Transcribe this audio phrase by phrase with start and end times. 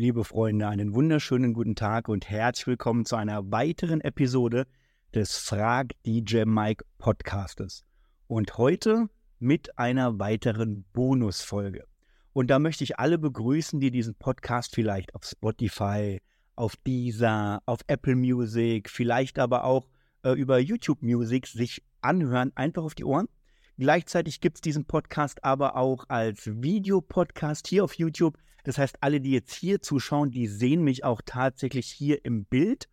[0.00, 4.66] liebe Freunde, einen wunderschönen guten Tag und herzlich willkommen zu einer weiteren Episode
[5.14, 7.84] des Frag DJ Mike Podcastes.
[8.26, 9.10] Und heute
[9.40, 11.84] mit einer weiteren Bonusfolge.
[12.32, 16.22] Und da möchte ich alle begrüßen, die diesen Podcast vielleicht auf Spotify,
[16.56, 19.86] auf Deezer, auf Apple Music, vielleicht aber auch
[20.22, 23.28] äh, über YouTube Music sich anhören, einfach auf die Ohren.
[23.76, 28.38] Gleichzeitig gibt es diesen Podcast aber auch als Videopodcast hier auf YouTube.
[28.64, 32.88] Das heißt, alle, die jetzt hier zuschauen, die sehen mich auch tatsächlich hier im Bild.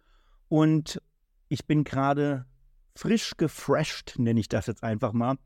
[0.48, 1.02] Und
[1.49, 2.45] ich bin gerade
[2.95, 5.38] frisch gefresht, nenne ich das jetzt einfach mal.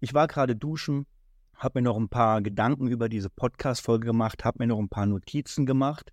[0.00, 1.06] Ich war gerade duschen,
[1.54, 5.06] habe mir noch ein paar Gedanken über diese Podcast-Folge gemacht, habe mir noch ein paar
[5.06, 6.12] Notizen gemacht.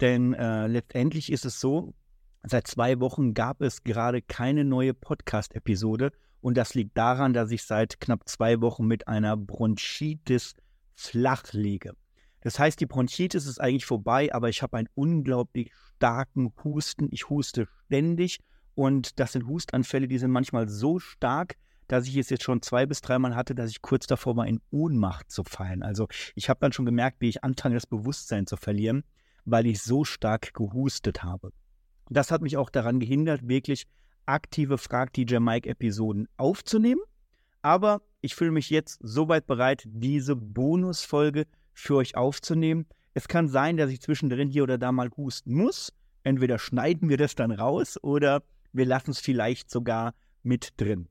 [0.00, 1.94] Denn äh, letztendlich ist es so,
[2.42, 6.10] seit zwei Wochen gab es gerade keine neue Podcast-Episode.
[6.40, 10.54] Und das liegt daran, dass ich seit knapp zwei Wochen mit einer Bronchitis
[10.94, 11.94] flach liege.
[12.42, 17.08] Das heißt, die Bronchitis ist eigentlich vorbei, aber ich habe einen unglaublich starken Husten.
[17.10, 18.40] Ich huste ständig
[18.74, 22.86] und das sind Hustanfälle, die sind manchmal so stark, dass ich es jetzt schon zwei
[22.86, 25.82] bis dreimal hatte, dass ich kurz davor war, in Ohnmacht zu fallen.
[25.82, 29.04] Also ich habe dann schon gemerkt, wie ich anfange, das Bewusstsein zu verlieren,
[29.44, 31.52] weil ich so stark gehustet habe.
[32.08, 33.86] Das hat mich auch daran gehindert, wirklich
[34.26, 37.00] aktive Frag DJ Mike Episoden aufzunehmen.
[37.60, 42.86] Aber ich fühle mich jetzt soweit bereit, diese Bonusfolge für euch aufzunehmen.
[43.14, 45.92] Es kann sein, dass ich zwischendrin hier oder da mal husten muss.
[46.22, 48.42] Entweder schneiden wir das dann raus oder
[48.72, 51.08] wir lassen es vielleicht sogar mit drin.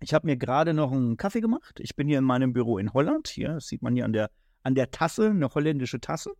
[0.00, 1.80] Ich habe mir gerade noch einen Kaffee gemacht.
[1.80, 3.28] Ich bin hier in meinem Büro in Holland.
[3.28, 4.30] Hier, das sieht man hier an der,
[4.62, 6.32] an der Tasse, eine holländische Tasse.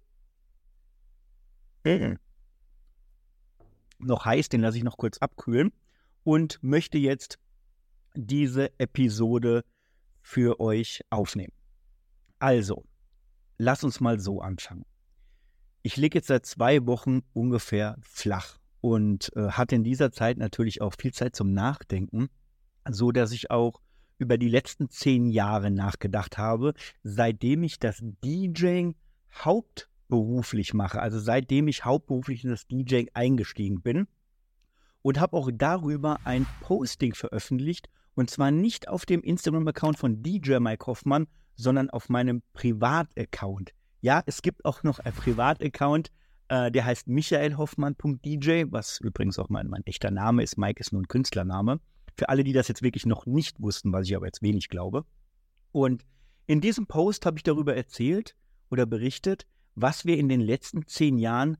[1.84, 2.18] Mhm.
[3.98, 5.72] Noch heiß, den lasse ich noch kurz abkühlen
[6.22, 7.38] und möchte jetzt
[8.14, 9.64] diese Episode
[10.20, 11.52] für euch aufnehmen.
[12.38, 12.84] Also,
[13.58, 14.84] lass uns mal so anfangen.
[15.82, 20.80] Ich liege jetzt seit zwei Wochen ungefähr flach und äh, hatte in dieser Zeit natürlich
[20.80, 22.28] auch viel Zeit zum Nachdenken,
[22.88, 23.80] so dass ich auch
[24.18, 28.94] über die letzten zehn Jahre nachgedacht habe, seitdem ich das DJing
[29.44, 34.06] hauptberuflich mache, also seitdem ich hauptberuflich in das DJing eingestiegen bin
[35.02, 40.58] und habe auch darüber ein Posting veröffentlicht und zwar nicht auf dem Instagram-Account von DJ
[40.58, 43.72] Mike Hoffmann, sondern auf meinem Privataccount.
[44.00, 46.10] Ja, es gibt auch noch ein Privataccount,
[46.48, 50.58] äh, der heißt michaelhoffmann.dj, was übrigens auch mein, mein echter Name ist.
[50.58, 51.80] Mike ist nur ein Künstlername.
[52.16, 55.04] Für alle, die das jetzt wirklich noch nicht wussten, was ich aber jetzt wenig glaube.
[55.72, 56.04] Und
[56.46, 58.36] in diesem Post habe ich darüber erzählt
[58.70, 61.58] oder berichtet, was wir in den letzten zehn Jahren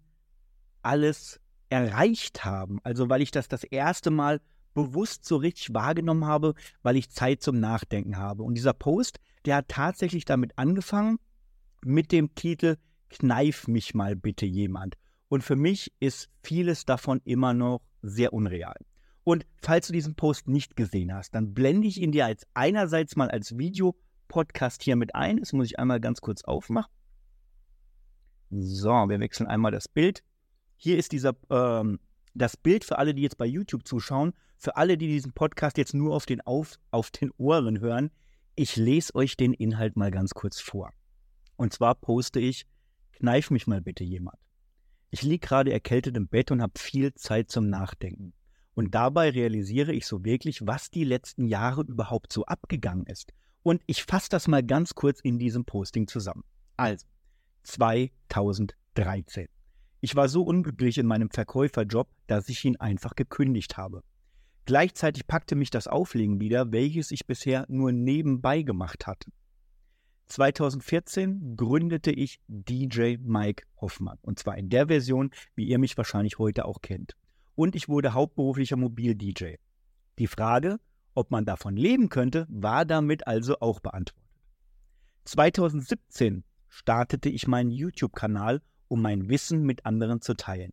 [0.83, 2.79] alles erreicht haben.
[2.85, 4.41] Also weil ich das das erste Mal
[4.75, 8.43] bewusst so richtig wahrgenommen habe, weil ich Zeit zum Nachdenken habe.
[8.43, 11.19] Und dieser Post, der hat tatsächlich damit angefangen
[11.85, 12.77] mit dem Titel
[13.09, 14.97] Kneif mich mal bitte jemand.
[15.29, 18.77] Und für mich ist vieles davon immer noch sehr unreal.
[19.25, 23.17] Und falls du diesen Post nicht gesehen hast, dann blende ich ihn dir als einerseits
[23.17, 25.39] mal als Video-Podcast hier mit ein.
[25.39, 26.93] Das muss ich einmal ganz kurz aufmachen.
[28.51, 30.23] So, wir wechseln einmal das Bild.
[30.77, 31.99] Hier ist dieser, ähm,
[32.35, 35.95] das Bild für alle, die jetzt bei YouTube zuschauen, für alle, die diesen Podcast jetzt
[35.95, 38.11] nur auf den, auf, auf den Ohren hören.
[38.59, 40.91] Ich lese euch den Inhalt mal ganz kurz vor.
[41.57, 42.65] Und zwar poste ich,
[43.13, 44.39] kneif mich mal bitte jemand.
[45.11, 48.33] Ich liege gerade erkältet im Bett und habe viel Zeit zum Nachdenken.
[48.73, 53.35] Und dabei realisiere ich so wirklich, was die letzten Jahre überhaupt so abgegangen ist.
[53.63, 56.45] Und ich fasse das mal ganz kurz in diesem Posting zusammen.
[56.79, 57.07] Also,
[57.65, 59.49] 2013.
[60.01, 64.03] Ich war so unglücklich in meinem Verkäuferjob, dass ich ihn einfach gekündigt habe.
[64.67, 69.31] Gleichzeitig packte mich das Auflegen wieder, welches ich bisher nur nebenbei gemacht hatte.
[70.27, 74.19] 2014 gründete ich DJ Mike Hoffmann.
[74.23, 77.17] Und zwar in der Version, wie ihr mich wahrscheinlich heute auch kennt.
[77.55, 79.55] Und ich wurde hauptberuflicher Mobil-DJ.
[80.19, 80.79] Die Frage,
[81.15, 84.21] ob man davon leben könnte, war damit also auch beantwortet.
[85.27, 90.73] 2017 startete ich meinen YouTube-Kanal, um mein Wissen mit anderen zu teilen.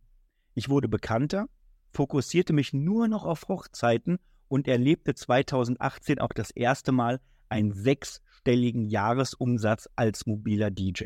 [0.54, 1.46] Ich wurde bekannter,
[1.94, 4.18] fokussierte mich nur noch auf Hochzeiten
[4.48, 11.04] und erlebte 2018 auch das erste Mal einen sechsstelligen Jahresumsatz als mobiler DJ.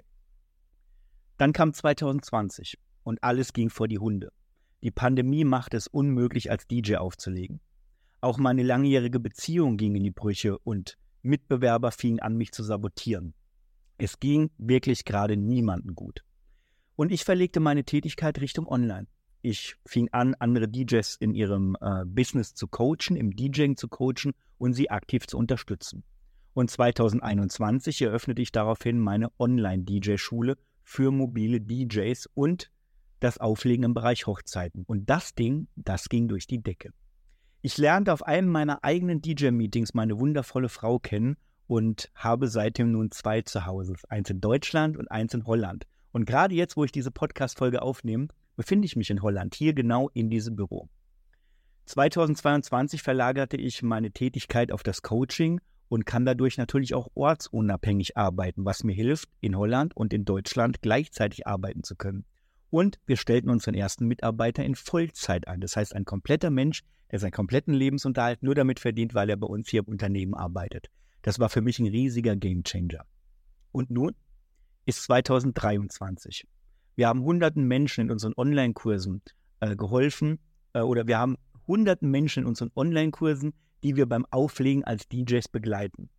[1.36, 4.32] Dann kam 2020 und alles ging vor die Hunde.
[4.82, 7.60] Die Pandemie machte es unmöglich, als DJ aufzulegen.
[8.20, 13.34] Auch meine langjährige Beziehung ging in die Brüche und Mitbewerber fingen an, mich zu sabotieren.
[13.98, 16.24] Es ging wirklich gerade niemanden gut.
[16.96, 19.06] Und ich verlegte meine Tätigkeit Richtung Online.
[19.42, 24.32] Ich fing an, andere DJs in ihrem äh, Business zu coachen, im DJing zu coachen
[24.58, 26.02] und sie aktiv zu unterstützen.
[26.54, 32.72] Und 2021 eröffnete ich daraufhin meine Online-DJ-Schule für mobile DJs und
[33.20, 34.84] das Auflegen im Bereich Hochzeiten.
[34.86, 36.90] Und das Ding, das ging durch die Decke.
[37.60, 41.36] Ich lernte auf einem meiner eigenen DJ-Meetings meine wundervolle Frau kennen
[41.66, 43.94] und habe seitdem nun zwei zu Hause.
[44.08, 45.84] Eins in Deutschland und eins in Holland.
[46.12, 50.10] Und gerade jetzt, wo ich diese Podcast-Folge aufnehme, befinde ich mich in Holland, hier genau
[50.14, 50.88] in diesem Büro.
[51.86, 58.64] 2022 verlagerte ich meine Tätigkeit auf das Coaching und kann dadurch natürlich auch ortsunabhängig arbeiten,
[58.64, 62.24] was mir hilft, in Holland und in Deutschland gleichzeitig arbeiten zu können.
[62.68, 65.60] Und wir stellten unseren ersten Mitarbeiter in Vollzeit ein.
[65.60, 66.82] Das heißt, ein kompletter Mensch,
[67.12, 70.88] der seinen kompletten Lebensunterhalt nur damit verdient, weil er bei uns hier im Unternehmen arbeitet.
[71.22, 73.06] Das war für mich ein riesiger Gamechanger.
[73.70, 74.16] Und nun
[74.84, 76.44] ist 2023.
[76.98, 79.22] Wir haben hunderten Menschen in unseren Online-Kursen
[79.60, 80.40] äh, geholfen
[80.72, 81.36] äh, oder wir haben
[81.68, 83.54] hunderten Menschen in unseren Online-Kursen,
[83.84, 86.10] die wir beim Auflegen als DJs begleiten.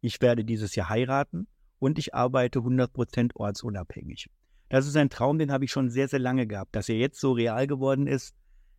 [0.00, 1.48] Ich werde dieses Jahr heiraten
[1.80, 4.30] und ich arbeite 100% ortsunabhängig.
[4.68, 6.76] Das ist ein Traum, den habe ich schon sehr, sehr lange gehabt.
[6.76, 8.32] Dass er jetzt so real geworden ist,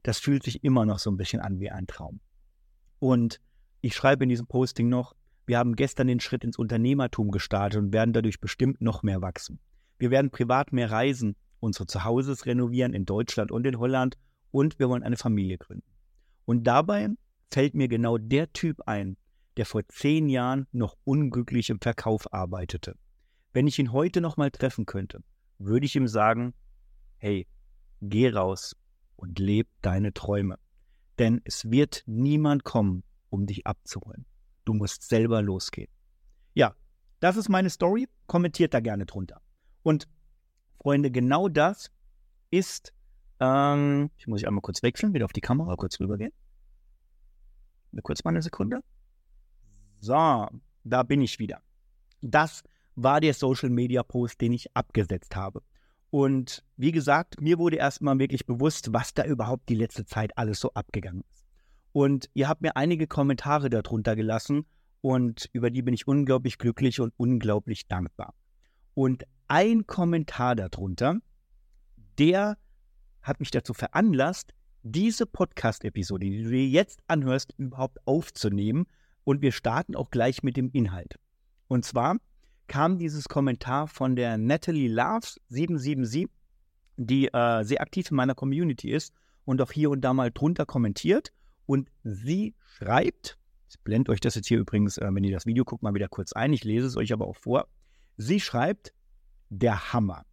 [0.04, 2.22] das fühlt sich immer noch so ein bisschen an wie ein Traum.
[3.00, 3.42] Und
[3.82, 5.14] ich schreibe in diesem Posting noch,
[5.46, 9.60] wir haben gestern den Schritt ins Unternehmertum gestartet und werden dadurch bestimmt noch mehr wachsen.
[9.98, 14.18] Wir werden privat mehr reisen, unsere Zuhauses renovieren in Deutschland und in Holland
[14.52, 15.90] und wir wollen eine Familie gründen.
[16.46, 17.10] Und dabei
[17.52, 19.18] fällt mir genau der Typ ein,
[19.58, 22.96] der vor zehn Jahren noch unglücklich im Verkauf arbeitete.
[23.54, 25.22] Wenn ich ihn heute noch mal treffen könnte,
[25.58, 26.54] würde ich ihm sagen,
[27.18, 27.48] hey,
[28.02, 28.76] geh raus
[29.16, 30.58] und leb deine Träume.
[31.18, 34.26] Denn es wird niemand kommen, um dich abzuholen.
[34.64, 35.90] Du musst selber losgehen.
[36.54, 36.76] Ja,
[37.20, 38.08] das ist meine Story.
[38.28, 39.42] Kommentiert da gerne drunter.
[39.84, 40.08] Und
[40.82, 41.92] Freunde, genau das
[42.52, 42.94] ist,
[43.40, 46.32] ähm, ich muss ich einmal kurz wechseln, wieder auf die Kamera kurz rübergehen.
[48.04, 48.82] Kurz mal eine Sekunde.
[50.00, 50.48] So,
[50.84, 51.62] da bin ich wieder.
[52.22, 52.64] Das
[52.96, 55.62] war der Social Media Post, den ich abgesetzt habe.
[56.12, 60.60] Und wie gesagt, mir wurde erstmal wirklich bewusst, was da überhaupt die letzte Zeit alles
[60.60, 61.46] so abgegangen ist.
[61.92, 64.66] Und ihr habt mir einige Kommentare darunter gelassen
[65.02, 68.34] und über die bin ich unglaublich glücklich und unglaublich dankbar.
[68.94, 71.20] Und ein Kommentar darunter,
[72.18, 72.58] der
[73.22, 74.54] hat mich dazu veranlasst,
[74.84, 78.86] diese Podcast-Episode, die du dir jetzt anhörst, überhaupt aufzunehmen.
[79.24, 81.16] Und wir starten auch gleich mit dem Inhalt.
[81.68, 82.18] Und zwar
[82.68, 86.30] kam dieses Kommentar von der Natalie Loves 777,
[86.98, 89.14] die äh, sehr aktiv in meiner Community ist
[89.46, 91.34] und auch hier und da mal drunter kommentiert.
[91.66, 93.38] Und sie schreibt,
[93.70, 96.08] ich blende euch das jetzt hier übrigens, äh, wenn ihr das Video guckt, mal wieder
[96.08, 97.68] kurz ein, ich lese es euch aber auch vor.
[98.18, 98.94] Sie schreibt,
[99.50, 100.26] der Hammer.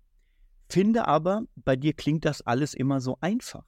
[0.68, 3.64] Finde aber, bei dir klingt das alles immer so einfach.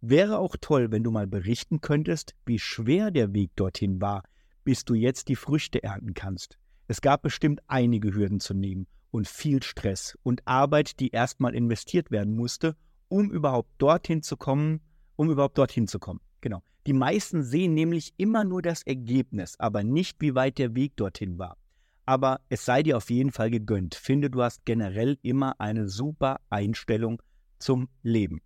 [0.00, 4.24] Wäre auch toll, wenn du mal berichten könntest, wie schwer der Weg dorthin war,
[4.64, 6.58] bis du jetzt die Früchte ernten kannst.
[6.88, 12.10] Es gab bestimmt einige Hürden zu nehmen und viel Stress und Arbeit, die erstmal investiert
[12.10, 12.76] werden musste,
[13.08, 14.80] um überhaupt dorthin zu kommen,
[15.16, 16.20] um überhaupt dorthin zu kommen.
[16.40, 16.62] Genau.
[16.86, 21.38] Die meisten sehen nämlich immer nur das Ergebnis, aber nicht, wie weit der Weg dorthin
[21.38, 21.56] war.
[22.04, 23.94] Aber es sei dir auf jeden Fall gegönnt.
[23.94, 27.22] Finde, du hast generell immer eine super Einstellung
[27.58, 28.40] zum Leben.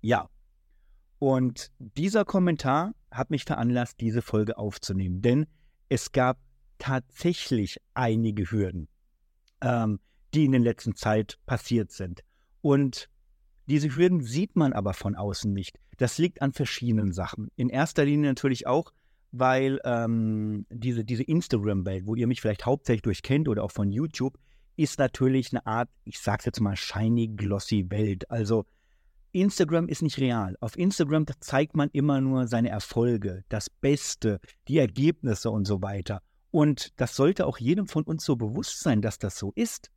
[0.00, 0.28] Ja.
[1.18, 5.46] Und dieser Kommentar hat mich veranlasst, diese Folge aufzunehmen, denn
[5.88, 6.38] es gab
[6.78, 8.88] tatsächlich einige Hürden,
[9.60, 10.00] ähm,
[10.34, 12.22] die in der letzten Zeit passiert sind.
[12.60, 13.08] Und
[13.66, 15.78] diese Hürden sieht man aber von außen nicht.
[15.96, 17.50] Das liegt an verschiedenen Sachen.
[17.56, 18.92] In erster Linie natürlich auch,
[19.36, 24.38] weil ähm, diese, diese Instagram-Welt, wo ihr mich vielleicht hauptsächlich durchkennt oder auch von YouTube,
[24.76, 28.30] ist natürlich eine Art, ich sag's jetzt mal, shiny, glossy Welt.
[28.30, 28.64] Also
[29.32, 30.56] Instagram ist nicht real.
[30.60, 34.38] Auf Instagram zeigt man immer nur seine Erfolge, das Beste,
[34.68, 36.22] die Ergebnisse und so weiter.
[36.52, 39.90] Und das sollte auch jedem von uns so bewusst sein, dass das so ist.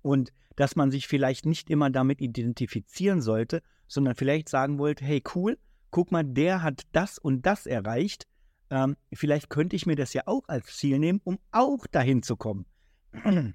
[0.00, 5.22] Und dass man sich vielleicht nicht immer damit identifizieren sollte, sondern vielleicht sagen wollte, hey
[5.34, 5.58] cool,
[5.90, 8.26] guck mal, der hat das und das erreicht.
[8.70, 12.36] Ähm, vielleicht könnte ich mir das ja auch als Ziel nehmen, um auch dahin zu
[12.36, 12.66] kommen.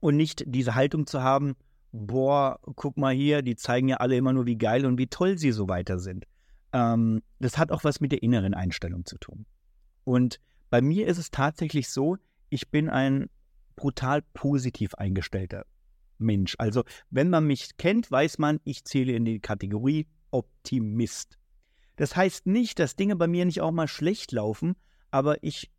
[0.00, 1.56] Und nicht diese Haltung zu haben,
[1.92, 5.38] boah, guck mal hier, die zeigen ja alle immer nur, wie geil und wie toll
[5.38, 6.26] sie so weiter sind.
[6.72, 9.46] Ähm, das hat auch was mit der inneren Einstellung zu tun.
[10.04, 12.18] Und bei mir ist es tatsächlich so,
[12.50, 13.30] ich bin ein
[13.76, 15.64] brutal positiv eingestellter
[16.18, 16.54] Mensch.
[16.58, 21.38] Also, wenn man mich kennt, weiß man, ich zähle in die Kategorie Optimist.
[21.96, 24.76] Das heißt nicht, dass Dinge bei mir nicht auch mal schlecht laufen,
[25.10, 25.70] aber ich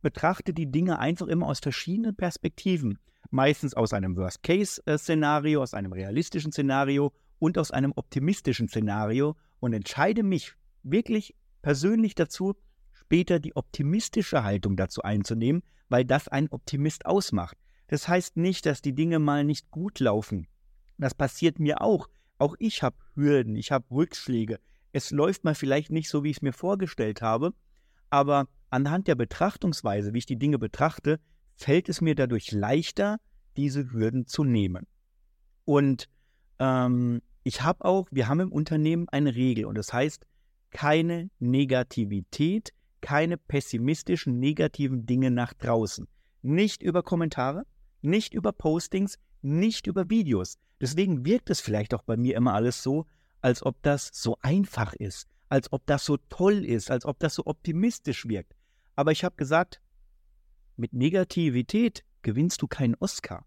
[0.00, 2.98] betrachte die Dinge einfach immer aus verschiedenen Perspektiven.
[3.30, 10.22] Meistens aus einem Worst-Case-Szenario, aus einem realistischen Szenario und aus einem optimistischen Szenario und entscheide
[10.22, 10.54] mich
[10.84, 12.54] wirklich persönlich dazu,
[12.92, 17.58] später die optimistische Haltung dazu einzunehmen, weil das ein Optimist ausmacht.
[17.88, 20.46] Das heißt nicht, dass die Dinge mal nicht gut laufen.
[20.98, 22.08] Das passiert mir auch,
[22.38, 24.60] Auch ich habe Hürden, ich habe Rückschläge.
[24.96, 27.52] Es läuft mal vielleicht nicht so, wie ich es mir vorgestellt habe,
[28.08, 31.20] aber anhand der Betrachtungsweise, wie ich die Dinge betrachte,
[31.54, 33.18] fällt es mir dadurch leichter,
[33.58, 34.86] diese Hürden zu nehmen.
[35.66, 36.08] Und
[36.58, 40.26] ähm, ich habe auch, wir haben im Unternehmen eine Regel und das heißt,
[40.70, 42.72] keine Negativität,
[43.02, 46.08] keine pessimistischen, negativen Dinge nach draußen.
[46.40, 47.66] Nicht über Kommentare,
[48.00, 50.56] nicht über Postings, nicht über Videos.
[50.80, 53.04] Deswegen wirkt es vielleicht auch bei mir immer alles so,
[53.40, 57.34] als ob das so einfach ist, als ob das so toll ist, als ob das
[57.34, 58.54] so optimistisch wirkt.
[58.94, 59.80] Aber ich habe gesagt,
[60.76, 63.46] mit Negativität gewinnst du keinen Oscar.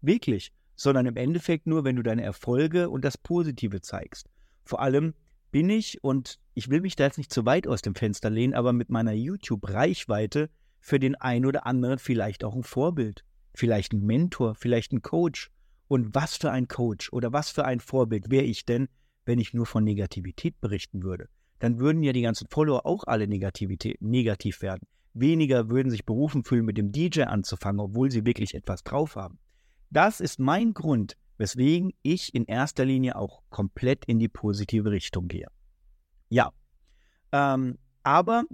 [0.00, 0.52] Wirklich.
[0.76, 4.28] Sondern im Endeffekt nur, wenn du deine Erfolge und das Positive zeigst.
[4.64, 5.14] Vor allem
[5.50, 8.54] bin ich, und ich will mich da jetzt nicht zu weit aus dem Fenster lehnen,
[8.54, 14.04] aber mit meiner YouTube-Reichweite für den einen oder anderen vielleicht auch ein Vorbild, vielleicht ein
[14.04, 15.50] Mentor, vielleicht ein Coach.
[15.88, 18.88] Und was für ein Coach oder was für ein Vorbild wäre ich denn,
[19.28, 21.28] wenn ich nur von Negativität berichten würde?
[21.58, 24.86] Dann würden ja die ganzen Follower auch alle Negativität, negativ werden.
[25.12, 29.38] Weniger würden sich berufen fühlen, mit dem DJ anzufangen, obwohl sie wirklich etwas drauf haben.
[29.90, 35.28] Das ist mein Grund, weswegen ich in erster Linie auch komplett in die positive Richtung
[35.28, 35.48] gehe.
[36.30, 36.50] Ja,
[37.32, 38.44] ähm, aber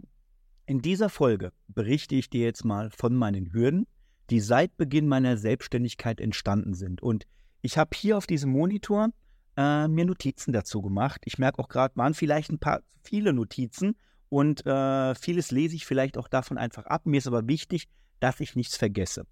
[0.66, 3.86] in dieser Folge berichte ich dir jetzt mal von meinen Hürden,
[4.30, 7.00] die seit Beginn meiner Selbstständigkeit entstanden sind.
[7.00, 7.26] Und
[7.62, 9.10] ich habe hier auf diesem Monitor
[9.56, 11.22] äh, mir Notizen dazu gemacht.
[11.24, 13.96] Ich merke auch gerade, waren vielleicht ein paar viele Notizen
[14.28, 17.06] und äh, vieles lese ich vielleicht auch davon einfach ab.
[17.06, 17.88] Mir ist aber wichtig,
[18.20, 19.26] dass ich nichts vergesse.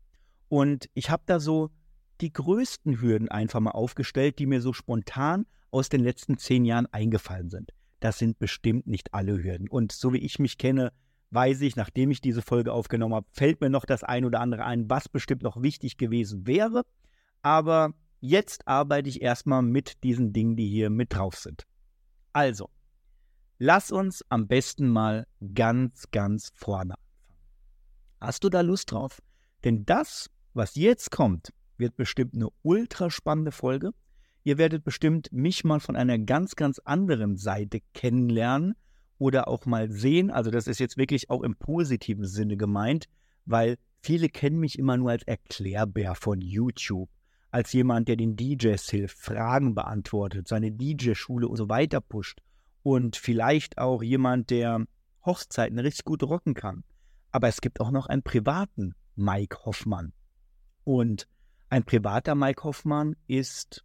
[0.48, 1.70] Und ich habe da so
[2.20, 6.86] die größten Hürden einfach mal aufgestellt, die mir so spontan aus den letzten zehn Jahren
[6.92, 7.72] eingefallen sind.
[8.00, 9.68] Das sind bestimmt nicht alle Hürden.
[9.68, 10.92] Und so wie ich mich kenne,
[11.30, 14.64] weiß ich, nachdem ich diese Folge aufgenommen habe, fällt mir noch das ein oder andere
[14.64, 16.84] ein, was bestimmt noch wichtig gewesen wäre.
[17.40, 21.66] Aber jetzt arbeite ich erstmal mit diesen Dingen, die hier mit drauf sind.
[22.32, 22.70] Also,
[23.58, 27.02] lass uns am besten mal ganz, ganz vorne anfangen.
[28.20, 29.20] Hast du da Lust drauf?
[29.64, 33.90] Denn das, was jetzt kommt, wird bestimmt eine ultra spannende Folge.
[34.44, 38.74] Ihr werdet bestimmt mich mal von einer ganz, ganz anderen Seite kennenlernen
[39.18, 40.30] oder auch mal sehen.
[40.30, 43.06] Also das ist jetzt wirklich auch im positiven Sinne gemeint,
[43.44, 47.10] weil viele kennen mich immer nur als Erklärbär von YouTube,
[47.52, 52.40] als jemand, der den DJs hilft, Fragen beantwortet, seine DJ-Schule und so weiter pusht
[52.82, 54.84] und vielleicht auch jemand, der
[55.24, 56.82] Hochzeiten richtig gut rocken kann.
[57.30, 60.12] Aber es gibt auch noch einen privaten Mike Hoffmann.
[60.84, 61.28] Und
[61.68, 63.84] ein privater Mike Hoffmann ist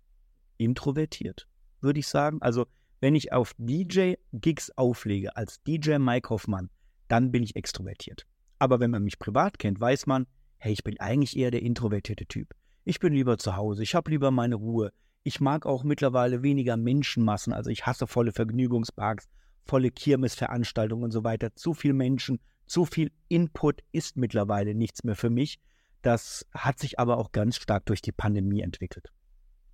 [0.58, 1.48] introvertiert,
[1.82, 2.42] würde ich sagen.
[2.42, 2.66] Also
[3.02, 6.70] wenn ich auf DJ-Gigs auflege als DJ Mike Hoffmann,
[7.10, 8.26] dann bin ich extrovertiert.
[8.60, 10.26] Aber wenn man mich privat kennt, weiß man,
[10.58, 12.56] hey, ich bin eigentlich eher der introvertierte Typ.
[12.88, 14.94] Ich bin lieber zu Hause, ich habe lieber meine Ruhe.
[15.24, 19.28] Ich mag auch mittlerweile weniger Menschenmassen, also ich hasse volle Vergnügungsparks,
[19.66, 21.54] volle Kirmesveranstaltungen und so weiter.
[21.54, 25.60] Zu viel Menschen, zu viel Input ist mittlerweile nichts mehr für mich.
[26.02, 29.12] Das hat sich aber auch ganz stark durch die Pandemie entwickelt.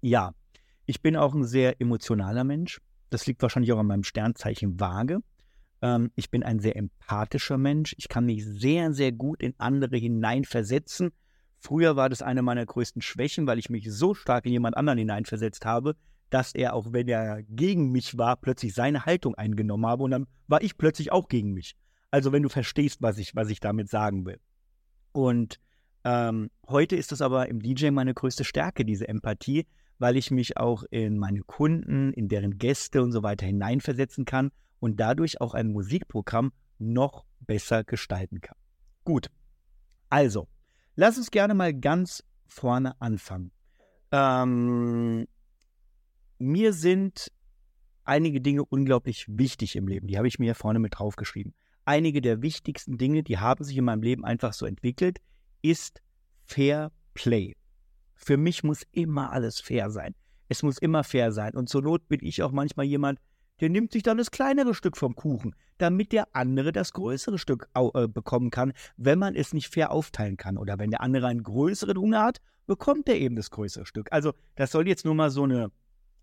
[0.01, 0.33] Ja,
[0.87, 2.81] ich bin auch ein sehr emotionaler Mensch.
[3.11, 5.19] Das liegt wahrscheinlich auch an meinem Sternzeichen Waage.
[5.83, 7.93] Ähm, ich bin ein sehr empathischer Mensch.
[7.99, 11.11] Ich kann mich sehr, sehr gut in andere hineinversetzen.
[11.63, 14.99] Früher war das eine meiner größten Schwächen, weil ich mich so stark in jemand anderen
[14.99, 15.95] hineinversetzt habe,
[16.29, 20.27] dass er, auch wenn er gegen mich war, plötzlich seine Haltung eingenommen habe und dann
[20.47, 21.77] war ich plötzlich auch gegen mich.
[22.11, 24.41] Also wenn du verstehst, was ich, was ich damit sagen will.
[25.13, 25.57] Und
[26.03, 29.65] ähm, heute ist es aber im DJ meine größte Stärke, diese Empathie,
[29.99, 34.51] weil ich mich auch in meine Kunden, in deren Gäste und so weiter hineinversetzen kann
[34.81, 38.57] und dadurch auch ein Musikprogramm noch besser gestalten kann.
[39.05, 39.29] Gut,
[40.09, 40.49] also,
[40.95, 43.51] lass uns gerne mal ganz vorne anfangen.
[44.11, 45.27] Ähm,
[46.37, 47.31] mir sind
[48.03, 50.07] einige Dinge unglaublich wichtig im Leben.
[50.07, 51.53] Die habe ich mir hier vorne mit draufgeschrieben.
[51.85, 55.19] Einige der wichtigsten Dinge, die haben sich in meinem Leben einfach so entwickelt,
[55.61, 56.01] ist
[56.43, 57.55] Fair Play.
[58.15, 60.15] Für mich muss immer alles fair sein.
[60.47, 61.55] Es muss immer fair sein.
[61.55, 63.19] Und zur Not bin ich auch manchmal jemand,
[63.59, 67.67] der nimmt sich dann das kleinere Stück vom Kuchen, damit der andere das größere Stück
[67.75, 70.57] äh, bekommen kann, wenn man es nicht fair aufteilen kann.
[70.57, 74.07] Oder wenn der andere einen größeren Hunger hat, bekommt er eben das größere Stück.
[74.11, 75.71] Also das soll jetzt nur mal so, eine,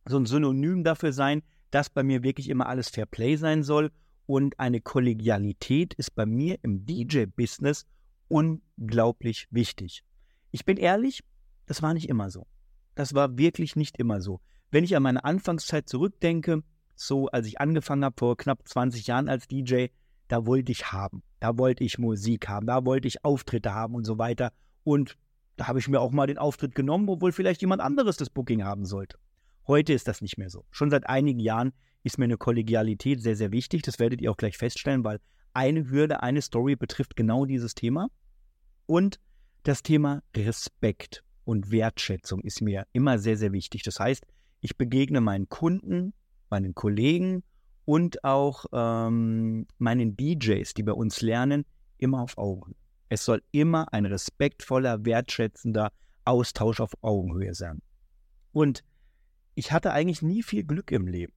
[0.07, 3.90] so ein Synonym dafür sein, dass bei mir wirklich immer alles Fair Play sein soll.
[4.26, 7.85] Und eine Kollegialität ist bei mir im DJ-Business
[8.28, 10.04] unglaublich wichtig.
[10.52, 11.25] Ich bin ehrlich,
[11.66, 12.47] das war nicht immer so.
[12.95, 14.40] Das war wirklich nicht immer so.
[14.71, 16.62] Wenn ich an meine Anfangszeit zurückdenke,
[17.00, 19.87] so als ich angefangen habe vor knapp 20 Jahren als DJ,
[20.28, 21.23] da wollte ich haben.
[21.40, 24.52] Da wollte ich Musik haben, da wollte ich Auftritte haben und so weiter.
[24.85, 25.16] Und
[25.57, 28.64] da habe ich mir auch mal den Auftritt genommen, obwohl vielleicht jemand anderes das Booking
[28.64, 29.19] haben sollte.
[29.66, 30.66] Heute ist das nicht mehr so.
[30.71, 33.83] Schon seit einigen Jahren ist mir eine Kollegialität sehr, sehr wichtig.
[33.83, 35.21] Das werdet ihr auch gleich feststellen, weil
[35.54, 38.09] eine Hürde, eine Story betrifft genau dieses Thema.
[38.87, 39.21] Und
[39.62, 43.83] das Thema Respekt und Wertschätzung ist mir immer sehr, sehr wichtig.
[43.85, 44.26] Das heißt,
[44.61, 46.12] ich begegne meinen Kunden,
[46.50, 47.42] meinen Kollegen
[47.85, 51.64] und auch ähm, meinen DJs, die bei uns lernen,
[51.99, 52.76] immer auf Augenhöhe.
[53.09, 55.90] Es soll immer ein respektvoller, wertschätzender
[56.25, 57.83] Austausch auf Augenhöhe sein.
[58.52, 58.85] Und
[59.54, 61.33] ich hatte eigentlich nie viel Glück im Leben.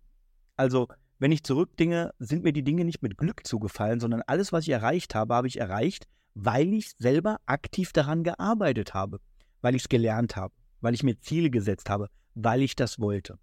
[0.55, 0.87] Also,
[1.19, 4.69] wenn ich zurückdinge, sind mir die Dinge nicht mit Glück zugefallen, sondern alles, was ich
[4.69, 9.19] erreicht habe, habe ich erreicht, weil ich selber aktiv daran gearbeitet habe,
[9.61, 13.39] weil ich es gelernt habe, weil ich mir Ziele gesetzt habe, weil ich das wollte.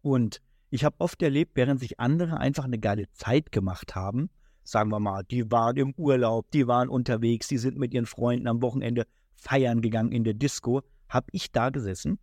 [0.00, 0.40] Und
[0.72, 4.30] ich habe oft erlebt, während sich andere einfach eine geile Zeit gemacht haben,
[4.64, 8.46] sagen wir mal, die waren im Urlaub, die waren unterwegs, die sind mit ihren Freunden
[8.46, 12.18] am Wochenende feiern gegangen in der Disco, habe ich da gesessen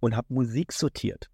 [0.00, 1.30] und habe Musik sortiert.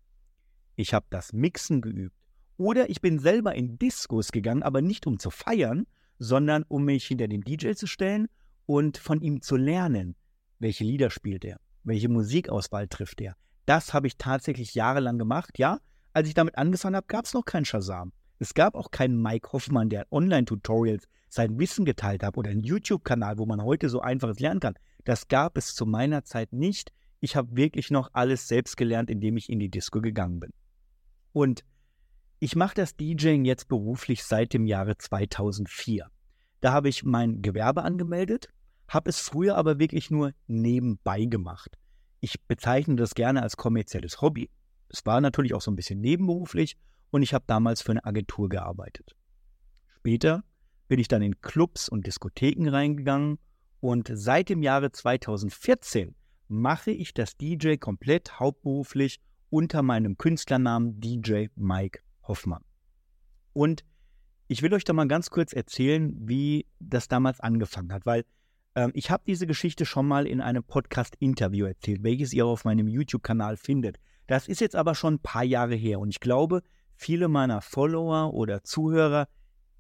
[0.77, 2.15] Ich habe das Mixen geübt.
[2.59, 5.87] Oder ich bin selber in Discos gegangen, aber nicht um zu feiern,
[6.19, 8.29] sondern um mich hinter den DJ zu stellen
[8.67, 10.17] und von ihm zu lernen,
[10.59, 13.37] welche Lieder spielt er, welche Musikauswahl trifft er.
[13.65, 15.59] Das habe ich tatsächlich jahrelang gemacht.
[15.59, 15.79] Ja,
[16.13, 18.13] als ich damit angefangen habe, gab es noch keinen Shazam.
[18.39, 23.39] Es gab auch keinen Mike Hoffmann, der Online-Tutorials sein Wissen geteilt hat oder einen YouTube-Kanal,
[23.39, 24.75] wo man heute so einfaches lernen kann.
[25.05, 26.93] Das gab es zu meiner Zeit nicht.
[27.21, 30.53] Ich habe wirklich noch alles selbst gelernt, indem ich in die Disco gegangen bin.
[31.33, 31.65] Und
[32.39, 36.07] ich mache das DJing jetzt beruflich seit dem Jahre 2004.
[36.61, 38.49] Da habe ich mein Gewerbe angemeldet,
[38.87, 41.77] habe es früher aber wirklich nur nebenbei gemacht.
[42.21, 44.51] Ich bezeichne das gerne als kommerzielles Hobby.
[44.89, 46.77] Es war natürlich auch so ein bisschen nebenberuflich
[47.11, 49.17] und ich habe damals für eine Agentur gearbeitet.
[49.99, 50.45] Später
[50.89, 53.39] bin ich dann in Clubs und Diskotheken reingegangen
[53.81, 56.15] und seit dem Jahre 2014
[56.49, 62.65] mache ich das DJ komplett hauptberuflich unter meinem Künstlernamen DJ Mike Hoffmann.
[63.53, 63.85] Und
[64.47, 68.25] ich will euch da mal ganz kurz erzählen, wie das damals angefangen hat, weil
[68.75, 72.89] ähm, ich habe diese Geschichte schon mal in einem Podcast-Interview erzählt, welches ihr auf meinem
[72.89, 73.99] YouTube-Kanal findet.
[74.29, 76.63] Das ist jetzt aber schon ein paar Jahre her und ich glaube,
[76.95, 79.27] viele meiner Follower oder Zuhörer,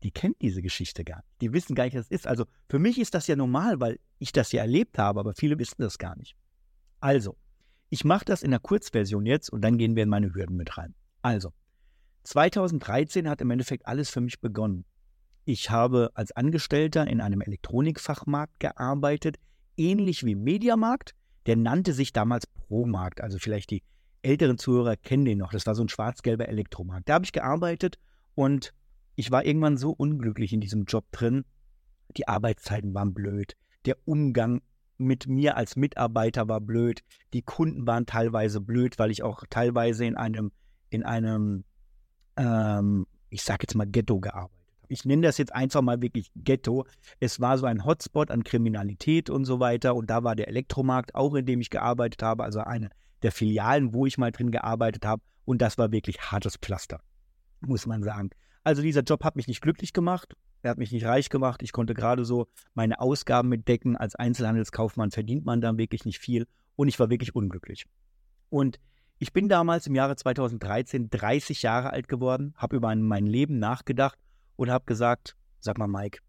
[0.02, 1.40] die kennen diese Geschichte gar nicht.
[1.40, 2.26] Die wissen gar nicht, was es ist.
[2.26, 5.58] Also für mich ist das ja normal, weil ich das ja erlebt habe, aber viele
[5.58, 6.34] wissen das gar nicht.
[7.00, 7.36] Also,
[7.90, 10.76] ich mache das in der Kurzversion jetzt und dann gehen wir in meine Hürden mit
[10.78, 10.94] rein.
[11.22, 11.52] Also,
[12.24, 14.84] 2013 hat im Endeffekt alles für mich begonnen.
[15.44, 19.36] Ich habe als Angestellter in einem Elektronikfachmarkt gearbeitet,
[19.76, 21.14] ähnlich wie Mediamarkt.
[21.46, 23.22] Der nannte sich damals Promarkt.
[23.22, 23.82] Also vielleicht die
[24.22, 25.52] älteren Zuhörer kennen den noch.
[25.52, 27.08] Das war so ein schwarz-gelber Elektromarkt.
[27.08, 27.98] Da habe ich gearbeitet
[28.34, 28.74] und
[29.14, 31.44] ich war irgendwann so unglücklich in diesem Job drin.
[32.16, 33.56] Die Arbeitszeiten waren blöd.
[33.84, 34.62] Der Umgang
[34.96, 37.02] mit mir als Mitarbeiter war blöd.
[37.32, 40.52] Die Kunden waren teilweise blöd, weil ich auch teilweise in einem,
[40.90, 41.64] in einem
[42.36, 44.52] ähm, ich sage jetzt mal Ghetto gearbeitet habe.
[44.90, 46.86] Ich nenne das jetzt einfach mal wirklich Ghetto.
[47.20, 49.94] Es war so ein Hotspot an Kriminalität und so weiter.
[49.94, 52.88] Und da war der Elektromarkt auch, in dem ich gearbeitet habe, also eine
[53.22, 55.22] der Filialen, wo ich mal drin gearbeitet habe.
[55.44, 57.00] Und das war wirklich hartes Pflaster,
[57.60, 58.30] muss man sagen.
[58.64, 60.34] Also dieser Job hat mich nicht glücklich gemacht.
[60.62, 61.62] Er hat mich nicht reich gemacht.
[61.62, 63.96] Ich konnte gerade so meine Ausgaben mitdecken.
[63.96, 66.46] Als Einzelhandelskaufmann verdient man dann wirklich nicht viel.
[66.76, 67.86] Und ich war wirklich unglücklich.
[68.50, 68.78] Und
[69.18, 74.18] ich bin damals im Jahre 2013 30 Jahre alt geworden, habe über mein Leben nachgedacht
[74.56, 76.20] und habe gesagt, sag mal Mike,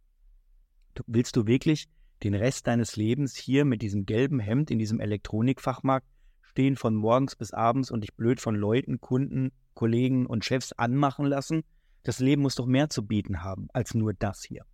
[1.05, 1.87] willst du wirklich
[2.23, 6.07] den Rest deines Lebens hier mit diesem gelben Hemd in diesem Elektronikfachmarkt
[6.49, 11.25] stehen von morgens bis abends und dich blöd von Leuten, Kunden, Kollegen und Chefs anmachen
[11.25, 11.63] lassen?
[12.03, 14.65] Das Leben muss doch mehr zu bieten haben als nur das hier.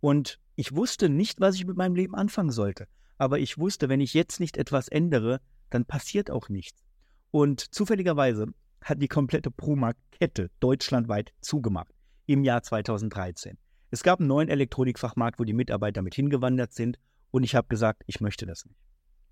[0.00, 2.86] Und ich wusste nicht, was ich mit meinem Leben anfangen sollte.
[3.18, 6.82] Aber ich wusste, wenn ich jetzt nicht etwas ändere, dann passiert auch nichts.
[7.30, 8.46] Und zufälligerweise
[8.82, 11.92] hat die komplette Promarkt-Kette deutschlandweit zugemacht
[12.26, 13.58] im Jahr 2013.
[13.90, 16.98] Es gab einen neuen Elektronikfachmarkt, wo die Mitarbeiter mit hingewandert sind
[17.30, 18.78] und ich habe gesagt, ich möchte das nicht.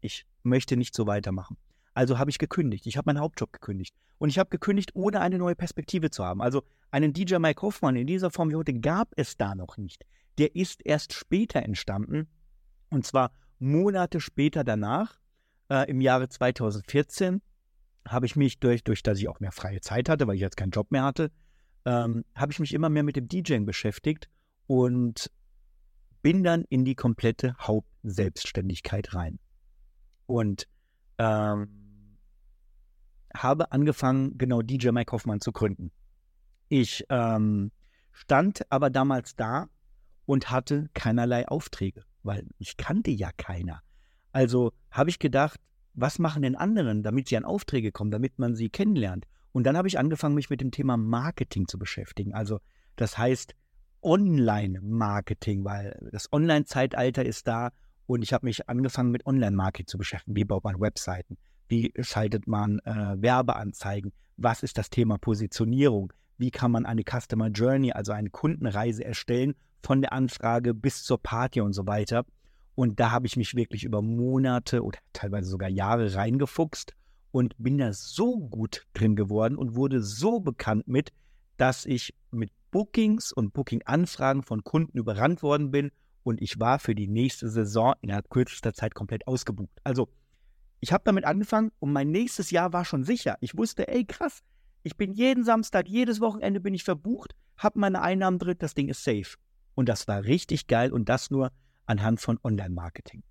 [0.00, 1.56] Ich möchte nicht so weitermachen.
[1.94, 2.86] Also habe ich gekündigt.
[2.86, 3.94] Ich habe meinen Hauptjob gekündigt.
[4.18, 6.42] Und ich habe gekündigt, ohne eine neue Perspektive zu haben.
[6.42, 10.04] Also einen DJ Mike Hoffmann in dieser Form wie heute gab es da noch nicht.
[10.38, 12.28] Der ist erst später entstanden.
[12.90, 15.20] Und zwar Monate später danach,
[15.70, 17.40] äh, im Jahre 2014,
[18.06, 20.56] habe ich mich durch, durch, dass ich auch mehr freie Zeit hatte, weil ich jetzt
[20.56, 21.30] keinen Job mehr hatte,
[21.84, 24.28] ähm, habe ich mich immer mehr mit dem DJing beschäftigt
[24.66, 25.30] und
[26.22, 29.38] bin dann in die komplette Hauptselbstständigkeit rein.
[30.26, 30.66] Und
[31.18, 31.83] ähm,
[33.36, 35.90] habe angefangen, genau DJ Mike Hoffmann zu gründen.
[36.68, 37.72] Ich ähm,
[38.12, 39.68] stand aber damals da
[40.26, 43.82] und hatte keinerlei Aufträge, weil ich kannte ja keiner.
[44.32, 45.60] Also habe ich gedacht,
[45.94, 49.26] was machen denn anderen, damit sie an Aufträge kommen, damit man sie kennenlernt.
[49.52, 52.34] Und dann habe ich angefangen, mich mit dem Thema Marketing zu beschäftigen.
[52.34, 52.60] Also
[52.96, 53.54] das heißt
[54.02, 57.70] Online-Marketing, weil das Online-Zeitalter ist da
[58.06, 60.36] und ich habe mich angefangen mit Online-Marketing zu beschäftigen.
[60.36, 61.38] Wie baut man Webseiten?
[61.68, 64.12] Wie schaltet man äh, Werbeanzeigen?
[64.36, 66.12] Was ist das Thema Positionierung?
[66.36, 71.22] Wie kann man eine Customer Journey, also eine Kundenreise erstellen, von der Anfrage bis zur
[71.22, 72.24] Party und so weiter?
[72.74, 76.94] Und da habe ich mich wirklich über Monate oder teilweise sogar Jahre reingefuchst
[77.30, 81.12] und bin da so gut drin geworden und wurde so bekannt mit,
[81.56, 85.92] dass ich mit Bookings und Booking-Anfragen von Kunden überrannt worden bin
[86.24, 89.78] und ich war für die nächste Saison in kürzester Zeit komplett ausgebucht.
[89.84, 90.08] Also
[90.80, 93.36] ich habe damit angefangen und mein nächstes Jahr war schon sicher.
[93.40, 94.42] Ich wusste, ey krass,
[94.82, 98.88] ich bin jeden Samstag, jedes Wochenende bin ich verbucht, habe meine Einnahmen drin, das Ding
[98.88, 99.36] ist safe.
[99.74, 101.50] Und das war richtig geil und das nur
[101.86, 103.22] anhand von Online-Marketing.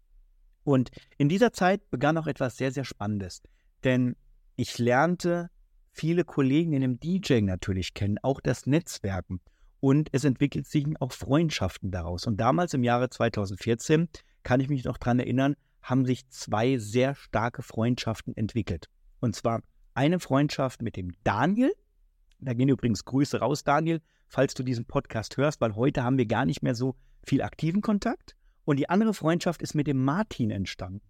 [0.64, 3.42] Und in dieser Zeit begann auch etwas sehr, sehr Spannendes.
[3.84, 4.16] Denn
[4.56, 5.50] ich lernte
[5.92, 9.42] viele Kollegen in dem DJing natürlich kennen, auch das Netzwerken.
[9.80, 12.26] Und es entwickelt sich auch Freundschaften daraus.
[12.26, 14.08] Und damals im Jahre 2014,
[14.44, 18.88] kann ich mich noch daran erinnern, haben sich zwei sehr starke Freundschaften entwickelt.
[19.20, 19.62] Und zwar
[19.94, 21.72] eine Freundschaft mit dem Daniel.
[22.40, 26.26] Da gehen übrigens Grüße raus, Daniel, falls du diesen Podcast hörst, weil heute haben wir
[26.26, 28.36] gar nicht mehr so viel aktiven Kontakt.
[28.66, 31.02] Und die andere Freundschaft ist mit dem Martin entstanden.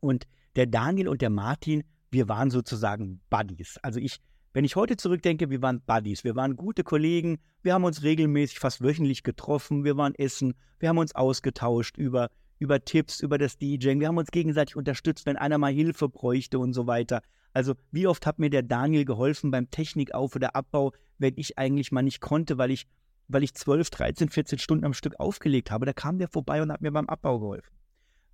[0.00, 0.26] Und
[0.56, 3.78] der Daniel und der Martin, wir waren sozusagen Buddies.
[3.82, 4.18] Also ich,
[4.54, 6.24] wenn ich heute zurückdenke, wir waren Buddies.
[6.24, 7.38] Wir waren gute Kollegen.
[7.62, 9.84] Wir haben uns regelmäßig, fast wöchentlich getroffen.
[9.84, 10.54] Wir waren essen.
[10.78, 14.00] Wir haben uns ausgetauscht über, über Tipps, über das DJing.
[14.00, 17.22] Wir haben uns gegenseitig unterstützt, wenn einer mal Hilfe bräuchte und so weiter.
[17.52, 21.92] Also wie oft hat mir der Daniel geholfen beim Technikauf- oder Abbau, wenn ich eigentlich
[21.92, 22.86] mal nicht konnte, weil ich
[23.28, 25.86] weil ich 12, 13, 14 Stunden am Stück aufgelegt habe.
[25.86, 27.72] Da kam der vorbei und hat mir beim Abbau geholfen.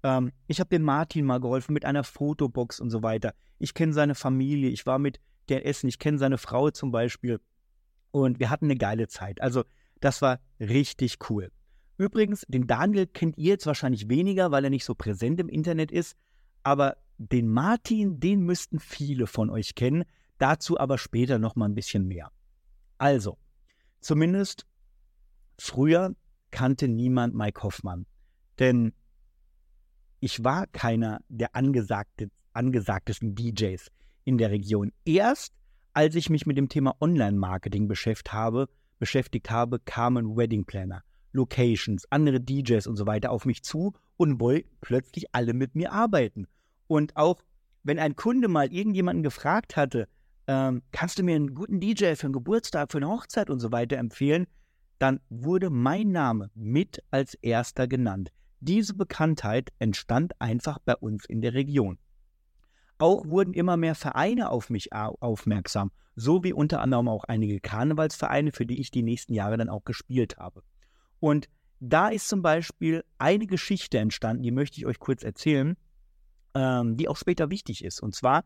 [0.02, 3.34] Ähm, ich habe dem Martin mal geholfen mit einer Fotobox und so weiter.
[3.58, 7.40] Ich kenne seine Familie, ich war mit der Essen, ich kenne seine Frau zum Beispiel.
[8.10, 9.40] Und wir hatten eine geile Zeit.
[9.40, 9.64] Also,
[10.00, 11.50] das war richtig cool.
[12.02, 15.92] Übrigens, den Daniel kennt ihr jetzt wahrscheinlich weniger, weil er nicht so präsent im Internet
[15.92, 16.16] ist.
[16.64, 20.04] Aber den Martin, den müssten viele von euch kennen.
[20.38, 22.32] Dazu aber später noch mal ein bisschen mehr.
[22.98, 23.38] Also,
[24.00, 24.66] zumindest
[25.60, 26.16] Früher
[26.50, 28.06] kannte niemand Mike Hoffmann,
[28.58, 28.94] denn
[30.18, 33.86] ich war keiner der angesagte, angesagtesten DJs
[34.24, 34.90] in der Region.
[35.04, 35.52] Erst
[35.92, 42.06] als ich mich mit dem Thema Online-Marketing beschäftigt habe, beschäftigt habe, kamen Wedding Planner, Locations,
[42.10, 46.46] andere DJs und so weiter auf mich zu und wollten plötzlich alle mit mir arbeiten.
[46.86, 47.42] Und auch
[47.82, 50.08] wenn ein Kunde mal irgendjemanden gefragt hatte,
[50.46, 53.72] ähm, kannst du mir einen guten DJ für einen Geburtstag, für eine Hochzeit und so
[53.72, 54.46] weiter empfehlen,
[54.98, 58.32] dann wurde mein Name mit als erster genannt.
[58.60, 61.98] Diese Bekanntheit entstand einfach bei uns in der Region.
[62.98, 68.52] Auch wurden immer mehr Vereine auf mich aufmerksam, so wie unter anderem auch einige Karnevalsvereine,
[68.52, 70.62] für die ich die nächsten Jahre dann auch gespielt habe.
[71.22, 75.76] Und da ist zum Beispiel eine Geschichte entstanden, die möchte ich euch kurz erzählen,
[76.56, 78.02] ähm, die auch später wichtig ist.
[78.02, 78.44] Und zwar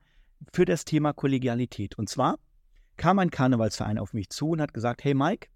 [0.52, 1.96] für das Thema Kollegialität.
[1.98, 2.38] Und zwar
[2.98, 5.48] kam ein Karnevalsverein auf mich zu und hat gesagt, hey Mike,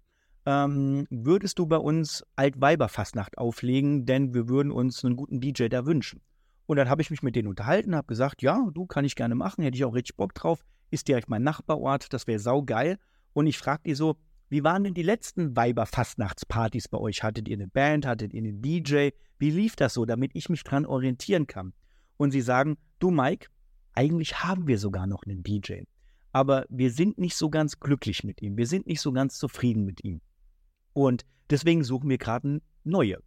[0.47, 5.85] ähm, würdest du bei uns Altweiberfastnacht auflegen, denn wir würden uns einen guten DJ da
[5.85, 6.21] wünschen.
[6.65, 9.35] Und dann habe ich mich mit denen unterhalten, habe gesagt, ja, du kann ich gerne
[9.35, 12.97] machen, hätte ich auch richtig Bock drauf, ist direkt mein Nachbarort, das wäre saugeil.
[13.33, 14.17] Und ich frage die so,
[14.51, 17.23] wie waren denn die letzten Weiberfastnachtspartys bei euch?
[17.23, 19.11] Hattet ihr eine Band, hattet ihr einen DJ?
[19.39, 21.71] Wie lief das so, damit ich mich dran orientieren kann?
[22.17, 23.47] Und sie sagen, du Mike,
[23.93, 25.83] eigentlich haben wir sogar noch einen DJ.
[26.33, 28.57] Aber wir sind nicht so ganz glücklich mit ihm.
[28.57, 30.19] Wir sind nicht so ganz zufrieden mit ihm.
[30.91, 33.23] Und deswegen suchen wir gerade neue.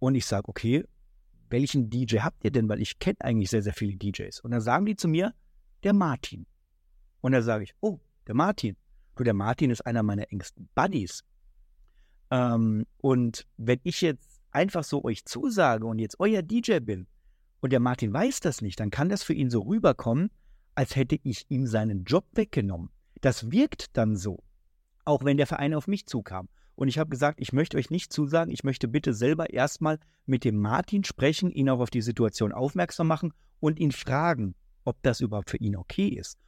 [0.00, 0.84] Und ich sage, okay,
[1.50, 2.68] welchen DJ habt ihr denn?
[2.68, 4.40] Weil ich kenne eigentlich sehr, sehr viele DJs.
[4.40, 5.34] Und dann sagen die zu mir,
[5.84, 6.46] der Martin.
[7.20, 8.76] Und dann sage ich, oh, der Martin.
[9.18, 11.24] Du, der Martin ist einer meiner engsten Buddies.
[12.30, 17.08] Ähm, und wenn ich jetzt einfach so euch zusage und jetzt euer DJ bin
[17.60, 20.30] und der Martin weiß das nicht, dann kann das für ihn so rüberkommen,
[20.76, 22.90] als hätte ich ihm seinen Job weggenommen.
[23.20, 24.44] Das wirkt dann so,
[25.04, 26.48] auch wenn der Verein auf mich zukam.
[26.76, 30.44] Und ich habe gesagt, ich möchte euch nicht zusagen, ich möchte bitte selber erstmal mit
[30.44, 34.54] dem Martin sprechen, ihn auch auf die Situation aufmerksam machen und ihn fragen,
[34.84, 36.38] ob das überhaupt für ihn okay ist,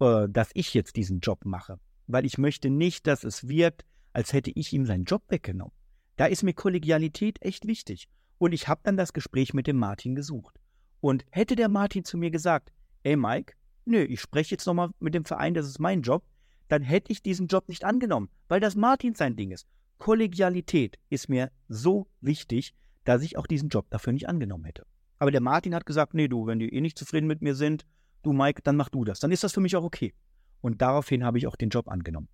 [0.00, 1.80] äh, dass ich jetzt diesen Job mache.
[2.08, 5.72] Weil ich möchte nicht, dass es wirkt, als hätte ich ihm seinen Job weggenommen.
[6.16, 8.08] Da ist mir Kollegialität echt wichtig.
[8.38, 10.58] Und ich habe dann das Gespräch mit dem Martin gesucht.
[11.00, 12.72] Und hätte der Martin zu mir gesagt,
[13.04, 16.24] ey Mike, nö, ich spreche jetzt nochmal mit dem Verein, das ist mein Job,
[16.68, 19.66] dann hätte ich diesen Job nicht angenommen, weil das Martin sein Ding ist.
[19.98, 24.86] Kollegialität ist mir so wichtig, dass ich auch diesen Job dafür nicht angenommen hätte.
[25.18, 27.84] Aber der Martin hat gesagt, nee, du, wenn die eh nicht zufrieden mit mir sind,
[28.22, 29.20] du Mike, dann mach du das.
[29.20, 30.14] Dann ist das für mich auch okay.
[30.60, 32.28] Und daraufhin habe ich auch den Job angenommen.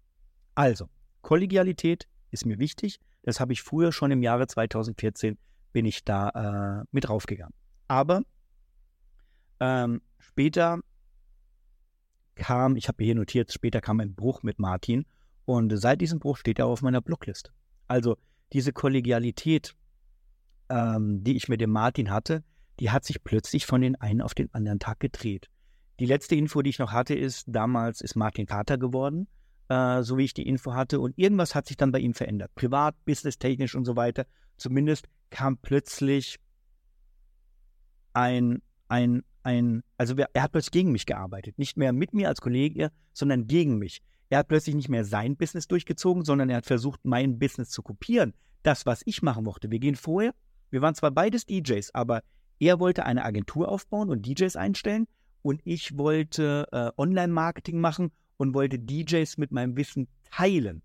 [0.55, 0.89] Also,
[1.23, 3.01] Kollegialität ist mir wichtig.
[3.23, 5.39] Das habe ich früher schon im Jahre 2014
[5.73, 7.55] bin ich da äh, mit draufgegangen.
[7.89, 8.23] Aber
[9.61, 10.81] ähm, später
[12.35, 15.07] kam, ich habe hier notiert, später kam ein Bruch mit Martin
[15.45, 17.51] und seit diesem Bruch steht er auf meiner Blockliste.
[17.89, 18.17] Also
[18.53, 19.75] diese Kollegialität,
[20.69, 22.45] ähm, die ich mit dem Martin hatte,
[22.81, 25.49] die hat sich plötzlich von den einen auf den anderen Tag gedreht.
[26.01, 29.29] Die letzte Info, die ich noch hatte, ist, damals ist Martin Vater geworden,
[29.69, 30.99] äh, so wie ich die Info hatte.
[31.01, 32.55] Und irgendwas hat sich dann bei ihm verändert.
[32.55, 34.27] Privat, business, technisch und so weiter.
[34.57, 36.39] Zumindest kam plötzlich
[38.13, 41.59] ein, ein, ein, also er hat plötzlich gegen mich gearbeitet.
[41.59, 44.03] Nicht mehr mit mir als Kollege, sondern gegen mich.
[44.31, 47.83] Er hat plötzlich nicht mehr sein Business durchgezogen, sondern er hat versucht, mein Business zu
[47.83, 48.35] kopieren.
[48.65, 49.71] Das, was ich machen mochte.
[49.71, 50.35] Wir gehen vorher,
[50.71, 52.23] wir waren zwar beides DJs, aber
[52.59, 55.07] er wollte eine Agentur aufbauen und DJs einstellen
[55.45, 60.83] und ich wollte äh, Online-Marketing machen und wollte DJs mit meinem Wissen teilen.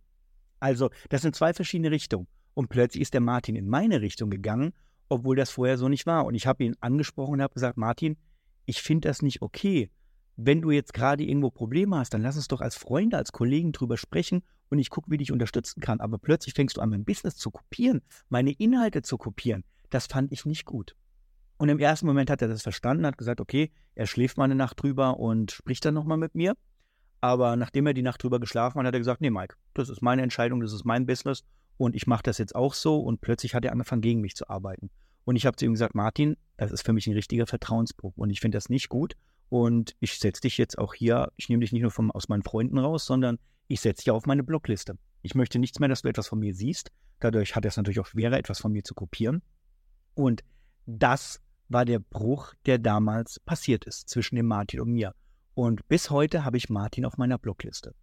[0.60, 2.28] Also, das sind zwei verschiedene Richtungen.
[2.56, 4.74] Und plötzlich ist der Martin in meine Richtung gegangen,
[5.08, 6.26] obwohl das vorher so nicht war.
[6.26, 8.18] Und ich habe ihn angesprochen und habe gesagt, Martin,
[8.66, 9.90] ich finde das nicht okay.
[10.36, 13.72] Wenn du jetzt gerade irgendwo Probleme hast, dann lass uns doch als Freunde, als Kollegen
[13.72, 16.02] drüber sprechen und ich gucke, wie ich unterstützen kann.
[16.02, 19.64] Aber plötzlich fängst du an, mein Business zu kopieren, meine Inhalte zu kopieren.
[19.90, 20.98] Das fand ich nicht gut.
[21.60, 24.56] Und im ersten Moment hat er das verstanden, hat gesagt, okay, er schläft mal eine
[24.56, 26.56] Nacht drüber und spricht dann nochmal mit mir.
[27.20, 30.02] Aber nachdem er die Nacht drüber geschlafen hat, hat er gesagt, nee, Mike, das ist
[30.02, 31.44] meine Entscheidung, das ist mein Business
[31.76, 33.02] und ich mache das jetzt auch so.
[33.02, 34.90] Und plötzlich hat er angefangen, gegen mich zu arbeiten.
[35.26, 38.30] Und ich habe zu ihm gesagt, Martin, das ist für mich ein richtiger Vertrauensbruch und
[38.30, 39.16] ich finde das nicht gut.
[39.50, 42.44] Und ich setze dich jetzt auch hier, ich nehme dich nicht nur vom, aus meinen
[42.44, 44.98] Freunden raus, sondern ich setze dich auf meine Blockliste.
[45.24, 46.90] Ich möchte nichts mehr, dass du etwas von mir siehst.
[47.20, 49.42] Dadurch hat er es natürlich auch schwerer, etwas von mir zu kopieren.
[50.14, 50.44] Und
[50.86, 55.14] das war der Bruch, der damals passiert ist zwischen dem Martin und mir.
[55.54, 57.94] Und bis heute habe ich Martin auf meiner Blockliste.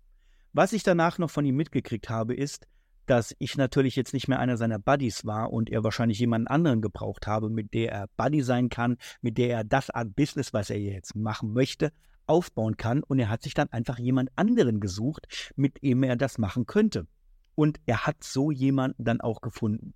[0.52, 2.66] Was ich danach noch von ihm mitgekriegt habe, ist,
[3.06, 6.82] dass ich natürlich jetzt nicht mehr einer seiner Buddies war und er wahrscheinlich jemanden anderen
[6.82, 10.70] gebraucht habe, mit der er Buddy sein kann, mit der er das Art Business, was
[10.70, 11.92] er jetzt machen möchte,
[12.26, 13.02] aufbauen kann.
[13.02, 17.06] Und er hat sich dann einfach jemand anderen gesucht, mit dem er das machen könnte.
[17.54, 19.94] Und er hat so jemanden dann auch gefunden.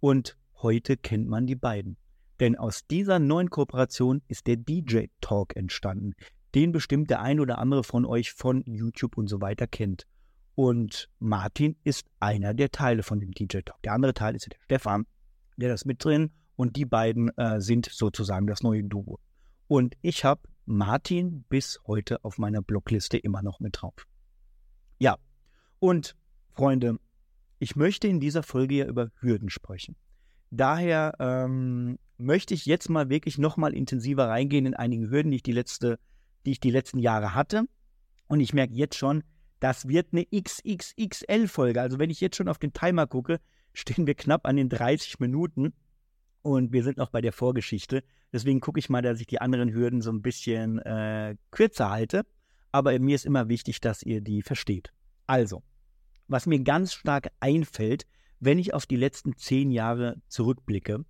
[0.00, 1.96] Und heute kennt man die beiden.
[2.40, 6.14] Denn aus dieser neuen Kooperation ist der DJ Talk entstanden,
[6.54, 10.06] den bestimmt der ein oder andere von euch von YouTube und so weiter kennt.
[10.54, 13.80] Und Martin ist einer der Teile von dem DJ Talk.
[13.82, 15.06] Der andere Teil ist der Stefan,
[15.58, 19.20] der das mit drin und die beiden äh, sind sozusagen das neue Duo.
[19.68, 24.06] Und ich habe Martin bis heute auf meiner Blockliste immer noch mit drauf.
[24.98, 25.16] Ja,
[25.78, 26.16] und
[26.52, 26.98] Freunde,
[27.58, 29.96] ich möchte in dieser Folge ja über Hürden sprechen.
[30.50, 35.42] Daher ähm, möchte ich jetzt mal wirklich nochmal intensiver reingehen in einige Hürden, die ich
[35.42, 35.98] die, letzte,
[36.46, 37.64] die ich die letzten Jahre hatte.
[38.28, 39.24] Und ich merke jetzt schon,
[39.58, 41.80] das wird eine XXXL-Folge.
[41.80, 43.40] Also wenn ich jetzt schon auf den Timer gucke,
[43.72, 45.72] stehen wir knapp an den 30 Minuten
[46.42, 48.02] und wir sind noch bei der Vorgeschichte.
[48.32, 52.24] Deswegen gucke ich mal, dass ich die anderen Hürden so ein bisschen äh, kürzer halte.
[52.72, 54.92] Aber mir ist immer wichtig, dass ihr die versteht.
[55.26, 55.62] Also,
[56.28, 58.06] was mir ganz stark einfällt,
[58.38, 61.04] wenn ich auf die letzten zehn Jahre zurückblicke,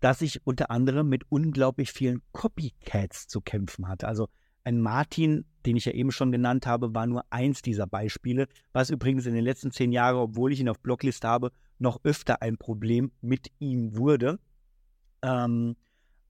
[0.00, 4.06] dass ich unter anderem mit unglaublich vielen Copycats zu kämpfen hatte.
[4.06, 4.28] Also
[4.64, 8.90] ein Martin, den ich ja eben schon genannt habe, war nur eins dieser Beispiele, was
[8.90, 12.58] übrigens in den letzten zehn Jahren, obwohl ich ihn auf Blocklist habe, noch öfter ein
[12.58, 14.38] Problem mit ihm wurde.
[15.22, 15.76] Ähm,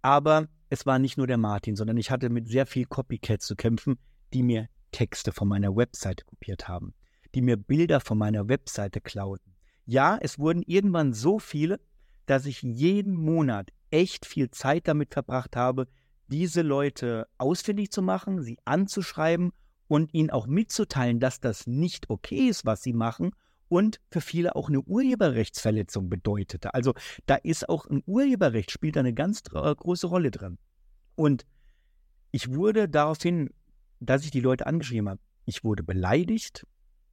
[0.03, 3.57] aber es war nicht nur der Martin, sondern ich hatte mit sehr viel Copycats zu
[3.57, 3.99] kämpfen,
[4.33, 6.95] die mir Texte von meiner Webseite kopiert haben,
[7.35, 9.55] die mir Bilder von meiner Webseite klauten.
[9.85, 11.81] Ja, es wurden irgendwann so viele,
[12.29, 15.89] dass ich jeden Monat echt viel Zeit damit verbracht habe,
[16.27, 19.51] diese Leute ausfindig zu machen, sie anzuschreiben
[19.89, 23.31] und ihnen auch mitzuteilen, dass das nicht okay ist, was sie machen
[23.69, 26.75] und für viele auch eine Urheberrechtsverletzung bedeutete.
[26.75, 26.93] Also
[27.25, 30.59] da ist auch ein Urheberrecht, spielt eine ganz äh, große Rolle drin.
[31.15, 31.47] Und
[32.31, 33.49] ich wurde daraufhin,
[34.01, 36.67] dass ich die Leute angeschrieben habe, ich wurde beleidigt,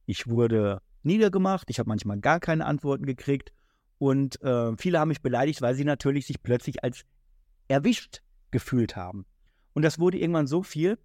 [0.04, 3.52] ich wurde niedergemacht, ich habe manchmal gar keine Antworten gekriegt
[3.98, 7.04] und äh, viele haben mich beleidigt, weil sie natürlich sich plötzlich als
[7.68, 9.26] erwischt gefühlt haben.
[9.72, 10.98] Und das wurde irgendwann so viel,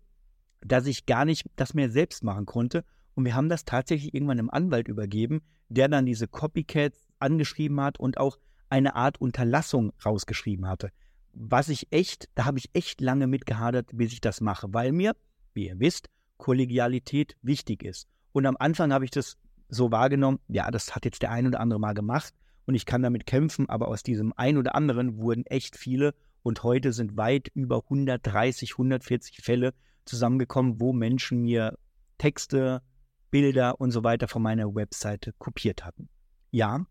[0.62, 2.84] dass ich gar nicht das mehr selbst machen konnte.
[3.16, 8.00] Und wir haben das tatsächlich irgendwann einem Anwalt übergeben, der dann diese Copycats angeschrieben hat
[8.00, 8.38] und auch
[8.70, 10.92] eine Art Unterlassung rausgeschrieben hatte.
[11.34, 15.16] Was ich echt, da habe ich echt lange mitgehadert, bis ich das mache, weil mir,
[15.54, 18.08] wie ihr wisst, Kollegialität wichtig ist.
[18.32, 19.38] Und am Anfang habe ich das
[19.70, 22.34] so wahrgenommen, ja, das hat jetzt der ein oder andere mal gemacht
[22.66, 26.64] und ich kann damit kämpfen, aber aus diesem ein oder anderen wurden echt viele Und
[26.64, 29.74] heute sind weit über 130, 140 Fälle
[30.06, 31.78] zusammengekommen, wo Menschen mir
[32.18, 32.82] Texte,
[33.30, 36.10] Bilder und so weiter von meiner Webseite kopiert hatten.
[36.50, 36.86] Ja,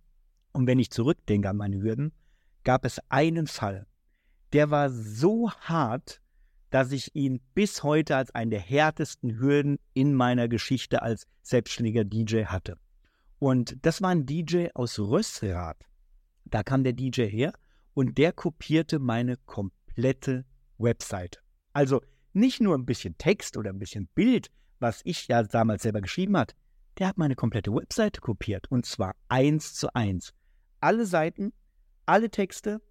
[0.52, 2.12] und wenn ich zurückdenke an meine Hürden,
[2.64, 3.86] gab es einen Fall,
[4.52, 6.20] der war so hart,
[6.70, 12.04] dass ich ihn bis heute als einen der härtesten Hürden in meiner Geschichte als selbstständiger
[12.04, 12.76] DJ hatte.
[13.40, 15.88] Und das war ein DJ aus Rössrath.
[16.44, 17.54] Da kam der DJ her
[17.94, 20.44] und der kopierte meine komplette
[20.76, 21.40] Webseite.
[21.72, 22.02] Also
[22.34, 26.36] nicht nur ein bisschen Text oder ein bisschen Bild, was ich ja damals selber geschrieben
[26.36, 26.54] hat.
[26.98, 30.34] Der hat meine komplette Webseite kopiert und zwar eins zu eins.
[30.80, 31.54] Alle Seiten,
[32.04, 32.82] alle Texte,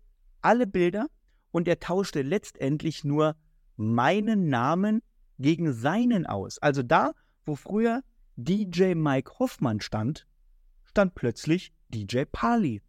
[0.42, 1.08] alle Bilder
[1.52, 3.36] und er tauschte letztendlich nur
[3.76, 5.04] meinen Namen
[5.38, 6.58] gegen seinen aus.
[6.58, 7.12] Also da,
[7.46, 8.02] wo früher
[8.36, 10.26] DJ Mike Hoffmann stand,
[10.90, 12.82] stand plötzlich DJ Pali.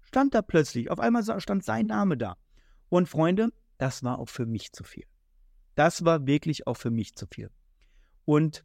[0.00, 2.36] Stand da plötzlich, auf einmal stand sein Name da.
[2.88, 5.04] Und Freunde, das war auch für mich zu viel.
[5.74, 7.50] Das war wirklich auch für mich zu viel.
[8.24, 8.64] Und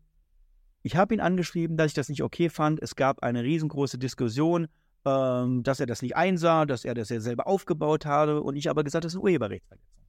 [0.83, 2.81] ich habe ihn angeschrieben, dass ich das nicht okay fand.
[2.81, 4.67] Es gab eine riesengroße Diskussion,
[5.05, 8.41] ähm, dass er das nicht einsah, dass er das ja selber aufgebaut habe.
[8.41, 10.05] Und ich aber gesagt, das ist eine Urheberrechtsverletzung.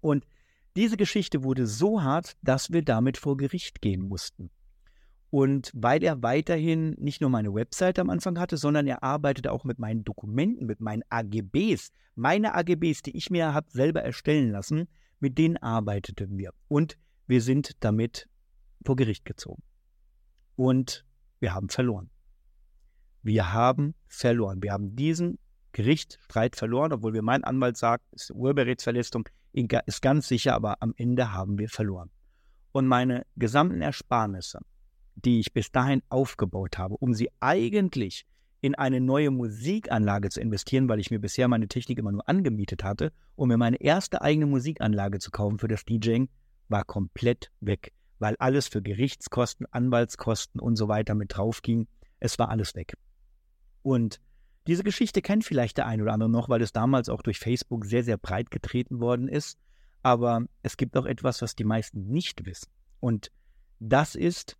[0.00, 0.26] Und
[0.76, 4.50] diese Geschichte wurde so hart, dass wir damit vor Gericht gehen mussten.
[5.30, 9.64] Und weil er weiterhin nicht nur meine Webseite am Anfang hatte, sondern er arbeitete auch
[9.64, 14.88] mit meinen Dokumenten, mit meinen AGBs, meine AGBs, die ich mir habe selber erstellen lassen,
[15.20, 16.52] mit denen arbeiteten wir.
[16.68, 18.28] Und wir sind damit
[18.84, 19.62] vor Gericht gezogen.
[20.56, 21.04] Und
[21.40, 22.10] wir haben verloren.
[23.22, 24.62] Wir haben verloren.
[24.62, 25.38] Wir haben diesen
[25.72, 30.82] Gerichtsstreit verloren, obwohl wir mein Anwalt sagt, es ist eine Urheberrechtsverletzung, ist ganz sicher, aber
[30.82, 32.10] am Ende haben wir verloren.
[32.72, 34.60] Und meine gesamten Ersparnisse,
[35.24, 38.24] die ich bis dahin aufgebaut habe, um sie eigentlich
[38.60, 42.82] in eine neue Musikanlage zu investieren, weil ich mir bisher meine Technik immer nur angemietet
[42.82, 46.28] hatte, um mir meine erste eigene Musikanlage zu kaufen für das DJing,
[46.68, 51.86] war komplett weg, weil alles für Gerichtskosten, Anwaltskosten und so weiter mit drauf ging.
[52.20, 52.94] Es war alles weg.
[53.82, 54.20] Und
[54.66, 57.86] diese Geschichte kennt vielleicht der ein oder andere noch, weil es damals auch durch Facebook
[57.86, 59.58] sehr, sehr breit getreten worden ist.
[60.02, 62.68] Aber es gibt auch etwas, was die meisten nicht wissen.
[63.00, 63.30] Und
[63.80, 64.57] das ist,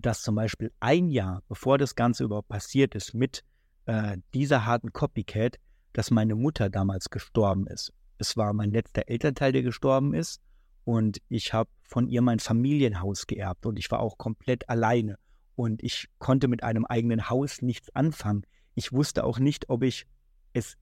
[0.00, 3.44] dass zum Beispiel ein Jahr, bevor das Ganze überhaupt passiert ist mit
[3.86, 5.56] äh, dieser harten Copycat,
[5.92, 7.92] dass meine Mutter damals gestorben ist.
[8.18, 10.40] Es war mein letzter Elternteil, der gestorben ist.
[10.84, 15.18] Und ich habe von ihr mein Familienhaus geerbt und ich war auch komplett alleine.
[15.54, 18.44] Und ich konnte mit einem eigenen Haus nichts anfangen.
[18.74, 20.06] Ich wusste auch nicht, ob ich
[20.52, 20.76] es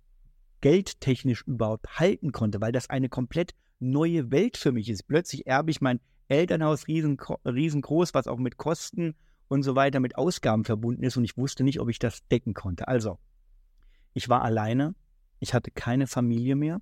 [0.61, 5.05] geldtechnisch überhaupt halten konnte, weil das eine komplett neue Welt für mich ist.
[5.07, 9.15] Plötzlich erbe ich mein Elternhaus riesen, riesengroß, was auch mit Kosten
[9.49, 12.55] und so weiter, mit Ausgaben verbunden ist und ich wusste nicht, ob ich das decken
[12.55, 12.89] konnte.
[12.89, 13.19] Also,
[14.13, 14.95] ich war alleine,
[15.39, 16.81] ich hatte keine Familie mehr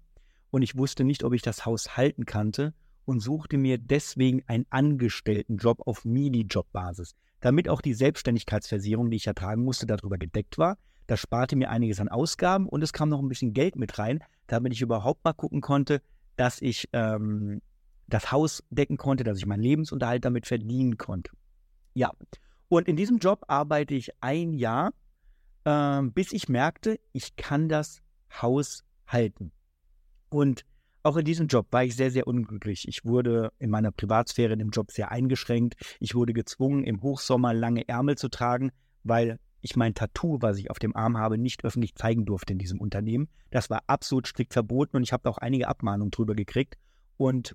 [0.50, 4.66] und ich wusste nicht, ob ich das Haus halten kannte und suchte mir deswegen einen
[4.70, 10.78] Angestelltenjob auf Mini-Job-Basis, damit auch die Selbstständigkeitsversicherung, die ich ja tragen musste, darüber gedeckt war.
[11.07, 14.20] Das sparte mir einiges an Ausgaben und es kam noch ein bisschen Geld mit rein,
[14.46, 16.00] damit ich überhaupt mal gucken konnte,
[16.37, 17.61] dass ich ähm,
[18.06, 21.32] das Haus decken konnte, dass ich meinen Lebensunterhalt damit verdienen konnte.
[21.94, 22.12] Ja,
[22.68, 24.92] und in diesem Job arbeite ich ein Jahr,
[25.64, 28.02] äh, bis ich merkte, ich kann das
[28.42, 29.52] Haus halten.
[30.28, 30.64] Und
[31.02, 32.88] auch in diesem Job war ich sehr, sehr unglücklich.
[32.88, 35.76] Ich wurde in meiner Privatsphäre in dem Job sehr eingeschränkt.
[36.00, 40.70] Ich wurde gezwungen, im Hochsommer lange Ärmel zu tragen, weil ich mein Tattoo, was ich
[40.70, 43.28] auf dem Arm habe, nicht öffentlich zeigen durfte in diesem Unternehmen.
[43.50, 46.76] Das war absolut strikt verboten und ich habe auch einige Abmahnungen drüber gekriegt.
[47.16, 47.54] Und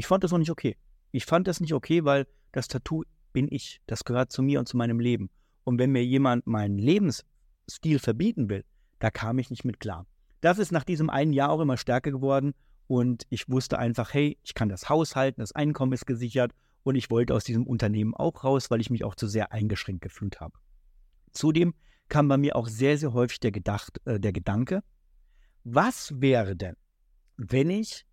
[0.00, 0.78] ich fand das auch nicht okay.
[1.12, 3.82] Ich fand das nicht okay, weil das Tattoo bin ich.
[3.86, 5.28] Das gehört zu mir und zu meinem Leben.
[5.64, 8.64] Und wenn mir jemand meinen Lebensstil verbieten will,
[8.98, 10.06] da kam ich nicht mit klar.
[10.40, 12.54] Das ist nach diesem einen Jahr auch immer stärker geworden
[12.86, 16.94] und ich wusste einfach, hey, ich kann das Haus halten, das Einkommen ist gesichert und
[16.94, 20.40] ich wollte aus diesem Unternehmen auch raus, weil ich mich auch zu sehr eingeschränkt gefühlt
[20.40, 20.54] habe.
[21.32, 21.74] Zudem
[22.08, 24.82] kam bei mir auch sehr, sehr häufig der, Gedacht, äh, der Gedanke,
[25.62, 26.76] was wäre denn,
[27.36, 28.06] wenn ich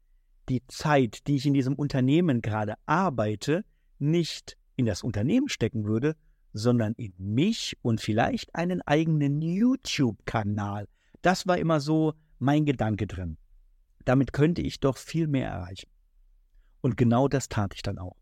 [0.49, 3.65] die Zeit, die ich in diesem Unternehmen gerade arbeite,
[3.99, 6.15] nicht in das Unternehmen stecken würde,
[6.53, 10.87] sondern in mich und vielleicht einen eigenen YouTube-Kanal.
[11.21, 13.37] Das war immer so mein Gedanke drin.
[14.05, 15.89] Damit könnte ich doch viel mehr erreichen.
[16.81, 18.15] Und genau das tat ich dann auch.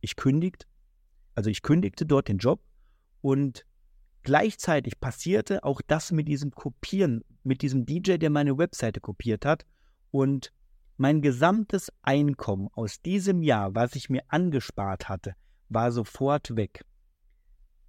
[0.00, 0.66] Ich kündigte,
[1.34, 2.62] also ich kündigte dort den Job
[3.20, 3.64] und
[4.24, 9.66] Gleichzeitig passierte auch das mit diesem Kopieren, mit diesem DJ, der meine Webseite kopiert hat.
[10.10, 10.50] Und
[10.96, 15.34] mein gesamtes Einkommen aus diesem Jahr, was ich mir angespart hatte,
[15.68, 16.84] war sofort weg.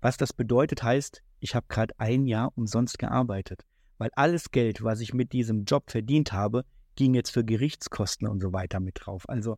[0.01, 3.63] Was das bedeutet, heißt, ich habe gerade ein Jahr umsonst gearbeitet,
[3.97, 8.41] weil alles Geld, was ich mit diesem Job verdient habe, ging jetzt für Gerichtskosten und
[8.41, 9.27] so weiter mit drauf.
[9.29, 9.57] Also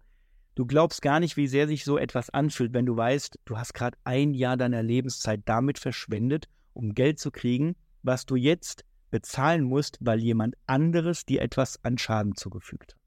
[0.55, 3.73] du glaubst gar nicht, wie sehr sich so etwas anfühlt, wenn du weißt, du hast
[3.73, 9.63] gerade ein Jahr deiner Lebenszeit damit verschwendet, um Geld zu kriegen, was du jetzt bezahlen
[9.63, 13.06] musst, weil jemand anderes dir etwas an Schaden zugefügt hat.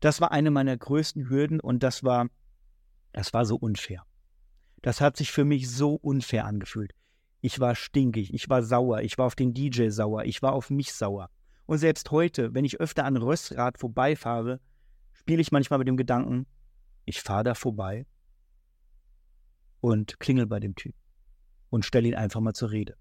[0.00, 2.28] Das war eine meiner größten Hürden und das war,
[3.12, 4.04] das war so unfair.
[4.82, 6.92] Das hat sich für mich so unfair angefühlt.
[7.40, 10.70] Ich war stinkig, ich war sauer, ich war auf den DJ sauer, ich war auf
[10.70, 11.30] mich sauer.
[11.66, 14.60] Und selbst heute, wenn ich öfter an Röstrad vorbeifahre,
[15.12, 16.46] spiele ich manchmal mit dem Gedanken,
[17.04, 18.06] ich fahre da vorbei
[19.80, 20.94] und klingel bei dem Typ
[21.70, 22.96] und stelle ihn einfach mal zur Rede.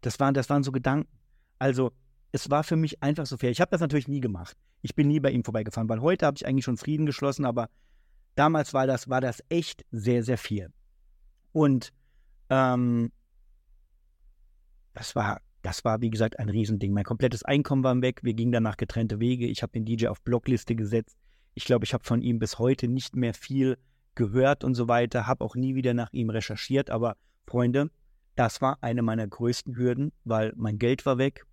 [0.00, 1.10] Das waren, das waren so Gedanken.
[1.58, 1.92] Also,
[2.32, 3.50] es war für mich einfach so fair.
[3.50, 4.56] Ich habe das natürlich nie gemacht.
[4.80, 7.68] Ich bin nie bei ihm vorbeigefahren, weil heute habe ich eigentlich schon Frieden geschlossen, aber
[8.34, 10.72] damals war das, war das echt sehr, sehr viel.
[11.52, 11.92] Und
[12.48, 13.12] ähm,
[14.94, 16.92] das war, das war, wie gesagt, ein Riesending.
[16.92, 18.20] Mein komplettes Einkommen war weg.
[18.22, 19.46] Wir gingen danach getrennte Wege.
[19.46, 21.18] Ich habe den DJ auf Blockliste gesetzt.
[21.54, 23.76] Ich glaube, ich habe von ihm bis heute nicht mehr viel
[24.14, 26.88] gehört und so weiter, habe auch nie wieder nach ihm recherchiert.
[26.88, 27.16] Aber
[27.46, 27.90] Freunde,
[28.36, 31.46] das war eine meiner größten Hürden, weil mein Geld war weg.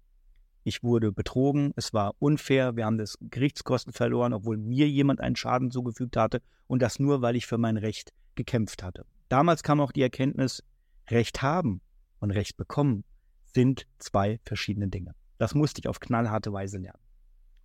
[0.70, 5.36] Ich wurde betrogen, es war unfair, wir haben das Gerichtskosten verloren, obwohl mir jemand einen
[5.36, 9.03] Schaden zugefügt hatte und das nur, weil ich für mein Recht gekämpft hatte.
[9.30, 10.63] Damals kam auch die Erkenntnis,
[11.09, 11.82] Recht haben
[12.20, 13.03] und Recht bekommen
[13.51, 15.15] sind zwei verschiedene Dinge.
[15.39, 17.01] Das musste ich auf knallharte Weise lernen.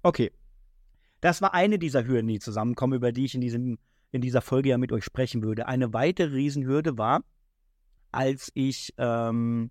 [0.03, 0.33] Okay,
[1.21, 3.77] das war eine dieser Hürden, die zusammenkommen, über die ich in, diesem,
[4.13, 5.67] in dieser Folge ja mit euch sprechen würde.
[5.67, 7.23] Eine weitere Riesenhürde war,
[8.13, 9.71] als ich ähm,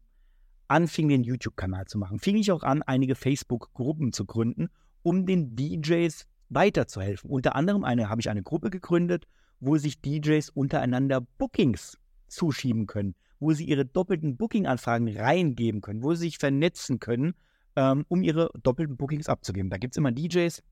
[0.68, 4.70] anfing, den YouTube-Kanal zu machen, fing ich auch an, einige Facebook-Gruppen zu gründen,
[5.02, 7.30] um den DJs weiterzuhelfen.
[7.30, 9.28] Unter anderem eine, habe ich eine Gruppe gegründet,
[9.60, 11.98] wo sich DJs untereinander Bookings
[12.28, 17.34] zuschieben können, wo sie ihre doppelten Booking-Anfragen reingeben können, wo sie sich vernetzen können,
[17.76, 19.70] ähm, um ihre doppelten Bookings abzugeben.
[19.70, 20.64] Da gibt es immer DJs,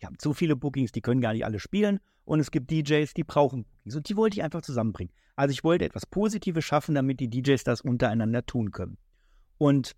[0.00, 2.00] die haben zu viele Bookings, die können gar nicht alle spielen.
[2.24, 3.96] Und es gibt DJs, die brauchen Bookings.
[3.96, 5.12] Und die wollte ich einfach zusammenbringen.
[5.36, 8.98] Also ich wollte etwas Positives schaffen, damit die DJs das untereinander tun können.
[9.58, 9.92] Und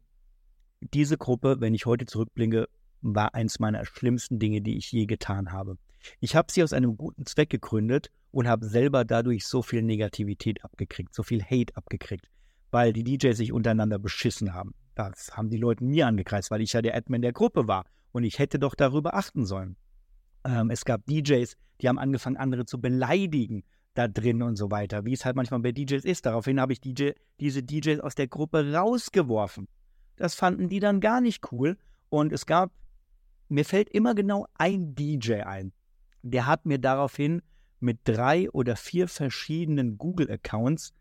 [0.81, 2.69] diese Gruppe, wenn ich heute zurückblicke,
[3.03, 5.79] war eins meiner schlimmsten Dinge, die ich je getan habe.
[6.21, 10.65] Ich habe sie aus einem guten Zweck gegründet und habe selber dadurch so viel Negativität
[10.65, 12.29] abgekriegt, so viel Hate abgekriegt,
[12.71, 14.75] weil die DJs sich untereinander beschissen haben.
[14.95, 18.25] Das haben die Leute mir angekreist, weil ich ja der Admin der Gruppe war und
[18.25, 19.77] ich hätte doch darüber achten sollen.
[20.45, 23.65] Ähm, es gab DJs, die haben angefangen, andere zu beleidigen
[23.99, 26.27] da drin und so weiter, wie es halt manchmal bei DJs ist.
[26.27, 29.69] Daraufhin habe ich DJ, diese DJs aus der Gruppe rausgeworfen.
[30.17, 31.77] Das fanden die dann gar nicht cool.
[32.09, 32.73] Und es gab,
[33.49, 35.73] mir fällt immer genau ein DJ ein.
[36.23, 37.43] Der hat mir daraufhin
[37.81, 40.95] mit drei oder vier verschiedenen Google-Accounts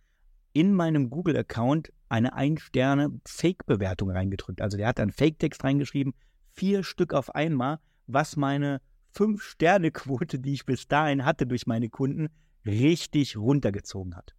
[0.54, 4.62] in meinem Google-Account eine Ein-Sterne-Fake-Bewertung reingedrückt.
[4.62, 6.14] Also der hat einen Fake-Text reingeschrieben,
[6.54, 8.82] vier Stück auf einmal, was meine
[9.12, 12.30] Fünf-Sterne-Quote, die ich bis dahin hatte durch meine Kunden,
[12.66, 14.36] richtig runtergezogen hat.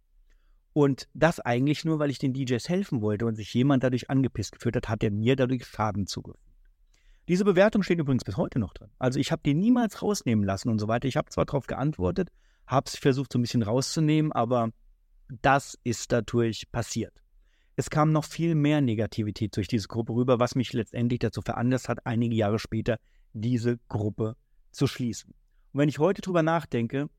[0.73, 4.51] Und das eigentlich nur, weil ich den DJs helfen wollte und sich jemand dadurch angepisst
[4.51, 6.43] geführt hat, hat er mir dadurch Schaden zugefügt.
[7.27, 8.89] Diese Bewertung steht übrigens bis heute noch drin.
[8.99, 11.07] Also ich habe die niemals rausnehmen lassen und so weiter.
[11.07, 12.29] Ich habe zwar darauf geantwortet,
[12.67, 14.69] habe es versucht so ein bisschen rauszunehmen, aber
[15.27, 17.13] das ist dadurch passiert.
[17.75, 21.89] Es kam noch viel mehr Negativität durch diese Gruppe rüber, was mich letztendlich dazu veranlasst
[21.89, 22.97] hat, einige Jahre später
[23.33, 24.35] diese Gruppe
[24.71, 25.31] zu schließen.
[25.73, 27.09] Und wenn ich heute drüber nachdenke,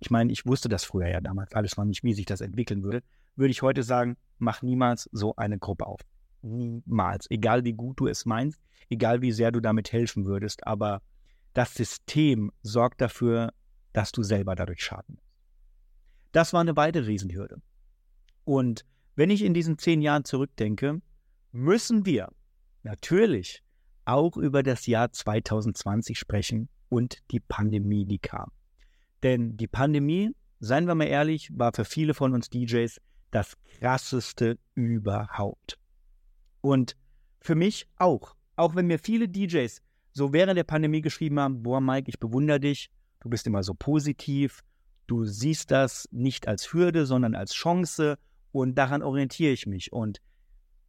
[0.00, 2.82] ich meine, ich wusste das früher ja damals alles noch nicht, wie sich das entwickeln
[2.82, 3.02] würde,
[3.36, 6.00] würde ich heute sagen, mach niemals so eine Gruppe auf.
[6.42, 7.30] Niemals.
[7.30, 11.02] Egal wie gut du es meinst, egal wie sehr du damit helfen würdest, aber
[11.52, 13.52] das System sorgt dafür,
[13.92, 15.18] dass du selber dadurch schaden.
[16.32, 17.60] Das war eine weitere Riesenhürde.
[18.44, 18.86] Und
[19.16, 21.02] wenn ich in diesen zehn Jahren zurückdenke,
[21.52, 22.28] müssen wir
[22.84, 23.62] natürlich
[24.06, 28.50] auch über das Jahr 2020 sprechen und die Pandemie, die kam.
[29.22, 33.00] Denn die Pandemie, seien wir mal ehrlich, war für viele von uns DJs
[33.30, 35.78] das krasseste überhaupt.
[36.60, 36.96] Und
[37.40, 38.34] für mich auch.
[38.56, 39.80] Auch wenn mir viele DJs
[40.12, 42.90] so während der Pandemie geschrieben haben, boah Mike, ich bewundere dich,
[43.20, 44.62] du bist immer so positiv,
[45.06, 48.18] du siehst das nicht als Hürde, sondern als Chance
[48.52, 49.92] und daran orientiere ich mich.
[49.92, 50.20] Und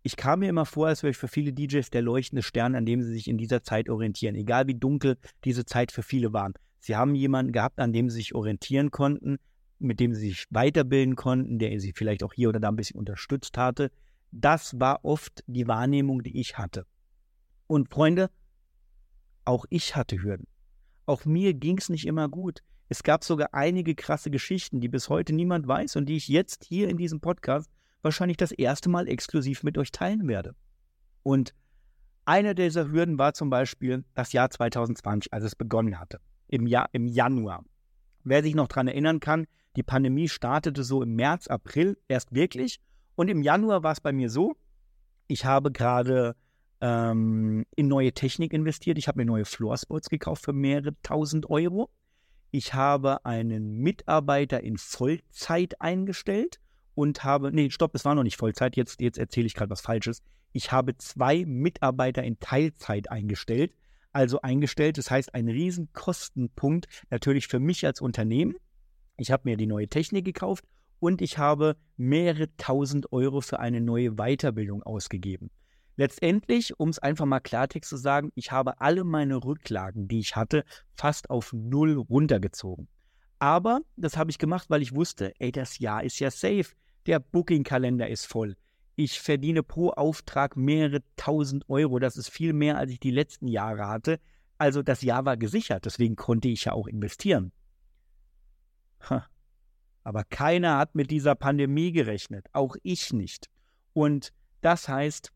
[0.03, 2.85] ich kam mir immer vor, als wäre ich für viele DJs der leuchtende Stern, an
[2.85, 6.51] dem sie sich in dieser Zeit orientieren, egal wie dunkel diese Zeit für viele war.
[6.81, 9.37] Sie haben jemanden gehabt, an dem sie sich orientieren konnten,
[9.79, 12.99] mit dem sie sich weiterbilden konnten, der sie vielleicht auch hier oder da ein bisschen
[12.99, 13.91] unterstützt hatte.
[14.31, 16.85] Das war oft die Wahrnehmung, die ich hatte.
[17.67, 18.29] Und Freunde,
[19.45, 20.47] auch ich hatte Hürden.
[21.05, 22.61] Auch mir ging es nicht immer gut.
[22.89, 26.65] Es gab sogar einige krasse Geschichten, die bis heute niemand weiß und die ich jetzt
[26.65, 27.69] hier in diesem Podcast
[28.01, 30.55] wahrscheinlich das erste Mal exklusiv mit euch teilen werde.
[31.23, 31.53] Und
[32.25, 36.19] Eine dieser Hürden war zum Beispiel das Jahr 2020, als es begonnen hatte,
[36.51, 37.65] im, Jahr, im Januar.
[38.23, 42.79] Wer sich noch daran erinnern kann, die Pandemie startete so im März, April erst wirklich.
[43.15, 44.55] Und im Januar war es bei mir so,
[45.27, 46.35] ich habe gerade
[46.81, 48.97] ähm, in neue Technik investiert.
[48.97, 51.89] Ich habe mir neue Floorsports gekauft für mehrere tausend Euro.
[52.51, 56.59] Ich habe einen Mitarbeiter in Vollzeit eingestellt
[56.95, 59.81] und habe, nee, stopp, es war noch nicht Vollzeit, jetzt, jetzt erzähle ich gerade was
[59.81, 60.21] Falsches.
[60.51, 63.73] Ich habe zwei Mitarbeiter in Teilzeit eingestellt.
[64.13, 68.55] Also eingestellt, das heißt ein Riesenkostenpunkt natürlich für mich als Unternehmen.
[69.17, 70.65] Ich habe mir die neue Technik gekauft
[70.99, 75.49] und ich habe mehrere tausend Euro für eine neue Weiterbildung ausgegeben.
[75.95, 80.35] Letztendlich, um es einfach mal Klartext zu sagen, ich habe alle meine Rücklagen, die ich
[80.35, 82.87] hatte, fast auf null runtergezogen.
[83.39, 86.67] Aber das habe ich gemacht, weil ich wusste, ey, das Jahr ist ja safe.
[87.07, 88.55] Der Booking-Kalender ist voll.
[89.03, 91.97] Ich verdiene pro Auftrag mehrere tausend Euro.
[91.97, 94.19] Das ist viel mehr, als ich die letzten Jahre hatte.
[94.59, 95.85] Also das Jahr war gesichert.
[95.85, 97.51] Deswegen konnte ich ja auch investieren.
[99.09, 99.25] Ha.
[100.03, 102.45] Aber keiner hat mit dieser Pandemie gerechnet.
[102.53, 103.49] Auch ich nicht.
[103.93, 105.31] Und das heißt,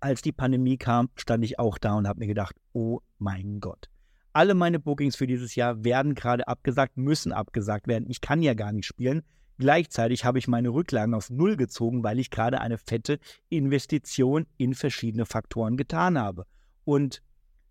[0.00, 3.88] als die Pandemie kam, stand ich auch da und habe mir gedacht, oh mein Gott.
[4.32, 8.10] Alle meine Bookings für dieses Jahr werden gerade abgesagt, müssen abgesagt werden.
[8.10, 9.22] Ich kann ja gar nicht spielen.
[9.58, 14.74] Gleichzeitig habe ich meine Rücklagen auf Null gezogen, weil ich gerade eine fette Investition in
[14.74, 16.46] verschiedene Faktoren getan habe.
[16.84, 17.22] Und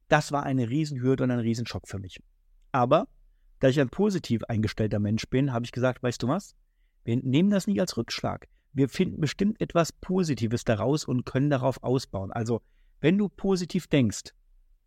[0.10, 2.22] das war eine Riesenhürde und ein Riesenschock für mich.
[2.74, 3.08] Aber
[3.60, 6.56] da ich ein positiv eingestellter Mensch bin, habe ich gesagt, weißt du was?
[7.06, 8.48] Wir nehmen das nicht als Rückschlag.
[8.74, 12.32] Wir finden bestimmt etwas Positives daraus und können darauf ausbauen.
[12.32, 12.62] Also,
[13.00, 14.34] wenn du positiv denkst,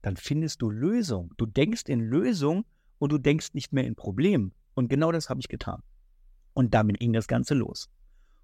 [0.03, 1.33] dann findest du Lösung.
[1.39, 2.67] Du denkst in Lösung
[2.99, 4.53] und du denkst nicht mehr in Problem.
[4.75, 5.83] Und genau das habe ich getan.
[6.61, 7.89] Und damit ging das Ganze los.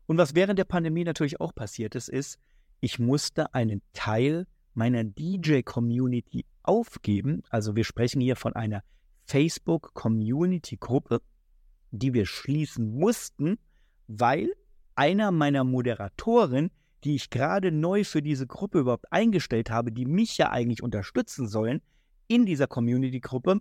[0.06, 2.38] Und was während der Pandemie natürlich auch passiert ist, ist,
[2.80, 7.42] ich musste einen Teil meiner DJ-Community aufgeben.
[7.50, 8.82] Also wir sprechen hier von einer
[9.26, 11.20] Facebook-Community-Gruppe,
[11.90, 13.58] die wir schließen mussten,
[14.08, 14.48] weil
[14.94, 16.70] einer meiner Moderatoren,
[17.04, 21.48] die ich gerade neu für diese Gruppe überhaupt eingestellt habe, die mich ja eigentlich unterstützen
[21.48, 21.82] sollen,
[22.28, 23.60] in dieser Community-Gruppe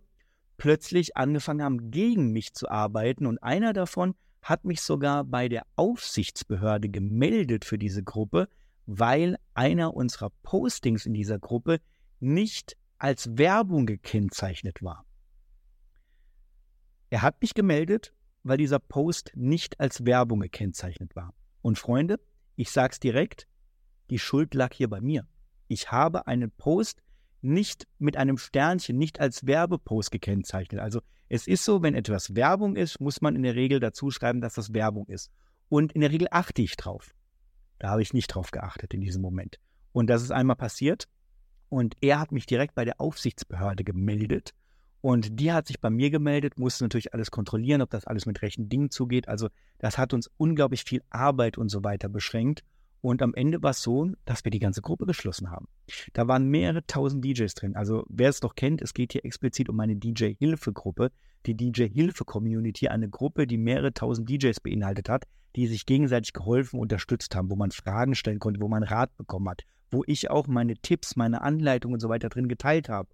[0.56, 3.26] plötzlich angefangen haben, gegen mich zu arbeiten.
[3.26, 4.16] Und einer davon
[4.46, 8.48] hat mich sogar bei der Aufsichtsbehörde gemeldet für diese Gruppe,
[8.86, 11.82] weil einer unserer Postings in dieser Gruppe
[12.20, 15.04] nicht als Werbung gekennzeichnet war.
[17.10, 21.34] Er hat mich gemeldet, weil dieser Post nicht als Werbung gekennzeichnet war.
[21.64, 22.20] Und Freunde,
[22.56, 23.48] ich sag's direkt,
[24.12, 25.28] die Schuld lag hier bei mir.
[25.68, 27.02] Ich habe einen Post
[27.42, 30.82] nicht mit einem Sternchen, nicht als Werbepost gekennzeichnet.
[30.82, 34.42] Also es ist so, wenn etwas Werbung ist, muss man in der Regel dazu schreiben,
[34.42, 35.32] dass das Werbung ist.
[35.70, 37.14] Und in der Regel achte ich drauf.
[37.80, 39.60] Da habe ich nicht drauf geachtet in diesem Moment.
[39.92, 41.08] Und das ist einmal passiert.
[41.70, 44.54] Und er hat mich direkt bei der Aufsichtsbehörde gemeldet.
[45.02, 48.42] Und die hat sich bei mir gemeldet, musste natürlich alles kontrollieren, ob das alles mit
[48.42, 49.28] rechten Dingen zugeht.
[49.28, 52.64] Also das hat uns unglaublich viel Arbeit und so weiter beschränkt.
[53.06, 55.68] Und am Ende war es so, dass wir die ganze Gruppe geschlossen haben.
[56.14, 57.76] Da waren mehrere tausend DJs drin.
[57.76, 61.12] Also wer es doch kennt, es geht hier explizit um eine DJ-Hilfe-Gruppe,
[61.46, 65.26] die DJ-Hilfe-Community, eine Gruppe, die mehrere tausend DJs beinhaltet hat,
[65.56, 69.50] die sich gegenseitig geholfen, unterstützt haben, wo man Fragen stellen konnte, wo man Rat bekommen
[69.50, 73.10] hat, wo ich auch meine Tipps, meine Anleitungen und so weiter drin geteilt habe.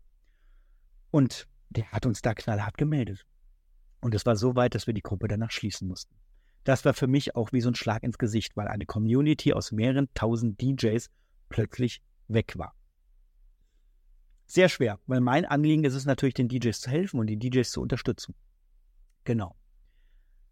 [1.09, 3.25] Und der hat uns da knallhart gemeldet.
[3.99, 6.15] Und es war so weit, dass wir die Gruppe danach schließen mussten.
[6.63, 9.71] Das war für mich auch wie so ein Schlag ins Gesicht, weil eine Community aus
[9.71, 11.09] mehreren tausend DJs
[11.49, 12.75] plötzlich weg war.
[14.45, 17.69] Sehr schwer, weil mein Anliegen ist es natürlich, den DJs zu helfen und die DJs
[17.69, 18.35] zu unterstützen.
[19.23, 19.55] Genau.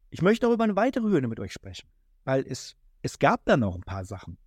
[0.10, 1.88] Ich möchte auch über eine weitere Hürde mit euch sprechen,
[2.24, 4.38] weil es, es gab da noch ein paar Sachen.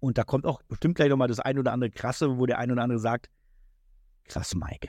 [0.00, 2.70] Und da kommt auch bestimmt gleich nochmal das ein oder andere Krasse, wo der ein
[2.70, 3.30] oder andere sagt,
[4.24, 4.88] krass, Mike.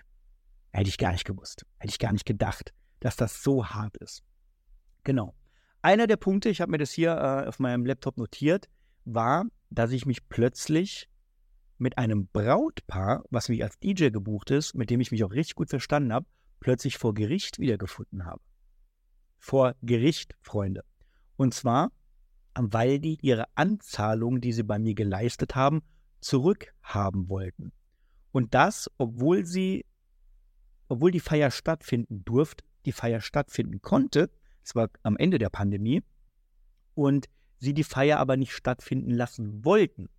[0.71, 1.65] Hätte ich gar nicht gewusst.
[1.79, 4.23] Hätte ich gar nicht gedacht, dass das so hart ist.
[5.03, 5.35] Genau.
[5.81, 8.69] Einer der Punkte, ich habe mir das hier äh, auf meinem Laptop notiert,
[9.05, 11.09] war, dass ich mich plötzlich
[11.79, 15.55] mit einem Brautpaar, was mich als DJ gebucht ist, mit dem ich mich auch richtig
[15.55, 16.27] gut verstanden habe,
[16.59, 18.41] plötzlich vor Gericht wiedergefunden habe.
[19.39, 20.83] Vor Gericht, Freunde.
[21.35, 21.91] Und zwar,
[22.53, 25.81] weil die ihre Anzahlung, die sie bei mir geleistet haben,
[26.19, 27.71] zurückhaben wollten.
[28.31, 29.85] Und das, obwohl sie,
[30.87, 34.29] obwohl die Feier stattfinden durfte, die Feier stattfinden konnte,
[34.63, 36.03] es war am Ende der Pandemie,
[36.93, 37.27] und
[37.59, 40.09] sie die Feier aber nicht stattfinden lassen wollten.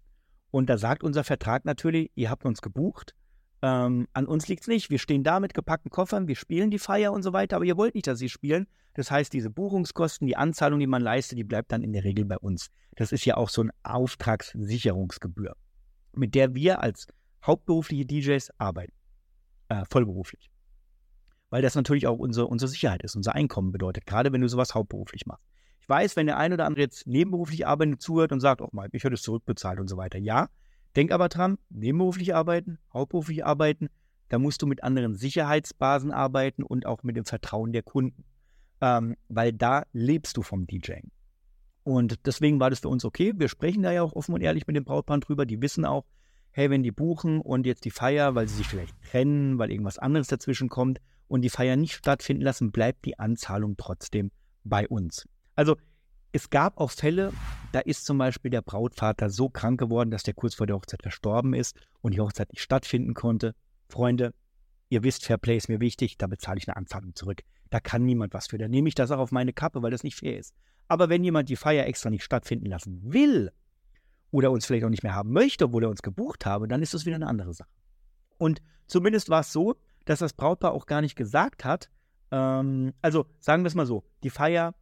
[0.50, 3.14] Und da sagt unser Vertrag natürlich, ihr habt uns gebucht,
[3.62, 4.90] ähm, an uns liegt es nicht.
[4.90, 7.76] Wir stehen da mit gepackten Koffern, wir spielen die Feier und so weiter, aber ihr
[7.76, 8.66] wollt nicht, dass sie spielen.
[8.94, 12.24] Das heißt, diese Buchungskosten, die Anzahlung, die man leistet, die bleibt dann in der Regel
[12.26, 12.70] bei uns.
[12.96, 15.56] Das ist ja auch so eine Auftragssicherungsgebühr,
[16.14, 17.06] mit der wir als
[17.44, 18.92] hauptberufliche DJs arbeiten,
[19.68, 20.51] äh, vollberuflich.
[21.52, 24.74] Weil das natürlich auch unsere, unsere Sicherheit ist, unser Einkommen bedeutet, gerade wenn du sowas
[24.74, 25.44] hauptberuflich machst.
[25.80, 28.88] Ich weiß, wenn der eine oder andere jetzt nebenberuflich arbeitet, zuhört und sagt, oh mein,
[28.92, 30.18] ich hätte es zurückbezahlt und so weiter.
[30.18, 30.48] Ja,
[30.96, 33.90] denk aber dran, nebenberuflich arbeiten, hauptberuflich arbeiten,
[34.30, 38.24] da musst du mit anderen Sicherheitsbasen arbeiten und auch mit dem Vertrauen der Kunden.
[38.80, 41.10] Ähm, weil da lebst du vom DJing.
[41.82, 43.34] Und deswegen war das für uns okay.
[43.36, 45.44] Wir sprechen da ja auch offen und ehrlich mit dem Brautpaar drüber.
[45.44, 46.06] Die wissen auch,
[46.50, 49.98] hey, wenn die buchen und jetzt die Feier, weil sie sich vielleicht trennen, weil irgendwas
[49.98, 50.98] anderes dazwischen kommt
[51.32, 54.30] und die Feier nicht stattfinden lassen, bleibt die Anzahlung trotzdem
[54.64, 55.26] bei uns.
[55.56, 55.78] Also
[56.30, 57.32] es gab auch Fälle,
[57.72, 61.00] da ist zum Beispiel der Brautvater so krank geworden, dass der kurz vor der Hochzeit
[61.00, 63.54] verstorben ist und die Hochzeit nicht stattfinden konnte.
[63.88, 64.34] Freunde,
[64.90, 67.40] ihr wisst, Fairplay ist mir wichtig, da bezahle ich eine Anzahlung zurück.
[67.70, 68.58] Da kann niemand was für.
[68.58, 70.54] Da nehme ich das auch auf meine Kappe, weil das nicht fair ist.
[70.86, 73.52] Aber wenn jemand die Feier extra nicht stattfinden lassen will
[74.30, 76.92] oder uns vielleicht auch nicht mehr haben möchte, obwohl er uns gebucht habe, dann ist
[76.92, 77.70] das wieder eine andere Sache.
[78.36, 81.90] Und zumindest war es so, dass das Brautpaar auch gar nicht gesagt hat,
[82.30, 84.74] ähm, also sagen wir es mal so, die Feier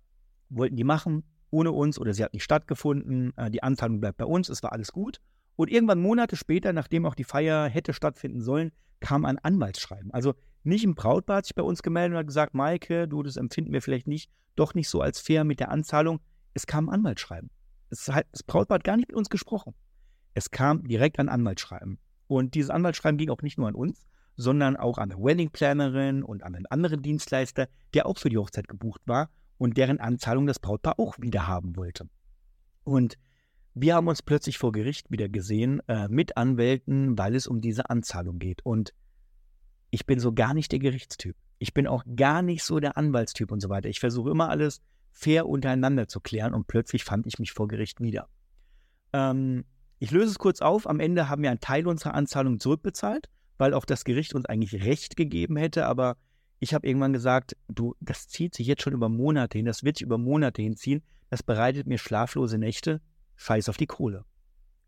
[0.49, 4.25] wollten die machen ohne uns oder sie hat nicht stattgefunden, äh, die Anzahlung bleibt bei
[4.25, 5.21] uns, es war alles gut.
[5.57, 10.13] Und irgendwann Monate später, nachdem auch die Feier hätte stattfinden sollen, kam ein Anwaltsschreiben.
[10.13, 13.37] Also nicht ein Brautpaar hat sich bei uns gemeldet und hat gesagt, Maike, du, das
[13.37, 16.21] empfinden wir vielleicht nicht, doch nicht so als fair mit der Anzahlung.
[16.55, 17.51] Es kam ein Anwaltsschreiben.
[17.89, 19.75] Es halt, das Brautpaar hat gar nicht mit uns gesprochen.
[20.35, 21.99] Es kam direkt ein Anwaltsschreiben.
[22.27, 24.07] Und dieses Anwaltsschreiben ging auch nicht nur an uns,
[24.41, 28.69] sondern auch an eine Wedding-Plannerin und an einen anderen Dienstleister, der auch für die Hochzeit
[28.69, 32.09] gebucht war und deren Anzahlung das Brautpaar auch wieder haben wollte.
[32.85, 33.17] Und
[33.75, 37.91] wir haben uns plötzlich vor Gericht wieder gesehen äh, mit Anwälten, weil es um diese
[37.91, 38.65] Anzahlung geht.
[38.65, 38.95] Und
[39.91, 41.37] ich bin so gar nicht der Gerichtstyp.
[41.59, 43.91] Ich bin auch gar nicht so der Anwaltstyp und so weiter.
[43.91, 44.81] Ich versuche immer alles
[45.13, 48.29] fair untereinander zu klären und plötzlich fand ich mich vor Gericht wieder.
[49.13, 49.65] Ähm,
[49.99, 50.89] ich löse es kurz auf.
[50.89, 53.29] Am Ende haben wir einen Teil unserer Anzahlung zurückbezahlt,
[53.61, 55.87] weil auch das Gericht uns eigentlich Recht gegeben hätte.
[55.87, 56.17] Aber
[56.61, 59.99] ich habe irgendwann gesagt, du, das zieht sich jetzt schon über Monate hin, das wird
[59.99, 61.03] sich über Monate hinziehen.
[61.29, 63.03] Das bereitet mir schlaflose Nächte.
[63.37, 64.25] Scheiß auf die Kohle.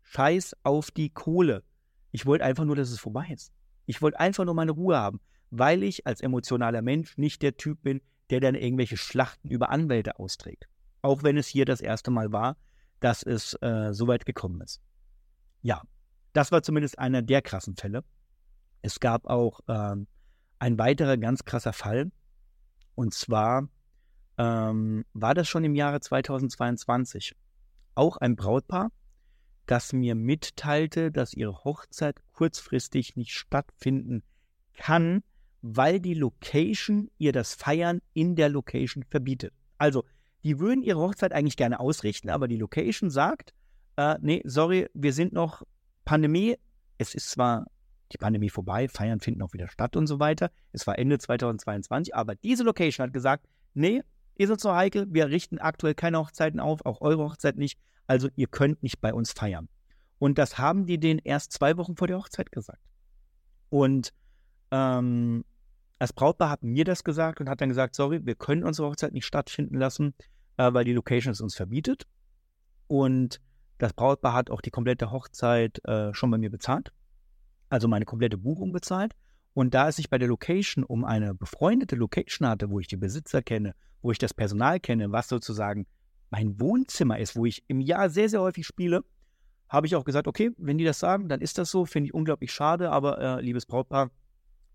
[0.01, 1.63] Scheiß auf die Kohle.
[2.11, 3.53] Ich wollte einfach nur, dass es vorbei ist.
[3.85, 5.19] Ich wollte einfach nur meine Ruhe haben,
[5.51, 10.19] weil ich als emotionaler Mensch nicht der Typ bin, der dann irgendwelche Schlachten über Anwälte
[10.19, 10.67] austrägt.
[11.01, 12.57] Auch wenn es hier das erste Mal war,
[12.99, 14.81] dass es äh, so weit gekommen ist.
[15.61, 15.81] Ja,
[16.33, 18.03] das war zumindest einer der krassen Fälle.
[18.83, 20.07] Es gab auch ähm,
[20.59, 22.11] ein weiterer ganz krasser Fall.
[22.95, 23.69] Und zwar
[24.37, 27.33] ähm, war das schon im Jahre 2022.
[27.95, 28.91] Auch ein Brautpaar,
[29.65, 34.21] das mir mitteilte, dass ihre Hochzeit kurzfristig nicht stattfinden
[34.73, 35.23] kann,
[35.61, 39.53] weil die Location ihr das Feiern in der Location verbietet.
[39.77, 40.03] Also,
[40.43, 43.53] die würden ihre Hochzeit eigentlich gerne ausrichten, aber die Location sagt,
[43.95, 45.63] äh, nee, sorry, wir sind noch
[46.03, 46.57] Pandemie.
[46.97, 47.67] Es ist zwar
[48.13, 50.51] die Pandemie vorbei, Feiern finden auch wieder statt und so weiter.
[50.71, 54.03] Es war Ende 2022, aber diese Location hat gesagt, nee,
[54.35, 57.79] ist uns so heikel, wir richten aktuell keine Hochzeiten auf, auch eure Hochzeit nicht.
[58.07, 59.69] Also ihr könnt nicht bei uns feiern.
[60.19, 62.81] Und das haben die denen erst zwei Wochen vor der Hochzeit gesagt.
[63.69, 64.13] Und
[64.71, 65.43] ähm,
[65.99, 69.13] das Brautpaar hat mir das gesagt und hat dann gesagt, sorry, wir können unsere Hochzeit
[69.13, 70.13] nicht stattfinden lassen,
[70.57, 72.07] äh, weil die Location es uns verbietet.
[72.87, 73.39] Und
[73.77, 76.91] das Brautpaar hat auch die komplette Hochzeit äh, schon bei mir bezahlt.
[77.73, 79.15] Also meine komplette Buchung bezahlt.
[79.55, 82.97] Und da es sich bei der Location um eine befreundete Location hatte, wo ich die
[82.97, 85.87] Besitzer kenne, wo ich das Personal kenne, was sozusagen
[86.29, 89.03] mein Wohnzimmer ist, wo ich im Jahr sehr, sehr häufig spiele,
[89.69, 91.85] habe ich auch gesagt, okay, wenn die das sagen, dann ist das so.
[91.85, 94.11] Finde ich unglaublich schade, aber äh, liebes Brautpaar,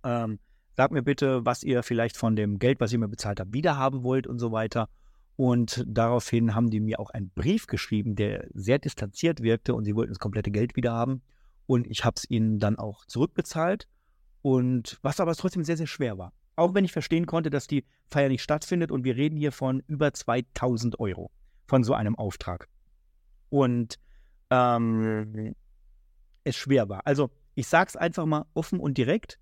[0.03, 0.40] ähm,
[0.76, 4.03] sagt mir bitte, was ihr vielleicht von dem Geld, was ihr mir bezahlt habt, wiederhaben
[4.03, 4.88] wollt und so weiter.
[5.36, 9.94] Und daraufhin haben die mir auch einen Brief geschrieben, der sehr distanziert wirkte und sie
[9.94, 11.22] wollten das komplette Geld wiederhaben.
[11.69, 13.87] Und ich habe es ihnen dann auch zurückbezahlt.
[14.41, 16.33] Und was aber trotzdem sehr, sehr schwer war.
[16.57, 19.83] Auch wenn ich verstehen konnte, dass die Feier nicht stattfindet und wir reden hier von
[19.87, 21.31] über 2000 Euro
[21.66, 22.69] von so einem Auftrag.
[23.51, 23.99] Und
[24.49, 25.55] ähm,
[26.43, 27.07] es schwer war.
[27.07, 29.39] Also ich sage es einfach mal offen und direkt.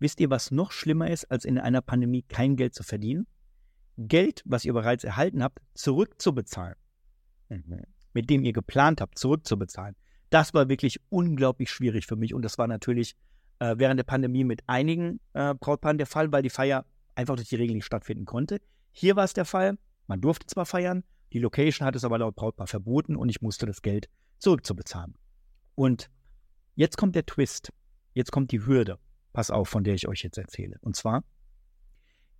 [0.00, 3.28] Wisst ihr, was noch schlimmer ist, als in einer Pandemie kein Geld zu verdienen?
[3.96, 6.76] Geld, was ihr bereits erhalten habt, zurückzubezahlen.
[7.50, 7.82] Mhm.
[8.14, 9.94] Mit dem ihr geplant habt, zurückzubezahlen.
[10.30, 12.34] Das war wirklich unglaublich schwierig für mich.
[12.34, 13.16] Und das war natürlich
[13.60, 17.48] äh, während der Pandemie mit einigen äh, Brautpaaren der Fall, weil die Feier einfach durch
[17.48, 18.60] die Regeln nicht stattfinden konnte.
[18.92, 22.36] Hier war es der Fall, man durfte zwar feiern, die Location hat es aber laut
[22.36, 24.08] Brautpaar verboten und ich musste das Geld
[24.38, 25.14] zurückzubezahlen.
[25.74, 26.10] Und
[26.74, 27.72] jetzt kommt der Twist.
[28.14, 28.98] Jetzt kommt die Hürde.
[29.32, 30.76] Pass auf, von der ich euch jetzt erzähle.
[30.80, 31.22] Und zwar,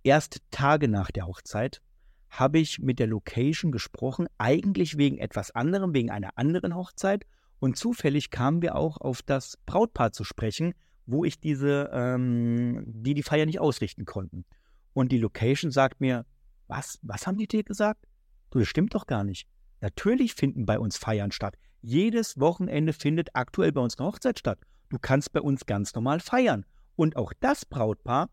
[0.03, 1.81] erst Tage nach der Hochzeit
[2.29, 7.25] habe ich mit der Location gesprochen, eigentlich wegen etwas anderem, wegen einer anderen Hochzeit.
[7.59, 10.73] Und zufällig kamen wir auch auf das Brautpaar zu sprechen,
[11.05, 14.45] wo ich diese, ähm, die die Feier nicht ausrichten konnten.
[14.93, 16.25] Und die Location sagt mir,
[16.67, 18.05] was, was haben die dir gesagt?
[18.51, 19.47] Du, das stimmt doch gar nicht.
[19.81, 21.55] Natürlich finden bei uns Feiern statt.
[21.81, 24.59] Jedes Wochenende findet aktuell bei uns eine Hochzeit statt.
[24.89, 26.65] Du kannst bei uns ganz normal feiern.
[26.95, 28.29] Und auch das Brautpaar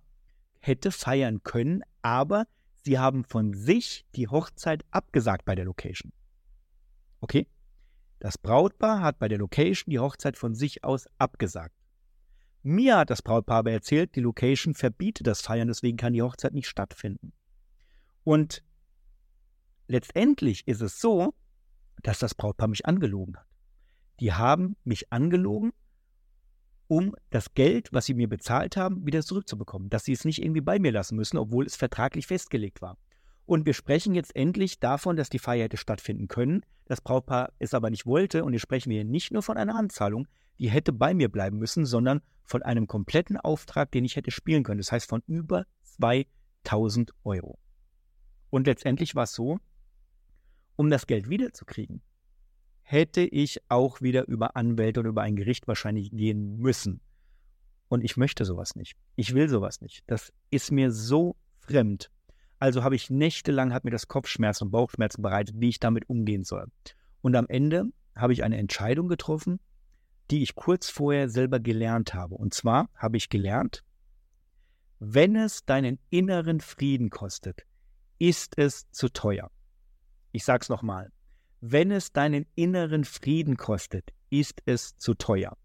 [0.61, 2.47] hätte feiern können, aber
[2.85, 6.13] sie haben von sich die Hochzeit abgesagt bei der Location.
[7.21, 7.47] Okay?
[8.19, 11.75] Das Brautpaar hat bei der Location die Hochzeit von sich aus abgesagt.
[12.63, 16.53] Mir hat das Brautpaar aber erzählt, die Location verbietet das Feiern, deswegen kann die Hochzeit
[16.53, 17.33] nicht stattfinden.
[18.25, 18.65] Und
[19.87, 21.35] letztendlich ist es so,
[22.03, 23.47] dass das Brautpaar mich angelogen hat.
[24.19, 25.73] Die haben mich angelogen,
[26.89, 29.91] um das Geld, was sie mir bezahlt haben, wieder zurückzubekommen.
[29.91, 32.97] Dass sie es nicht irgendwie bei mir lassen müssen, obwohl es vertraglich festgelegt war.
[33.47, 37.75] Und wir sprechen jetzt endlich davon, dass die Feier hätte stattfinden können, das Brautpaar es
[37.75, 38.45] aber nicht wollte.
[38.45, 40.27] Und hier sprechen wir nicht nur von einer Anzahlung,
[40.59, 44.65] die hätte bei mir bleiben müssen, sondern von einem kompletten Auftrag, den ich hätte spielen
[44.65, 44.79] können.
[44.79, 47.59] Das heißt von über 2000 Euro.
[48.51, 49.59] Und letztendlich war es so,
[50.77, 52.03] um das Geld wiederzukriegen,
[52.83, 57.01] hätte ich auch wieder über Anwälte oder über ein Gericht wahrscheinlich gehen müssen.
[57.89, 58.97] Und ich möchte sowas nicht.
[59.15, 60.03] Ich will sowas nicht.
[60.07, 62.11] Das ist mir so fremd.
[62.59, 66.45] Also habe ich nächtelang, hat mir das Kopfschmerzen und Bauchschmerzen bereitet, wie ich damit umgehen
[66.45, 66.67] soll.
[67.21, 67.85] Und am Ende
[68.15, 69.61] habe ich eine Entscheidung getroffen,
[70.31, 72.35] die ich kurz vorher selber gelernt habe.
[72.35, 73.85] Und zwar habe ich gelernt,
[74.99, 77.67] wenn es deinen inneren Frieden kostet,
[78.19, 79.51] ist es zu teuer.
[80.33, 81.13] Ich sage es nochmal.
[81.61, 85.57] Wenn es deinen inneren Frieden kostet, ist es zu teuer.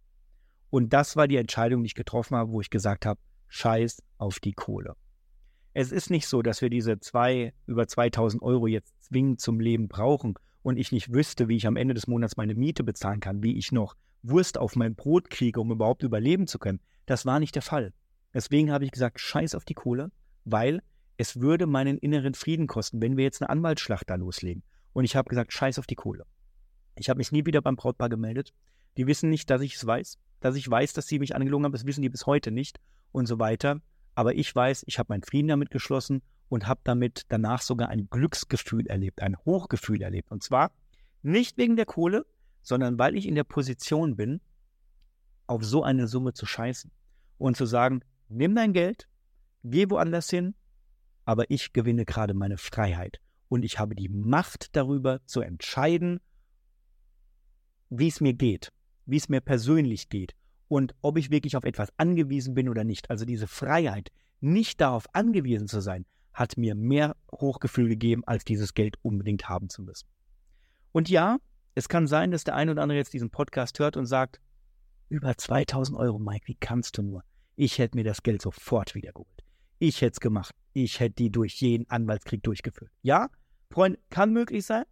[0.69, 4.39] Und das war die Entscheidung, die ich getroffen habe, wo ich gesagt habe, scheiß auf
[4.39, 4.95] die Kohle.
[5.73, 9.87] Es ist nicht so, dass wir diese zwei, über 2000 Euro jetzt zwingend zum Leben
[9.87, 13.41] brauchen und ich nicht wüsste, wie ich am Ende des Monats meine Miete bezahlen kann,
[13.41, 16.81] wie ich noch Wurst auf mein Brot kriege, um überhaupt überleben zu können.
[17.05, 17.93] Das war nicht der Fall.
[18.33, 20.11] Deswegen habe ich gesagt, scheiß auf die Kohle,
[20.45, 20.81] weil
[21.17, 24.63] es würde meinen inneren Frieden kosten, wenn wir jetzt eine Anwaltsschlacht da loslegen.
[24.93, 26.25] Und ich habe gesagt, scheiß auf die Kohle.
[26.95, 28.53] Ich habe mich nie wieder beim Brautpaar gemeldet.
[28.97, 30.17] Die wissen nicht, dass ich es weiß.
[30.41, 32.79] Dass ich weiß, dass sie mich angelogen haben, das wissen die bis heute nicht
[33.11, 33.81] und so weiter.
[34.21, 38.07] Aber ich weiß, ich habe meinen Frieden damit geschlossen und habe damit danach sogar ein
[38.11, 40.29] Glücksgefühl erlebt, ein Hochgefühl erlebt.
[40.29, 40.69] Und zwar
[41.23, 42.27] nicht wegen der Kohle,
[42.61, 44.39] sondern weil ich in der Position bin,
[45.47, 46.91] auf so eine Summe zu scheißen
[47.39, 49.07] und zu sagen, nimm dein Geld,
[49.63, 50.53] geh woanders hin,
[51.25, 53.19] aber ich gewinne gerade meine Freiheit
[53.49, 56.19] und ich habe die Macht darüber zu entscheiden,
[57.89, 58.71] wie es mir geht,
[59.07, 60.35] wie es mir persönlich geht
[60.71, 63.09] und ob ich wirklich auf etwas angewiesen bin oder nicht.
[63.09, 64.09] Also diese Freiheit,
[64.39, 69.67] nicht darauf angewiesen zu sein, hat mir mehr Hochgefühl gegeben, als dieses Geld unbedingt haben
[69.67, 70.07] zu müssen.
[70.93, 71.39] Und ja,
[71.75, 74.39] es kann sein, dass der eine oder andere jetzt diesen Podcast hört und sagt,
[75.09, 77.25] über 2000 Euro, Mike, wie kannst du nur?
[77.57, 79.43] Ich hätte mir das Geld sofort wiedergeholt.
[79.77, 80.55] Ich hätte es gemacht.
[80.71, 82.91] Ich hätte die durch jeden Anwaltskrieg durchgeführt.
[83.01, 83.29] Ja,
[83.71, 84.85] Freund, kann möglich sein.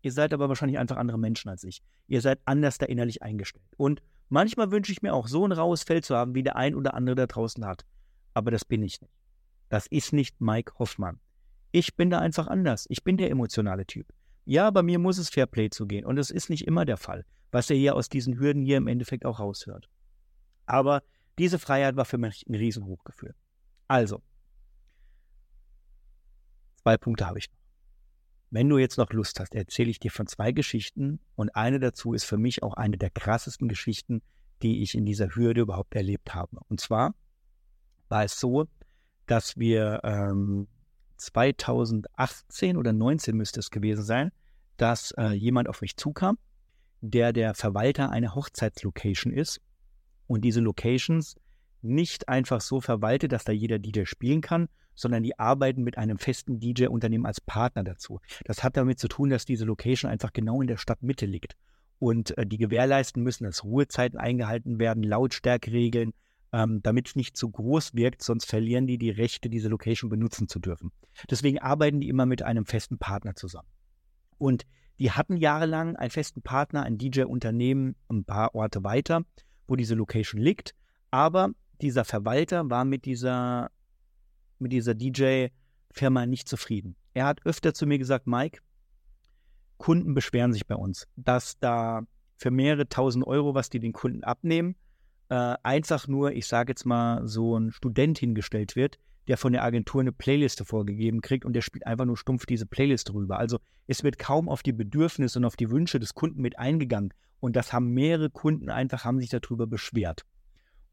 [0.00, 1.82] Ihr seid aber wahrscheinlich einfach andere Menschen als ich.
[2.08, 3.66] Ihr seid anders da innerlich eingestellt.
[3.76, 6.74] Und Manchmal wünsche ich mir auch so ein raues Fell zu haben, wie der ein
[6.74, 7.84] oder andere da draußen hat.
[8.34, 9.12] Aber das bin ich nicht.
[9.68, 11.20] Das ist nicht Mike Hoffmann.
[11.72, 12.86] Ich bin da einfach anders.
[12.88, 14.12] Ich bin der emotionale Typ.
[14.44, 16.04] Ja, bei mir muss es Fairplay zugehen.
[16.04, 18.86] Und das ist nicht immer der Fall, was ihr hier aus diesen Hürden hier im
[18.86, 19.88] Endeffekt auch raushört.
[20.66, 21.02] Aber
[21.38, 23.34] diese Freiheit war für mich ein Riesenhochgefühl.
[23.88, 24.22] Also,
[26.82, 27.65] zwei Punkte habe ich noch.
[28.50, 32.12] Wenn du jetzt noch Lust hast, erzähle ich dir von zwei Geschichten und eine dazu
[32.12, 34.22] ist für mich auch eine der krassesten Geschichten,
[34.62, 36.60] die ich in dieser Hürde überhaupt erlebt habe.
[36.68, 37.14] Und zwar
[38.08, 38.66] war es so,
[39.26, 40.68] dass wir ähm,
[41.16, 44.30] 2018 oder 19 müsste es gewesen sein,
[44.76, 46.38] dass äh, jemand auf mich zukam,
[47.00, 49.60] der der Verwalter einer Hochzeitslocation ist
[50.26, 51.36] und diese Locations
[51.82, 56.18] nicht einfach so verwaltet, dass da jeder DJ spielen kann, sondern die arbeiten mit einem
[56.18, 58.20] festen DJ-Unternehmen als Partner dazu.
[58.44, 61.56] Das hat damit zu tun, dass diese Location einfach genau in der Stadtmitte liegt.
[61.98, 66.12] Und äh, die gewährleisten müssen, dass Ruhezeiten eingehalten werden, Lautstärkeregeln,
[66.52, 70.48] ähm, damit es nicht zu groß wirkt, sonst verlieren die die Rechte, diese Location benutzen
[70.48, 70.92] zu dürfen.
[71.30, 73.68] Deswegen arbeiten die immer mit einem festen Partner zusammen.
[74.38, 74.66] Und
[74.98, 79.22] die hatten jahrelang einen festen Partner, ein DJ-Unternehmen, ein paar Orte weiter,
[79.66, 80.74] wo diese Location liegt.
[81.10, 83.70] Aber dieser Verwalter war mit dieser
[84.58, 86.96] mit dieser DJ-Firma nicht zufrieden.
[87.14, 88.60] Er hat öfter zu mir gesagt, Mike,
[89.78, 92.02] Kunden beschweren sich bei uns, dass da
[92.36, 94.76] für mehrere tausend Euro, was die den Kunden abnehmen,
[95.28, 98.98] äh, einfach nur, ich sage jetzt mal, so ein Student hingestellt wird,
[99.28, 102.66] der von der Agentur eine Playliste vorgegeben kriegt und der spielt einfach nur stumpf diese
[102.66, 103.38] Playlist rüber.
[103.38, 107.12] Also es wird kaum auf die Bedürfnisse und auf die Wünsche des Kunden mit eingegangen
[107.40, 110.24] Und das haben mehrere Kunden einfach, haben sich darüber beschwert.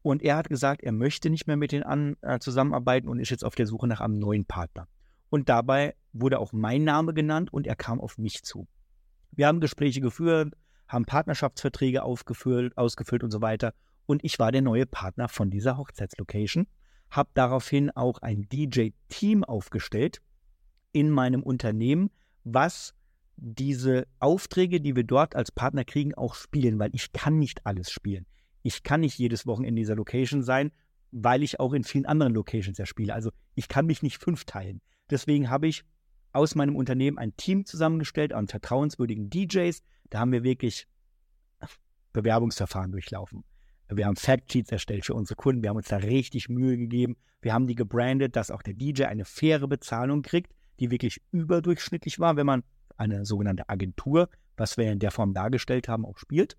[0.04, 3.30] Und er hat gesagt, er möchte nicht mehr mit denen an, äh, zusammenarbeiten und ist
[3.30, 4.86] jetzt auf der Suche nach einem neuen Partner.
[5.30, 8.68] Und dabei wurde auch mein Name genannt und er kam auf mich zu.
[9.30, 10.52] Wir haben Gespräche geführt,
[10.88, 13.72] haben Partnerschaftsverträge aufgefüllt, ausgefüllt und so weiter.
[14.04, 16.66] Und ich war der neue Partner von dieser Hochzeitslocation,
[17.08, 20.20] habe daraufhin auch ein DJ-Team aufgestellt
[20.92, 22.10] in meinem Unternehmen,
[22.44, 22.94] was
[23.36, 27.90] diese Aufträge, die wir dort als Partner kriegen, auch spielen, weil ich kann nicht alles
[27.90, 28.26] spielen.
[28.64, 30.72] Ich kann nicht jedes Wochenende in dieser Location sein,
[31.12, 33.14] weil ich auch in vielen anderen Locations ja spiele.
[33.14, 34.80] Also ich kann mich nicht fünf teilen.
[35.10, 35.84] Deswegen habe ich
[36.32, 39.82] aus meinem Unternehmen ein Team zusammengestellt an vertrauenswürdigen DJs.
[40.08, 40.88] Da haben wir wirklich
[42.14, 43.44] Bewerbungsverfahren durchlaufen.
[43.90, 45.62] Wir haben Factsheets erstellt für unsere Kunden.
[45.62, 47.16] Wir haben uns da richtig Mühe gegeben.
[47.42, 52.18] Wir haben die gebrandet, dass auch der DJ eine faire Bezahlung kriegt, die wirklich überdurchschnittlich
[52.18, 52.64] war, wenn man
[52.96, 56.56] eine sogenannte Agentur, was wir in der Form dargestellt haben, auch spielt.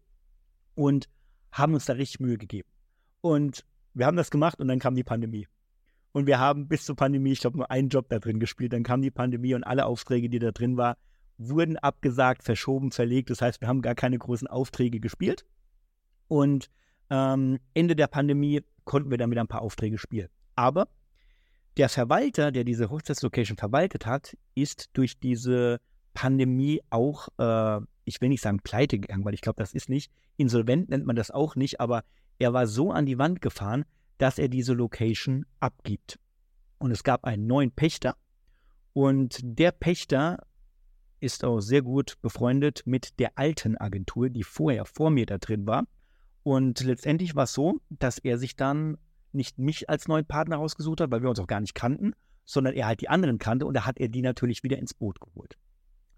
[0.76, 1.10] Und
[1.56, 2.68] haben uns da richtig Mühe gegeben.
[3.22, 5.48] Und wir haben das gemacht und dann kam die Pandemie.
[6.12, 8.74] Und wir haben bis zur Pandemie, ich glaube, nur einen Job da drin gespielt.
[8.74, 10.96] Dann kam die Pandemie und alle Aufträge, die da drin waren,
[11.38, 13.30] wurden abgesagt, verschoben, verlegt.
[13.30, 15.46] Das heißt, wir haben gar keine großen Aufträge gespielt.
[16.28, 16.70] Und
[17.10, 20.30] ähm, Ende der Pandemie konnten wir dann wieder ein paar Aufträge spielen.
[20.56, 20.88] Aber
[21.78, 25.80] der Verwalter, der diese Hochzeitslocation verwaltet hat, ist durch diese
[26.14, 30.12] Pandemie auch, äh, ich will nicht sagen pleite gegangen, weil ich glaube, das ist nicht.
[30.38, 32.04] Insolvent nennt man das auch nicht, aber
[32.40, 33.86] er war so an die Wand gefahren,
[34.18, 36.20] dass er diese Location abgibt.
[36.78, 38.16] Und es gab einen neuen Pächter
[38.94, 40.46] und der Pächter
[41.20, 45.66] ist auch sehr gut befreundet mit der alten Agentur, die vorher vor mir da drin
[45.66, 45.86] war.
[46.44, 48.98] Und letztendlich war es so, dass er sich dann
[49.32, 52.14] nicht mich als neuen Partner rausgesucht hat, weil wir uns auch gar nicht kannten,
[52.46, 55.20] sondern er halt die anderen kannte und da hat er die natürlich wieder ins Boot
[55.20, 55.58] geholt.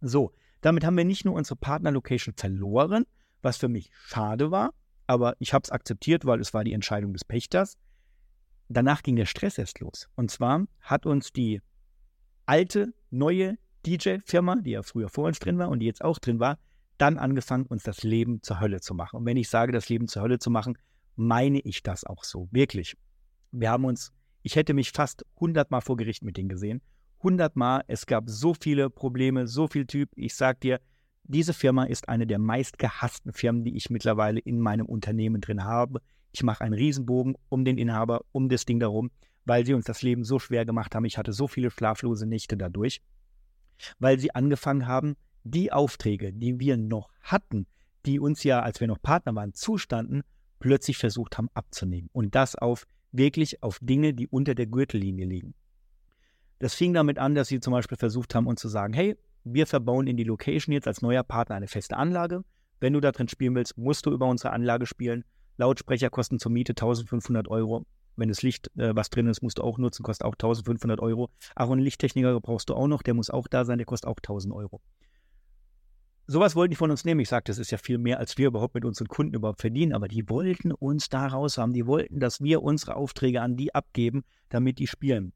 [0.02, 3.06] So, damit haben wir nicht nur unsere Partnerlocation verloren,
[3.42, 4.74] was für mich schade war,
[5.06, 7.78] aber ich habe es akzeptiert, weil es war die Entscheidung des Pächters.
[8.68, 10.10] Danach ging der Stress erst los.
[10.16, 11.62] Und zwar hat uns die
[12.46, 16.40] alte, neue DJ-Firma, die ja früher vor uns drin war und die jetzt auch drin
[16.40, 16.58] war,
[16.98, 19.18] dann angefangen, uns das Leben zur Hölle zu machen.
[19.18, 20.78] Und wenn ich sage, das Leben zur Hölle zu machen,
[21.16, 22.50] meine ich das auch so.
[22.52, 22.98] Wirklich.
[23.52, 26.82] Wir haben uns, ich hätte mich fast hundertmal vor Gericht mit denen gesehen
[27.22, 27.84] hundertmal.
[27.88, 30.10] Es gab so viele Probleme, so viel Typ.
[30.16, 30.80] Ich sag dir,
[31.24, 36.02] diese Firma ist eine der meistgehassten Firmen, die ich mittlerweile in meinem Unternehmen drin habe.
[36.32, 39.12] Ich mache einen Riesenbogen um den Inhaber, um das Ding darum,
[39.46, 41.06] weil sie uns das Leben so schwer gemacht haben.
[41.06, 43.02] Ich hatte so viele schlaflose Nächte dadurch,
[44.00, 47.68] weil sie angefangen haben, die Aufträge, die wir noch hatten,
[48.06, 50.24] die uns ja, als wir noch Partner waren, zustanden,
[50.60, 52.10] plötzlich versucht haben abzunehmen.
[52.14, 55.54] Und das auf wirklich auf Dinge, die unter der Gürtellinie liegen.
[56.60, 59.68] Das fing damit an, dass sie zum Beispiel versucht haben, uns zu sagen, hey, wir
[59.68, 62.44] verbauen in die Location jetzt als neuer Partner eine feste Anlage.
[62.80, 65.24] Wenn du da drin spielen willst, musst du über unsere Anlage spielen.
[65.58, 67.86] Lautsprecher kosten zur Miete 1500 Euro.
[68.16, 71.30] Wenn das Licht, äh, was drin ist, musst du auch nutzen, kostet auch 1500 Euro.
[71.56, 74.20] Auch einen Lichttechniker brauchst du auch noch, der muss auch da sein, der kostet auch
[74.20, 74.82] 1000 Euro.
[76.30, 77.22] Sowas wollten die von uns nehmen.
[77.22, 79.94] Ich sagte, das ist ja viel mehr, als wir überhaupt mit unseren Kunden überhaupt verdienen.
[79.94, 81.72] Aber die wollten uns da raus haben.
[81.72, 85.32] Die wollten, dass wir unsere Aufträge an die abgeben, damit die spielen.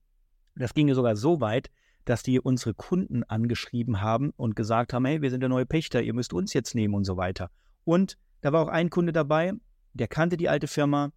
[0.56, 1.70] Das ging sogar so weit,
[2.06, 6.02] dass die unsere Kunden angeschrieben haben und gesagt haben, hey, wir sind der neue Pächter,
[6.02, 7.50] ihr müsst uns jetzt nehmen und so weiter.
[7.84, 9.54] Und da war auch ein Kunde dabei,
[9.94, 11.12] der kannte die alte Firma,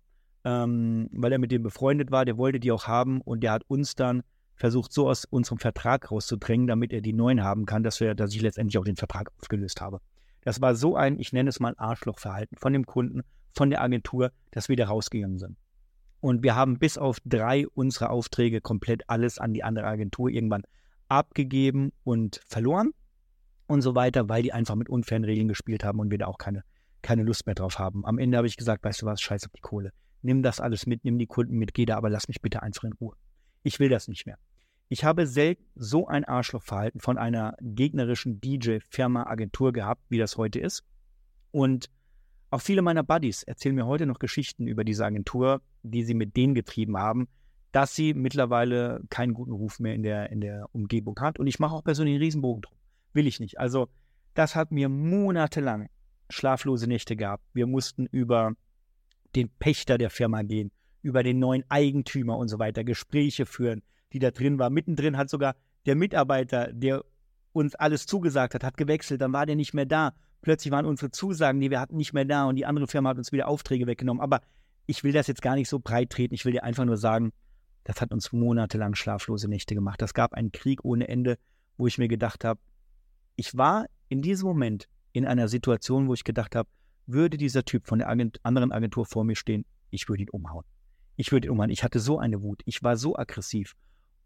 [0.44, 3.64] ähm, weil er mit dem befreundet war, der wollte die auch haben und der hat
[3.68, 4.22] uns dann
[4.56, 8.34] versucht, so aus unserem Vertrag rauszudrängen, damit er die neuen haben kann, dass, wir, dass
[8.34, 10.00] ich letztendlich auch den Vertrag aufgelöst habe.
[10.42, 13.22] Das war so ein, ich nenne es mal Arschlochverhalten von dem Kunden,
[13.52, 15.56] von der Agentur, dass wir da rausgegangen sind.
[16.24, 20.62] Und wir haben bis auf drei unserer Aufträge komplett alles an die andere Agentur irgendwann
[21.06, 22.92] abgegeben und verloren
[23.66, 26.38] und so weiter, weil die einfach mit unfairen Regeln gespielt haben und wir da auch
[26.38, 26.64] keine,
[27.02, 28.06] keine Lust mehr drauf haben.
[28.06, 29.92] Am Ende habe ich gesagt, weißt du was, scheiß auf die Kohle.
[30.22, 32.84] Nimm das alles mit, nimm die Kunden mit, geh da, aber lass mich bitte einfach
[32.84, 33.14] in Ruhe.
[33.62, 34.38] Ich will das nicht mehr.
[34.88, 40.58] Ich habe selten so ein Arschlochverhalten von einer gegnerischen DJ-Firma, Agentur gehabt, wie das heute
[40.58, 40.84] ist.
[41.50, 41.90] Und
[42.54, 46.36] auch viele meiner Buddies erzählen mir heute noch Geschichten über diese Agentur, die sie mit
[46.36, 47.26] denen getrieben haben,
[47.72, 51.40] dass sie mittlerweile keinen guten Ruf mehr in der, in der Umgebung hat.
[51.40, 52.78] Und ich mache auch persönlich einen Riesenbogen drum.
[53.12, 53.58] Will ich nicht.
[53.58, 53.88] Also,
[54.34, 55.88] das hat mir monatelang
[56.30, 57.42] schlaflose Nächte gehabt.
[57.54, 58.52] Wir mussten über
[59.34, 60.70] den Pächter der Firma gehen,
[61.02, 63.82] über den neuen Eigentümer und so weiter, Gespräche führen,
[64.12, 64.70] die da drin war.
[64.70, 67.04] Mittendrin hat sogar der Mitarbeiter, der
[67.52, 70.14] uns alles zugesagt hat, hat gewechselt, dann war der nicht mehr da
[70.44, 73.18] plötzlich waren unsere Zusagen, die wir hatten, nicht mehr da und die andere Firma hat
[73.18, 74.22] uns wieder Aufträge weggenommen.
[74.22, 74.40] Aber
[74.86, 76.34] ich will das jetzt gar nicht so breit treten.
[76.34, 77.32] Ich will dir einfach nur sagen,
[77.82, 80.00] das hat uns monatelang schlaflose Nächte gemacht.
[80.00, 81.38] Das gab einen Krieg ohne Ende,
[81.76, 82.60] wo ich mir gedacht habe,
[83.36, 86.68] ich war in diesem Moment in einer Situation, wo ich gedacht habe,
[87.06, 90.64] würde dieser Typ von der Agent anderen Agentur vor mir stehen, ich würde ihn umhauen.
[91.16, 91.70] Ich würde ihn umhauen.
[91.70, 92.62] Ich hatte so eine Wut.
[92.64, 93.74] Ich war so aggressiv.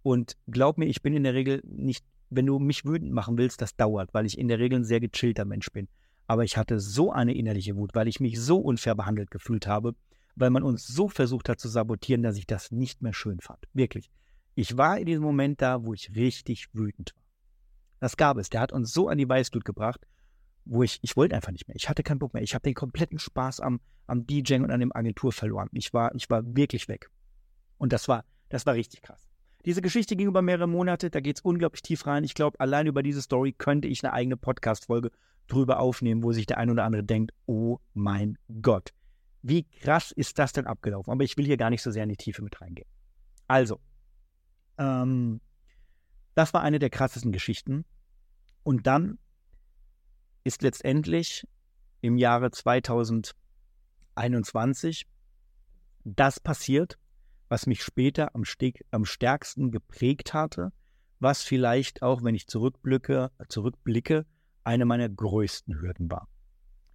[0.03, 3.61] Und glaub mir, ich bin in der Regel nicht, wenn du mich wütend machen willst,
[3.61, 5.89] das dauert, weil ich in der Regel ein sehr gechillter Mensch bin.
[6.29, 9.95] Aber ich hatte so eine innerliche Wut, weil ich mich so unfair behandelt gefühlt habe,
[10.37, 13.67] weil man uns so versucht hat zu sabotieren, dass ich das nicht mehr schön fand.
[13.73, 14.11] Wirklich.
[14.55, 17.23] Ich war in diesem Moment da, wo ich richtig wütend war.
[18.01, 18.51] Das gab es.
[18.51, 20.07] Der hat uns so an die Weißglut gebracht,
[20.67, 21.77] wo ich, ich wollte einfach nicht mehr.
[21.77, 22.43] Ich hatte keinen Bock mehr.
[22.43, 25.71] Ich habe den kompletten Spaß am, am DJing und an dem Agentur verloren.
[25.73, 27.11] Ich war, ich war wirklich weg.
[27.79, 29.27] Und das war, das war richtig krass.
[29.65, 32.23] Diese Geschichte ging über mehrere Monate, da geht es unglaublich tief rein.
[32.23, 35.11] Ich glaube, allein über diese Story könnte ich eine eigene Podcast-Folge
[35.49, 38.93] drüber aufnehmen, wo sich der ein oder andere denkt, oh mein Gott,
[39.43, 41.11] wie krass ist das denn abgelaufen?
[41.11, 42.89] Aber ich will hier gar nicht so sehr in die Tiefe mit reingehen.
[43.47, 43.81] Also,
[44.79, 45.41] ähm,
[46.35, 47.85] das war eine der krassesten Geschichten.
[48.63, 49.19] Und dann
[50.45, 51.47] ist letztendlich
[52.01, 55.07] im Jahre 2021
[56.05, 56.99] das passiert,
[57.49, 60.73] was mich später am, Steg, am stärksten geprägt hatte,
[61.19, 64.27] was vielleicht auch, wenn ich zurückblicke, zurückblicke,
[64.69, 66.29] eine meiner größten Hürden war.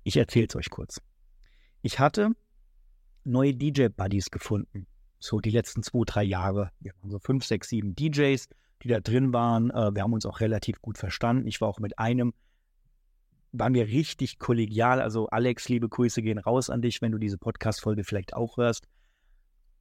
[0.03, 1.01] Ich erzähle es euch kurz.
[1.81, 2.31] Ich hatte
[3.23, 4.85] neue DJ-Buddies gefunden.
[5.19, 6.69] So die letzten zwei, drei Jahre.
[6.79, 8.47] Wir waren so fünf, sechs, sieben DJs,
[8.83, 9.71] die da drin waren.
[9.71, 11.47] Äh, wir haben uns auch relativ gut verstanden.
[11.47, 12.33] Ich war auch mit einem,
[13.51, 15.01] waren wir richtig kollegial.
[15.01, 18.87] Also Alex, liebe Grüße gehen raus an dich, wenn du diese Podcast-Folge vielleicht auch hörst.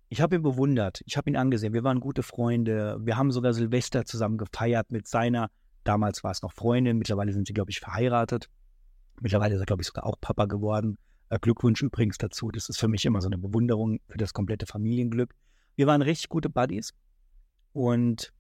[0.09, 1.03] Ich habe ihn bewundert.
[1.05, 1.75] Ich habe ihn angesehen.
[1.75, 2.97] Wir waren gute Freunde.
[3.01, 5.51] Wir haben sogar Silvester zusammen gefeiert mit seiner,
[5.85, 6.99] damals war es noch Freundin.
[6.99, 8.49] Mittlerweile sind sie, glaube ich, verheiratet.
[9.21, 10.99] Mittlerweile ist er, glaube ich, sogar auch Papa geworden.
[11.29, 12.51] Äh, Glückwunsch übrigens dazu.
[12.51, 15.35] Das ist für mich immer so eine Bewunderung für das komplette Familienglück.
[15.77, 16.93] Wir waren richtig gute Buddies
[17.73, 18.33] und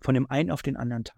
[0.00, 1.16] von dem einen auf den anderen Tag.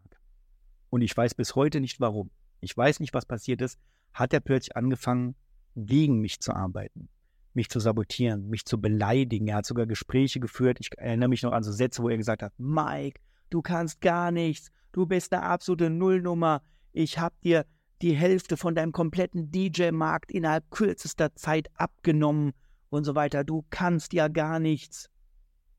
[0.91, 2.31] Und ich weiß bis heute nicht warum.
[2.61, 3.79] Ich weiß nicht, was passiert ist.
[4.13, 5.35] Hat er plötzlich angefangen,
[5.77, 7.09] gegen mich zu arbeiten,
[7.53, 9.49] mich zu sabotieren, mich zu beleidigen.
[9.49, 10.79] Er hat sogar Gespräche geführt.
[10.81, 13.21] Ich erinnere mich noch an so Sätze, wo er gesagt hat: Mike,
[13.55, 14.73] du kannst gar nichts.
[14.91, 16.61] Du bist eine absolute Nullnummer.
[16.93, 17.65] Ich hab dir
[18.03, 22.53] die Hälfte von deinem kompletten DJ-Markt innerhalb kürzester Zeit abgenommen
[22.91, 23.45] und so weiter.
[23.45, 25.09] Du kannst ja gar nichts.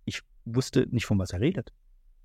[0.06, 1.74] Ich wusste nicht, von was er redet.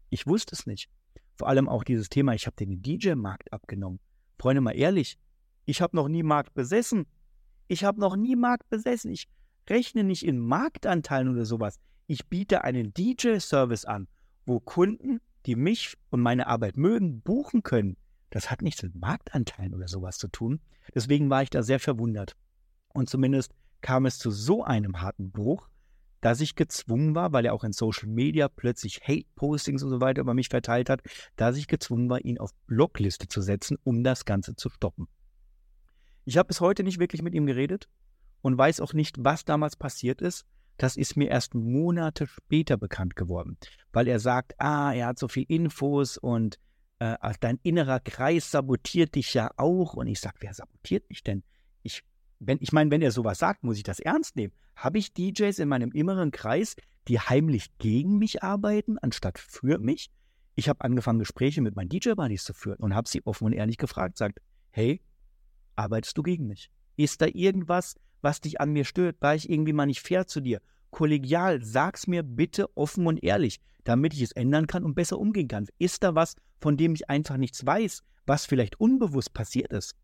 [0.09, 0.89] Ich wusste es nicht.
[1.37, 3.99] Vor allem auch dieses Thema, ich habe den DJ-Markt abgenommen.
[4.39, 5.19] Freunde, mal ehrlich,
[5.65, 7.07] ich habe noch nie Markt besessen.
[7.67, 9.11] Ich habe noch nie Markt besessen.
[9.11, 9.29] Ich
[9.69, 11.81] rechne nicht in Marktanteilen oder sowas.
[12.07, 14.07] Ich biete einen DJ-Service an,
[14.47, 17.97] wo Kunden, die mich und meine Arbeit mögen, buchen können.
[18.31, 20.61] Das hat nichts mit Marktanteilen oder sowas zu tun.
[20.95, 22.37] Deswegen war ich da sehr verwundert.
[22.93, 25.69] Und zumindest kam es zu so einem harten Bruch,
[26.21, 30.21] dass ich gezwungen war, weil er auch in Social Media plötzlich Hate-Postings und so weiter
[30.21, 31.01] über mich verteilt hat,
[31.37, 35.09] dass ich gezwungen war, ihn auf Blockliste zu setzen, um das Ganze zu stoppen.
[36.25, 37.89] Ich habe bis heute nicht wirklich mit ihm geredet
[38.43, 40.45] und weiß auch nicht, was damals passiert ist.
[40.81, 43.59] Das ist mir erst Monate später bekannt geworden,
[43.93, 46.59] weil er sagt, ah, er hat so viel Infos und
[47.01, 49.93] äh, dein innerer Kreis sabotiert dich ja auch.
[49.93, 51.43] Und ich sage, wer sabotiert mich denn?
[51.83, 52.03] Ich,
[52.39, 54.55] wenn, ich meine, wenn er sowas sagt, muss ich das ernst nehmen.
[54.75, 56.77] Habe ich DJs in meinem inneren Kreis,
[57.09, 60.11] die heimlich gegen mich arbeiten, anstatt für mich?
[60.55, 63.77] Ich habe angefangen, Gespräche mit meinen DJ-Buddies zu führen und habe sie offen und ehrlich
[63.77, 65.03] gefragt, sagt, hey,
[65.77, 66.71] arbeitest du gegen mich?
[66.97, 69.17] Ist da irgendwas, was dich an mir stört?
[69.21, 70.61] War ich irgendwie mal nicht fair zu dir?
[70.91, 75.49] Kollegial, sag's mir bitte offen und ehrlich damit ich es ändern kann und besser umgehen
[75.49, 75.67] kann?
[75.79, 79.95] Ist da was, von dem ich einfach nichts weiß, was vielleicht unbewusst passiert ist?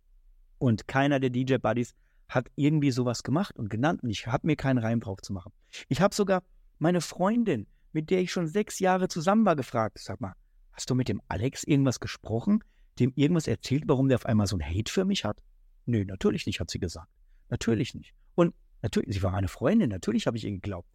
[0.58, 1.94] Und keiner der DJ-Buddies
[2.28, 5.52] hat irgendwie sowas gemacht und genannt und ich habe mir keinen Reim drauf zu machen.
[5.88, 6.42] Ich habe sogar
[6.78, 10.34] meine Freundin, mit der ich schon sechs Jahre zusammen war, gefragt, sag mal,
[10.72, 12.64] hast du mit dem Alex irgendwas gesprochen,
[12.98, 15.42] dem irgendwas erzählt, warum der auf einmal so ein Hate für mich hat?
[15.84, 17.08] Nö, natürlich nicht, hat sie gesagt.
[17.48, 18.14] Natürlich nicht.
[18.34, 20.88] Und natürlich, sie war eine Freundin, natürlich habe ich ihr geglaubt.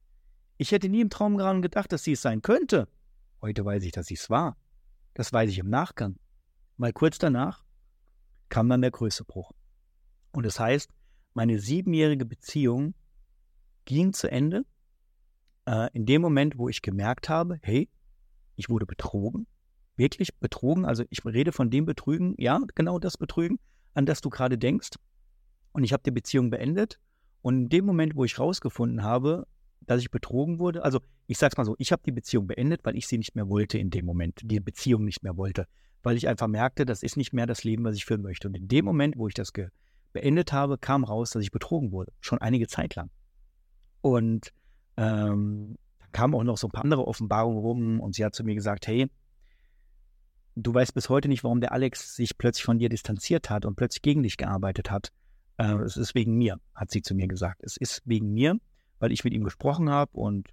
[0.58, 2.88] Ich hätte nie im Traum daran gedacht, dass sie es sein könnte.
[3.42, 4.58] Heute weiß ich, dass sie es war.
[5.14, 6.18] Das weiß ich im Nachgang.
[6.78, 7.64] Mal kurz danach
[8.50, 9.52] kam dann der größte Bruch.
[10.32, 10.90] Und das heißt,
[11.34, 12.94] meine siebenjährige Beziehung
[13.86, 14.66] ging zu Ende
[15.66, 17.90] äh, in dem Moment, wo ich gemerkt habe, hey,
[18.56, 19.48] ich wurde betrogen.
[19.96, 20.86] Wirklich betrogen.
[20.86, 23.60] Also ich rede von dem Betrügen, ja, genau das Betrügen,
[23.94, 24.92] an das du gerade denkst.
[25.72, 27.00] Und ich habe die Beziehung beendet.
[27.42, 29.48] Und in dem Moment, wo ich rausgefunden habe,
[29.82, 30.84] dass ich betrogen wurde.
[30.84, 33.50] Also ich sag's mal so, ich habe die Beziehung beendet, weil ich sie nicht mehr
[33.50, 35.68] wollte in dem Moment, die Beziehung nicht mehr wollte,
[36.04, 38.48] weil ich einfach merkte, das ist nicht mehr das Leben, was ich führen möchte.
[38.48, 39.52] Und in dem Moment, wo ich das
[40.14, 43.10] beendet habe, kam raus, dass ich betrogen wurde, schon einige Zeit lang.
[44.02, 44.52] Und
[44.98, 48.44] ähm, da kamen auch noch so ein paar andere Offenbarungen rum und sie hat zu
[48.44, 49.10] mir gesagt, hey,
[50.56, 53.76] du weißt bis heute nicht, warum der Alex sich plötzlich von dir distanziert hat und
[53.76, 55.12] plötzlich gegen dich gearbeitet hat.
[55.62, 57.62] Äh, es ist wegen mir, hat sie zu mir gesagt.
[57.64, 58.60] Es ist wegen mir,
[59.00, 60.50] weil ich mit ihm gesprochen habe und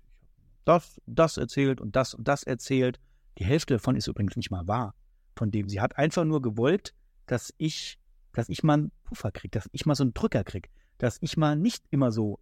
[0.67, 3.01] das, das erzählt und das und das erzählt.
[3.39, 4.95] Die Hälfte davon ist übrigens nicht mal wahr
[5.35, 5.69] von dem.
[5.69, 6.93] Sie hat einfach nur gewollt,
[7.25, 7.99] dass ich,
[8.35, 11.39] dass ich mal einen Puffer kriege, dass ich mal so einen Drücker kriege, dass ich
[11.39, 12.39] mal nicht immer so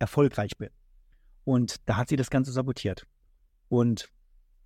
[0.00, 0.70] erfolgreich bin.
[1.44, 3.06] Und da hat sie das Ganze sabotiert.
[3.68, 4.08] Und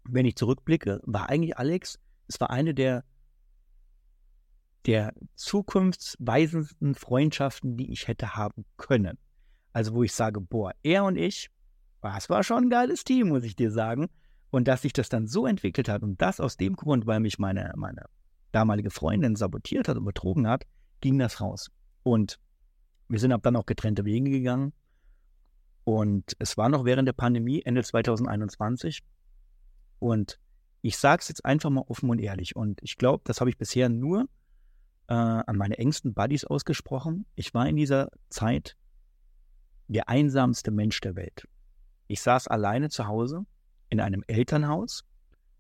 [0.05, 3.05] wenn ich zurückblicke, war eigentlich Alex, es war eine der,
[4.87, 9.19] der zukunftsweisendsten Freundschaften, die ich hätte haben können.
[9.73, 11.51] Also wo ich sage, boah, er und ich,
[12.03, 14.09] das war schon ein geiles Team, muss ich dir sagen.
[14.51, 17.39] Und dass sich das dann so entwickelt hat und das aus dem Grund, weil mich
[17.39, 18.07] meine, meine
[18.53, 20.65] damalige Freundin sabotiert hat und betrogen hat,
[21.01, 21.71] ging das raus.
[22.05, 22.39] Und
[23.09, 24.73] wir sind ab dann auch getrennte Wege gegangen.
[25.85, 29.03] Und es war noch während der Pandemie, Ende 2021.
[29.99, 30.39] Und
[30.81, 32.55] ich sage es jetzt einfach mal offen und ehrlich.
[32.55, 34.27] Und ich glaube, das habe ich bisher nur
[35.09, 37.27] äh, an meine engsten Buddies ausgesprochen.
[37.35, 38.77] Ich war in dieser Zeit
[39.89, 41.47] der einsamste Mensch der Welt.
[42.09, 43.47] Ich saß alleine zu Hause
[43.89, 45.05] in einem Elternhaus,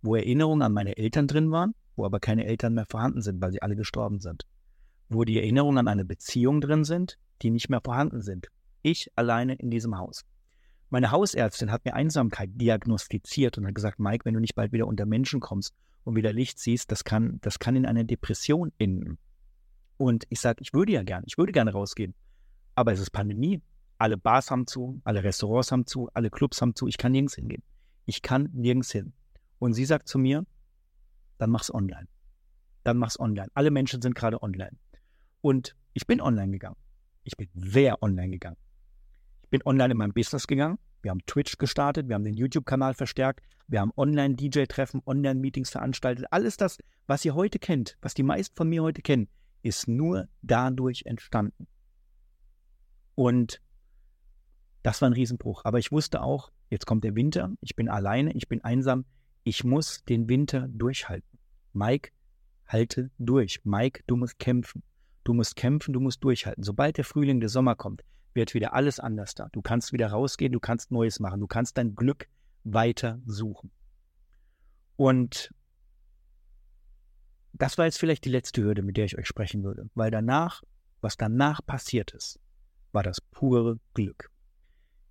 [0.02, 3.52] wo Erinnerungen an meine Eltern drin waren, wo aber keine Eltern mehr vorhanden sind, weil
[3.52, 4.44] sie alle gestorben sind.
[5.08, 8.48] Wo die Erinnerungen an eine Beziehung drin sind, die nicht mehr vorhanden sind.
[8.82, 10.24] Ich alleine in diesem Haus.
[10.90, 14.86] Meine Hausärztin hat mir Einsamkeit diagnostiziert und hat gesagt, Mike, wenn du nicht bald wieder
[14.86, 15.74] unter Menschen kommst
[16.04, 19.18] und wieder Licht siehst, das kann, das kann in einer Depression enden.
[19.96, 22.14] Und ich sage, ich würde ja gerne, ich würde gerne rausgehen.
[22.74, 23.62] Aber es ist Pandemie.
[23.98, 26.86] Alle Bars haben zu, alle Restaurants haben zu, alle Clubs haben zu.
[26.86, 27.62] Ich kann nirgends hingehen.
[28.04, 29.14] Ich kann nirgends hin.
[29.58, 30.44] Und sie sagt zu mir,
[31.38, 32.08] dann mach's online.
[32.84, 33.48] Dann mach's online.
[33.54, 34.76] Alle Menschen sind gerade online.
[35.40, 36.76] Und ich bin online gegangen.
[37.24, 38.58] Ich bin sehr online gegangen.
[39.44, 40.78] Ich bin online in meinem Business gegangen.
[41.02, 46.26] Wir haben Twitch gestartet, wir haben den YouTube-Kanal verstärkt, wir haben Online-DJ-Treffen, Online-Meetings veranstaltet.
[46.30, 49.28] Alles das, was ihr heute kennt, was die meisten von mir heute kennen,
[49.66, 51.66] ist nur dadurch entstanden.
[53.16, 53.60] Und
[54.84, 55.62] das war ein Riesenbruch.
[55.64, 59.04] Aber ich wusste auch, jetzt kommt der Winter, ich bin alleine, ich bin einsam,
[59.42, 61.38] ich muss den Winter durchhalten.
[61.72, 62.10] Mike,
[62.66, 63.64] halte durch.
[63.64, 64.84] Mike, du musst kämpfen.
[65.24, 66.62] Du musst kämpfen, du musst durchhalten.
[66.62, 68.04] Sobald der Frühling, der Sommer kommt,
[68.34, 69.48] wird wieder alles anders da.
[69.50, 72.28] Du kannst wieder rausgehen, du kannst Neues machen, du kannst dein Glück
[72.62, 73.72] weiter suchen.
[74.94, 75.52] Und
[77.58, 80.62] das war jetzt vielleicht die letzte Hürde, mit der ich euch sprechen würde, weil danach,
[81.00, 82.38] was danach passiert ist,
[82.92, 84.30] war das pure Glück.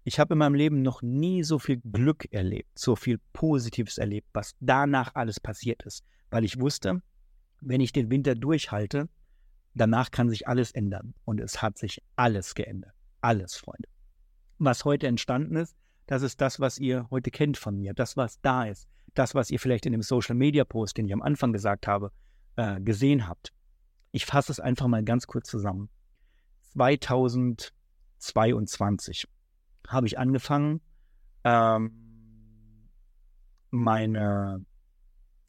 [0.04, 4.28] Ich habe in meinem Leben noch nie so viel Glück erlebt, so viel Positives erlebt,
[4.34, 7.02] was danach alles passiert ist, weil ich wusste,
[7.62, 9.10] wenn ich den Winter durchhalte,
[9.74, 11.16] danach kann sich alles ändern.
[11.26, 12.94] Und es hat sich alles geändert.
[13.22, 13.90] Alles, Freunde.
[14.60, 15.76] Was heute entstanden ist,
[16.06, 17.94] das ist das, was ihr heute kennt von mir.
[17.96, 18.88] Das, was da ist.
[19.16, 22.12] Das, was ihr vielleicht in dem Social Media Post, den ich am Anfang gesagt habe,
[22.56, 23.54] äh, gesehen habt.
[24.12, 25.90] Ich fasse es einfach mal ganz kurz zusammen.
[26.72, 29.28] 2022
[29.88, 30.82] habe ich angefangen,
[31.44, 31.92] ähm,
[33.72, 34.66] meine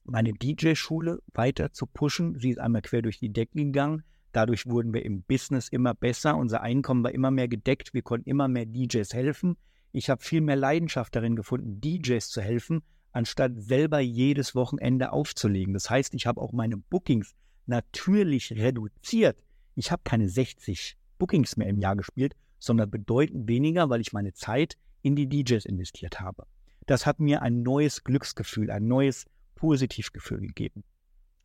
[0.09, 2.39] meine DJ-Schule weiter zu pushen.
[2.39, 4.05] Sie ist einmal quer durch die Decken gegangen.
[4.33, 6.37] Dadurch wurden wir im Business immer besser.
[6.37, 7.95] Unser Einkommen war immer mehr gedeckt.
[7.95, 9.57] Wir konnten immer mehr DJs helfen.
[9.93, 12.83] Ich habe viel mehr Leidenschaft darin gefunden, DJs zu helfen,
[13.17, 15.73] anstatt selber jedes Wochenende aufzulegen.
[15.73, 19.43] Das heißt, ich habe auch meine Bookings natürlich reduziert.
[19.75, 24.35] Ich habe keine 60 Bookings mehr im Jahr gespielt, sondern bedeutend weniger, weil ich meine
[24.35, 26.45] Zeit in die DJs investiert habe.
[26.85, 29.25] Das hat mir ein neues Glücksgefühl, ein neues
[29.55, 30.85] Positivgefühl gegeben.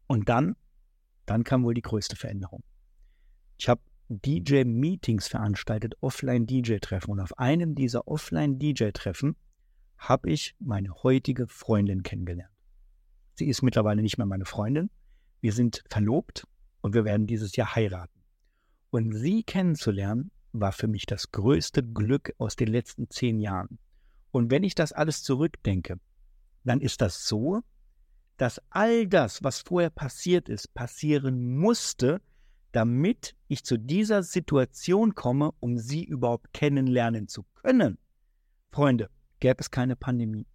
[0.07, 0.57] Und dann,
[1.25, 2.63] dann kam wohl die größte Veränderung.
[3.57, 7.11] Ich habe DJ-Meetings veranstaltet, Offline-DJ-Treffen.
[7.11, 9.37] Und auf einem dieser Offline-DJ-Treffen
[10.01, 12.51] habe ich meine heutige Freundin kennengelernt.
[13.35, 14.89] Sie ist mittlerweile nicht mehr meine Freundin.
[15.41, 16.47] Wir sind verlobt
[16.81, 18.19] und wir werden dieses Jahr heiraten.
[18.89, 23.77] Und sie kennenzulernen, war für mich das größte Glück aus den letzten zehn Jahren.
[24.31, 25.99] Und wenn ich das alles zurückdenke,
[26.63, 27.61] dann ist das so,
[28.37, 32.21] dass all das, was vorher passiert ist, passieren musste,
[32.71, 37.99] damit ich zu dieser Situation komme, um sie überhaupt kennenlernen zu können.
[38.71, 39.09] Freunde,
[39.41, 40.47] gäbe es keine Pandemie,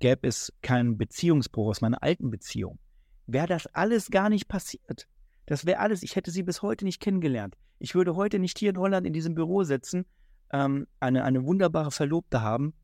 [0.00, 2.80] gäbe es keinen Beziehungsbruch aus meiner alten Beziehung,
[3.28, 5.06] wäre das alles gar nicht passiert.
[5.46, 7.56] Das wäre alles, ich hätte sie bis heute nicht kennengelernt.
[7.78, 10.06] Ich würde heute nicht hier in Holland in diesem Büro sitzen,
[10.50, 12.74] ähm, eine, eine wunderbare Verlobte haben,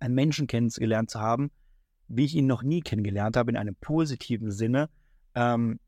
[0.00, 1.50] einen Menschen kennengelernt zu haben,
[2.08, 4.90] wie ich ihn noch nie kennengelernt habe, in einem positiven Sinne.
[5.34, 5.80] Ähm,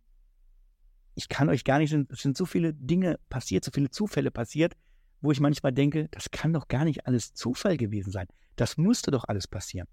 [1.15, 4.75] ich kann euch gar nicht, es sind so viele Dinge passiert, so viele Zufälle passiert,
[5.23, 8.27] wo ich manchmal denke, das kann doch gar nicht alles Zufall gewesen sein.
[8.57, 9.89] Das musste doch alles passieren.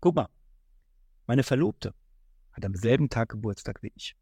[0.00, 0.28] Guck mal,
[1.26, 1.94] meine Verlobte
[2.52, 4.16] hat am selben Tag Geburtstag wie ich.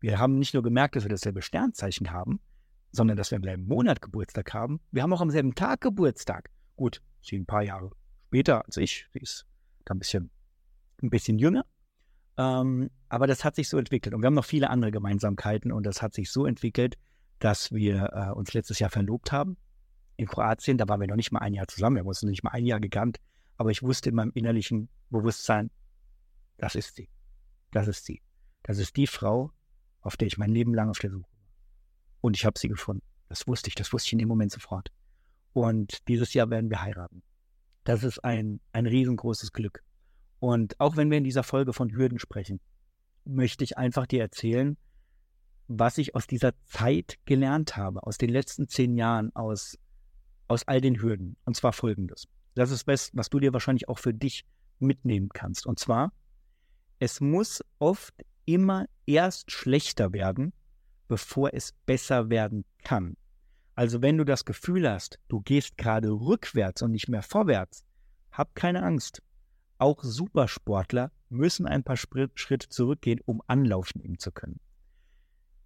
[0.00, 2.40] Wir haben nicht nur gemerkt, dass wir dasselbe Sternzeichen haben,
[2.92, 4.80] sondern dass wir im selben Monat Geburtstag haben.
[4.90, 6.50] Wir haben auch am selben Tag Geburtstag.
[6.76, 7.90] Gut, sie ein paar Jahre
[8.26, 9.06] später als ich.
[9.12, 9.46] Sie ist
[9.84, 10.30] da ein bisschen,
[11.02, 11.64] ein bisschen jünger.
[12.36, 14.14] Ähm, aber das hat sich so entwickelt.
[14.14, 15.72] Und wir haben noch viele andere Gemeinsamkeiten.
[15.72, 16.98] Und das hat sich so entwickelt,
[17.38, 19.56] dass wir äh, uns letztes Jahr verlobt haben.
[20.16, 21.96] In Kroatien, da waren wir noch nicht mal ein Jahr zusammen.
[21.96, 23.18] Wir haben uns nicht mal ein Jahr gekannt.
[23.56, 25.70] Aber ich wusste in meinem innerlichen Bewusstsein,
[26.58, 27.08] das ist sie.
[27.70, 28.22] Das ist sie.
[28.62, 29.52] Das ist die Frau,
[30.00, 31.48] auf der ich mein Leben lang auf der Suche war.
[32.20, 33.04] Und ich habe sie gefunden.
[33.28, 33.74] Das wusste ich.
[33.74, 34.90] Das wusste ich in dem Moment sofort.
[35.52, 37.22] Und dieses Jahr werden wir heiraten.
[37.84, 39.82] Das ist ein, ein riesengroßes Glück.
[40.38, 42.60] Und auch wenn wir in dieser Folge von Hürden sprechen,
[43.24, 44.76] möchte ich einfach dir erzählen,
[45.68, 49.78] was ich aus dieser Zeit gelernt habe, aus den letzten zehn Jahren, aus,
[50.48, 51.36] aus all den Hürden.
[51.44, 52.26] Und zwar folgendes.
[52.54, 54.44] Das ist das, was du dir wahrscheinlich auch für dich
[54.78, 55.66] mitnehmen kannst.
[55.66, 56.12] Und zwar,
[56.98, 58.14] es muss oft
[58.44, 60.52] immer erst schlechter werden,
[61.08, 63.16] bevor es besser werden kann.
[63.74, 67.84] Also wenn du das Gefühl hast, du gehst gerade rückwärts und nicht mehr vorwärts,
[68.32, 69.22] hab keine Angst.
[69.78, 74.60] Auch Supersportler müssen ein paar Schritte zurückgehen, um Anlauf nehmen zu können.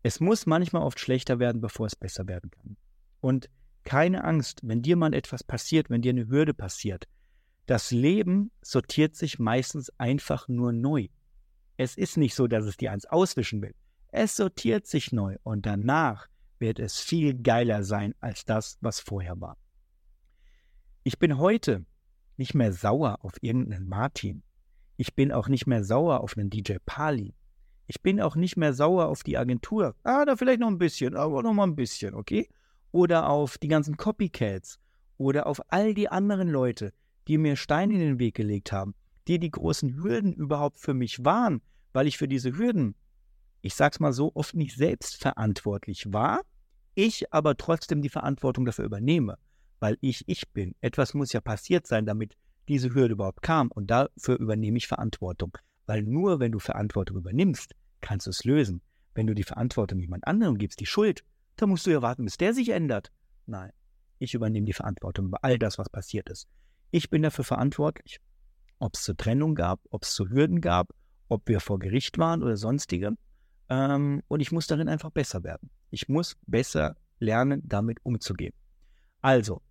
[0.03, 2.77] Es muss manchmal oft schlechter werden, bevor es besser werden kann.
[3.21, 3.51] Und
[3.91, 7.09] keine Angst, wenn dir mal etwas passiert, wenn dir eine Hürde passiert.
[7.67, 11.09] Das Leben sortiert sich meistens einfach nur neu.
[11.77, 13.75] Es ist nicht so, dass es dir eins auswischen will.
[14.13, 16.29] Es sortiert sich neu und danach
[16.61, 19.57] wird es viel geiler sein als das, was vorher war.
[21.03, 21.85] Ich bin heute
[22.37, 24.45] nicht mehr sauer auf irgendeinen Martin.
[24.99, 27.35] Ich bin auch nicht mehr sauer auf einen DJ Pali.
[27.89, 29.97] Ich bin auch nicht mehr sauer auf die Agentur.
[30.05, 32.49] Ah, da vielleicht noch ein bisschen, aber noch mal ein bisschen, okay?
[32.93, 34.79] Oder auf die ganzen Copycats.
[35.17, 36.93] Oder auf all die anderen Leute,
[37.29, 38.95] die mir Steine in den Weg gelegt haben,
[39.29, 41.61] die die großen Hürden überhaupt für mich waren,
[41.93, 42.95] weil ich für diese Hürden,
[43.61, 46.41] ich sag's mal so, oft nicht selbst verantwortlich war,
[46.95, 49.37] ich aber trotzdem die Verantwortung dafür übernehme,
[49.79, 50.75] weil ich ich bin.
[50.81, 52.37] Etwas muss ja passiert sein, damit
[52.69, 55.57] diese Hürde überhaupt kam und dafür übernehme ich Verantwortung.
[55.87, 58.81] Weil nur wenn du Verantwortung übernimmst, kannst du es lösen.
[59.15, 61.25] Wenn du die Verantwortung jemand anderem gibst, die Schuld,
[61.61, 63.13] dann musst du ja warten, bis der sich ändert.
[63.47, 63.73] Nein,
[64.19, 66.49] ich übernehme die Verantwortung über all das, was passiert ist.
[66.91, 68.21] Ich bin dafür verantwortlich,
[68.79, 70.93] ob es zur Trennung gab, ob es zu Hürden gab,
[71.29, 73.13] ob wir vor Gericht waren oder sonstige.
[73.69, 75.71] Ähm, und ich muss darin einfach besser werden.
[75.91, 78.55] Ich muss besser lernen, damit umzugehen.
[79.21, 79.63] Also,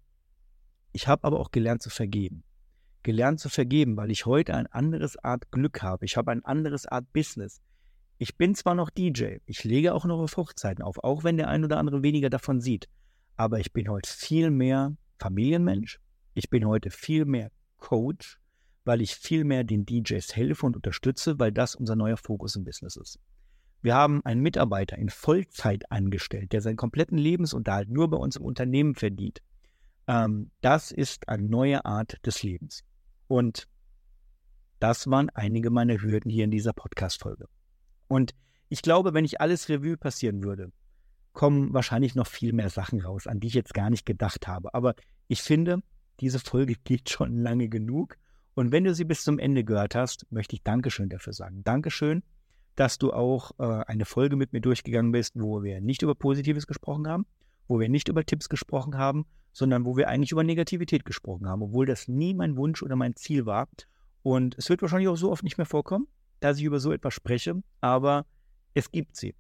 [0.91, 2.44] ich habe aber auch gelernt zu vergeben.
[3.03, 6.06] Gelernt zu vergeben, weil ich heute ein anderes Art Glück habe.
[6.06, 7.61] Ich habe ein anderes Art Business.
[8.21, 11.47] Ich bin zwar noch DJ, ich lege auch noch auf Hochzeiten auf, auch wenn der
[11.47, 12.89] ein oder andere weniger davon sieht.
[13.37, 16.01] Aber ich bin heute viel mehr Familienmensch.
[16.33, 18.37] Ich bin heute viel mehr Coach,
[18.83, 22.65] weil ich viel mehr den DJs helfe und unterstütze, weil das unser neuer Fokus im
[22.65, 23.19] Business ist.
[23.81, 28.43] Wir haben einen Mitarbeiter in Vollzeit angestellt, der seinen kompletten Lebensunterhalt nur bei uns im
[28.43, 29.41] Unternehmen verdient.
[30.07, 32.83] Ähm, das ist eine neue Art des Lebens.
[33.29, 33.69] Und
[34.81, 37.47] das waren einige meiner Hürden hier in dieser Podcast-Folge.
[38.10, 38.36] Und
[38.68, 40.73] ich glaube, wenn ich alles Revue passieren würde,
[41.31, 44.73] kommen wahrscheinlich noch viel mehr Sachen raus, an die ich jetzt gar nicht gedacht habe.
[44.73, 44.95] Aber
[45.30, 45.81] ich finde,
[46.19, 48.18] diese Folge geht schon lange genug.
[48.56, 51.64] Und wenn du sie bis zum Ende gehört hast, möchte ich Dankeschön dafür sagen.
[51.64, 52.23] Dankeschön
[52.80, 56.65] dass du auch äh, eine Folge mit mir durchgegangen bist, wo wir nicht über Positives
[56.65, 57.26] gesprochen haben,
[57.68, 61.61] wo wir nicht über Tipps gesprochen haben, sondern wo wir eigentlich über Negativität gesprochen haben,
[61.61, 63.68] obwohl das nie mein Wunsch oder mein Ziel war.
[64.23, 66.07] Und es wird wahrscheinlich auch so oft nicht mehr vorkommen,
[66.40, 68.26] dass ich über so etwas spreche, aber
[68.74, 69.36] es gibt sie.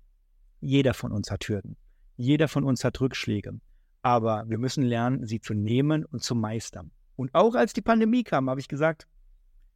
[0.61, 1.77] Jeder von uns hat Hürden.
[2.17, 3.59] Jeder von uns hat Rückschläge.
[4.01, 6.91] Aber wir müssen lernen, sie zu nehmen und zu meistern.
[7.15, 9.07] Und auch als die Pandemie kam, habe ich gesagt,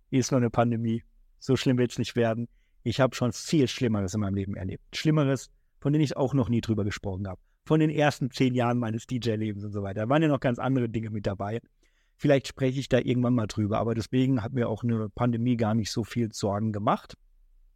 [0.09, 1.03] ist nur eine Pandemie.
[1.39, 2.47] So schlimm wird es nicht werden.
[2.83, 4.83] Ich habe schon viel Schlimmeres in meinem Leben erlebt.
[4.95, 7.39] Schlimmeres, von denen ich auch noch nie drüber gesprochen habe.
[7.65, 10.01] Von den ersten zehn Jahren meines DJ-Lebens und so weiter.
[10.01, 11.61] Da waren ja noch ganz andere Dinge mit dabei.
[12.23, 15.73] Vielleicht spreche ich da irgendwann mal drüber, aber deswegen hat mir auch eine Pandemie gar
[15.73, 17.17] nicht so viel Sorgen gemacht.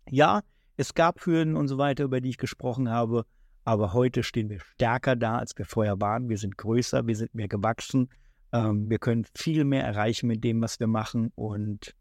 [0.09, 0.41] Ja,
[0.77, 3.25] es gab Hürden und so weiter, über die ich gesprochen habe,
[3.65, 6.29] aber heute stehen wir stärker da, als wir vorher waren.
[6.29, 8.07] Wir sind größer, wir sind mehr gewachsen.
[8.53, 11.93] Ähm, wir können viel mehr erreichen mit dem, was wir machen und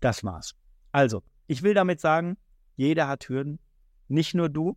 [0.00, 0.56] das war's.
[0.90, 2.36] Also, ich will damit sagen,
[2.74, 3.60] jeder hat Hürden,
[4.08, 4.76] nicht nur du.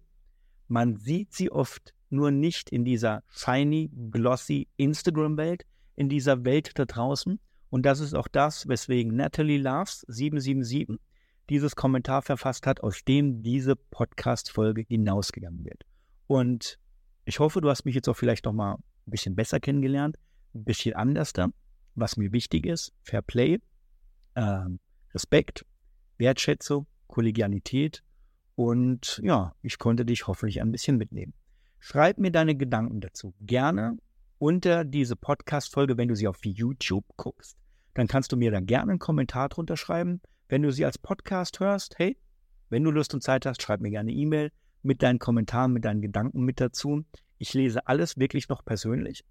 [0.67, 5.65] Man sieht sie oft nur nicht in dieser shiny, glossy Instagram-Welt,
[5.95, 7.39] in dieser Welt da draußen.
[7.69, 10.99] Und das ist auch das, weswegen Natalie Loves 777
[11.49, 15.83] dieses Kommentar verfasst hat, aus dem diese Podcast-Folge hinausgegangen wird.
[16.27, 16.79] Und
[17.25, 20.17] ich hoffe, du hast mich jetzt auch vielleicht noch mal ein bisschen besser kennengelernt,
[20.53, 21.49] ein bisschen anders da,
[21.95, 23.59] was mir wichtig ist, Fair Play,
[24.35, 24.65] äh,
[25.13, 25.65] Respekt,
[26.17, 28.03] Wertschätzung, Kollegialität
[28.55, 31.33] und ja, ich konnte dich hoffentlich ein bisschen mitnehmen.
[31.79, 33.33] Schreib mir deine Gedanken dazu.
[33.41, 33.97] Gerne
[34.37, 37.57] unter diese Podcast-Folge, wenn du sie auf YouTube guckst.
[37.93, 40.21] Dann kannst du mir da gerne einen Kommentar drunter schreiben.
[40.49, 42.17] Wenn du sie als Podcast hörst, hey,
[42.69, 44.51] wenn du Lust und Zeit hast, schreib mir gerne eine E-Mail
[44.83, 47.03] mit deinen Kommentaren, mit deinen Gedanken mit dazu.
[47.37, 49.23] Ich lese alles wirklich noch persönlich,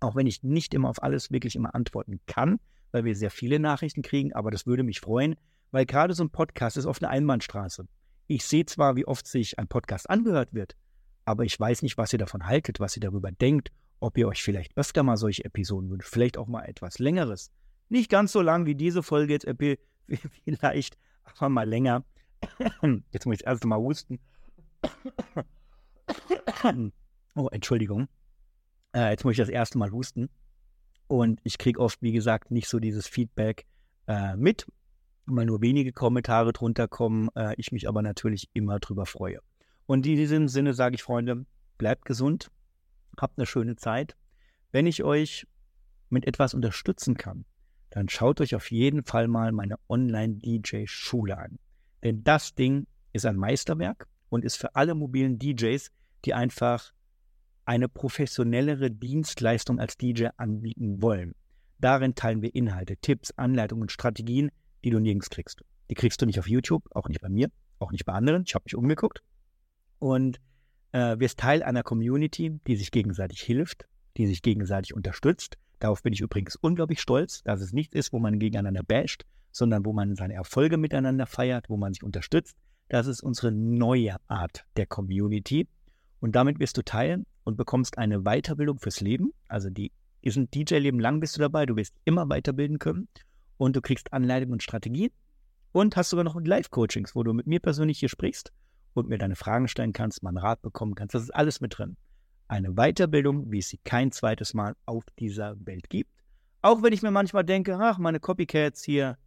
[0.00, 2.58] auch wenn ich nicht immer auf alles wirklich immer antworten kann,
[2.90, 5.36] weil wir sehr viele Nachrichten kriegen, aber das würde mich freuen,
[5.70, 7.86] weil gerade so ein Podcast ist oft eine Einbahnstraße.
[8.26, 10.76] Ich sehe zwar, wie oft sich ein Podcast angehört wird,
[11.24, 13.70] aber ich weiß nicht, was ihr davon haltet, was ihr darüber denkt,
[14.00, 17.50] ob ihr euch vielleicht öfter mal solche Episoden wünscht, vielleicht auch mal etwas längeres.
[17.88, 19.46] Nicht ganz so lang wie diese Folge jetzt,
[20.44, 22.04] vielleicht, aber mal länger.
[23.12, 24.20] Jetzt muss ich erst mal husten.
[27.34, 28.08] Oh, Entschuldigung.
[28.92, 30.28] Äh, jetzt muss ich das erste Mal husten.
[31.06, 33.64] Und ich kriege oft, wie gesagt, nicht so dieses Feedback
[34.08, 34.66] äh, mit,
[35.26, 37.28] weil nur wenige Kommentare drunter kommen.
[37.36, 39.38] Äh, ich mich aber natürlich immer drüber freue.
[39.86, 41.46] Und in diesem Sinne sage ich, Freunde,
[41.76, 42.50] bleibt gesund,
[43.22, 44.16] habt eine schöne Zeit.
[44.72, 45.46] Wenn ich euch
[46.10, 47.44] mit etwas unterstützen kann,
[47.90, 51.58] dann schaut euch auf jeden Fall mal meine Online-DJ-Schule an.
[52.02, 55.90] Denn das Ding ist ein Meisterwerk und ist für alle mobilen DJs,
[56.24, 56.92] die einfach
[57.64, 61.34] eine professionellere Dienstleistung als DJ anbieten wollen.
[61.78, 64.50] Darin teilen wir Inhalte, Tipps, Anleitungen, Strategien,
[64.84, 65.62] die du nirgends kriegst.
[65.90, 68.44] Die kriegst du nicht auf YouTube, auch nicht bei mir, auch nicht bei anderen.
[68.46, 69.22] Ich habe mich umgeguckt.
[69.98, 70.40] Und
[70.92, 73.86] äh, wirst Teil einer Community, die sich gegenseitig hilft,
[74.16, 75.56] die sich gegenseitig unterstützt.
[75.78, 79.84] Darauf bin ich übrigens unglaublich stolz, dass es nichts ist, wo man gegeneinander basht, sondern
[79.84, 82.56] wo man seine Erfolge miteinander feiert, wo man sich unterstützt.
[82.88, 85.68] Das ist unsere neue Art der Community.
[86.20, 89.32] Und damit wirst du Teil und bekommst eine Weiterbildung fürs Leben.
[89.46, 93.08] Also die ist ein DJ-Leben lang bist du dabei, du wirst immer weiterbilden können
[93.56, 95.10] und du kriegst Anleitungen und Strategien
[95.70, 98.52] und hast sogar noch Live-Coachings, wo du mit mir persönlich hier sprichst
[98.94, 101.14] und mir deine Fragen stellen kannst, mal einen Rat bekommen kannst.
[101.14, 101.96] Das ist alles mit drin.
[102.48, 106.10] Eine Weiterbildung, wie es sie kein zweites Mal auf dieser Welt gibt.
[106.62, 109.18] Auch wenn ich mir manchmal denke, ach, meine Copycats hier,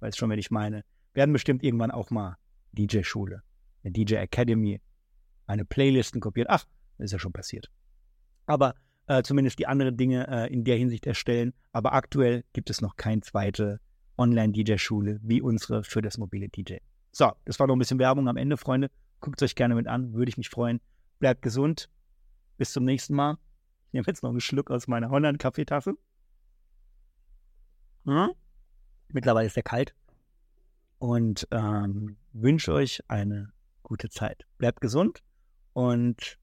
[0.00, 0.84] weiß schon, wen ich meine,
[1.14, 2.36] werden bestimmt irgendwann auch mal
[2.72, 3.42] DJ-Schule,
[3.82, 4.80] eine DJ Academy,
[5.46, 6.48] eine Playlisten kopiert.
[6.50, 6.64] Ach,
[6.98, 7.70] ist ja schon passiert.
[8.46, 8.74] Aber
[9.06, 11.54] äh, zumindest die anderen Dinge äh, in der Hinsicht erstellen.
[11.72, 13.80] Aber aktuell gibt es noch keine zweite
[14.18, 16.76] Online-DJ-Schule wie unsere für das mobile DJ.
[17.18, 18.92] So, das war noch ein bisschen Werbung am Ende, Freunde.
[19.18, 20.80] Guckt es euch gerne mit an, würde ich mich freuen.
[21.18, 21.90] Bleibt gesund.
[22.58, 23.38] Bis zum nächsten Mal.
[23.88, 25.94] Ich nehme jetzt noch einen Schluck aus meiner Holland-Kaffeetasse.
[28.04, 28.30] Hm?
[29.08, 29.96] Mittlerweile ist er kalt.
[31.00, 34.46] Und ähm, wünsche euch eine gute Zeit.
[34.56, 35.24] Bleibt gesund
[35.72, 36.38] und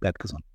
[0.00, 0.46] bleibt gesund.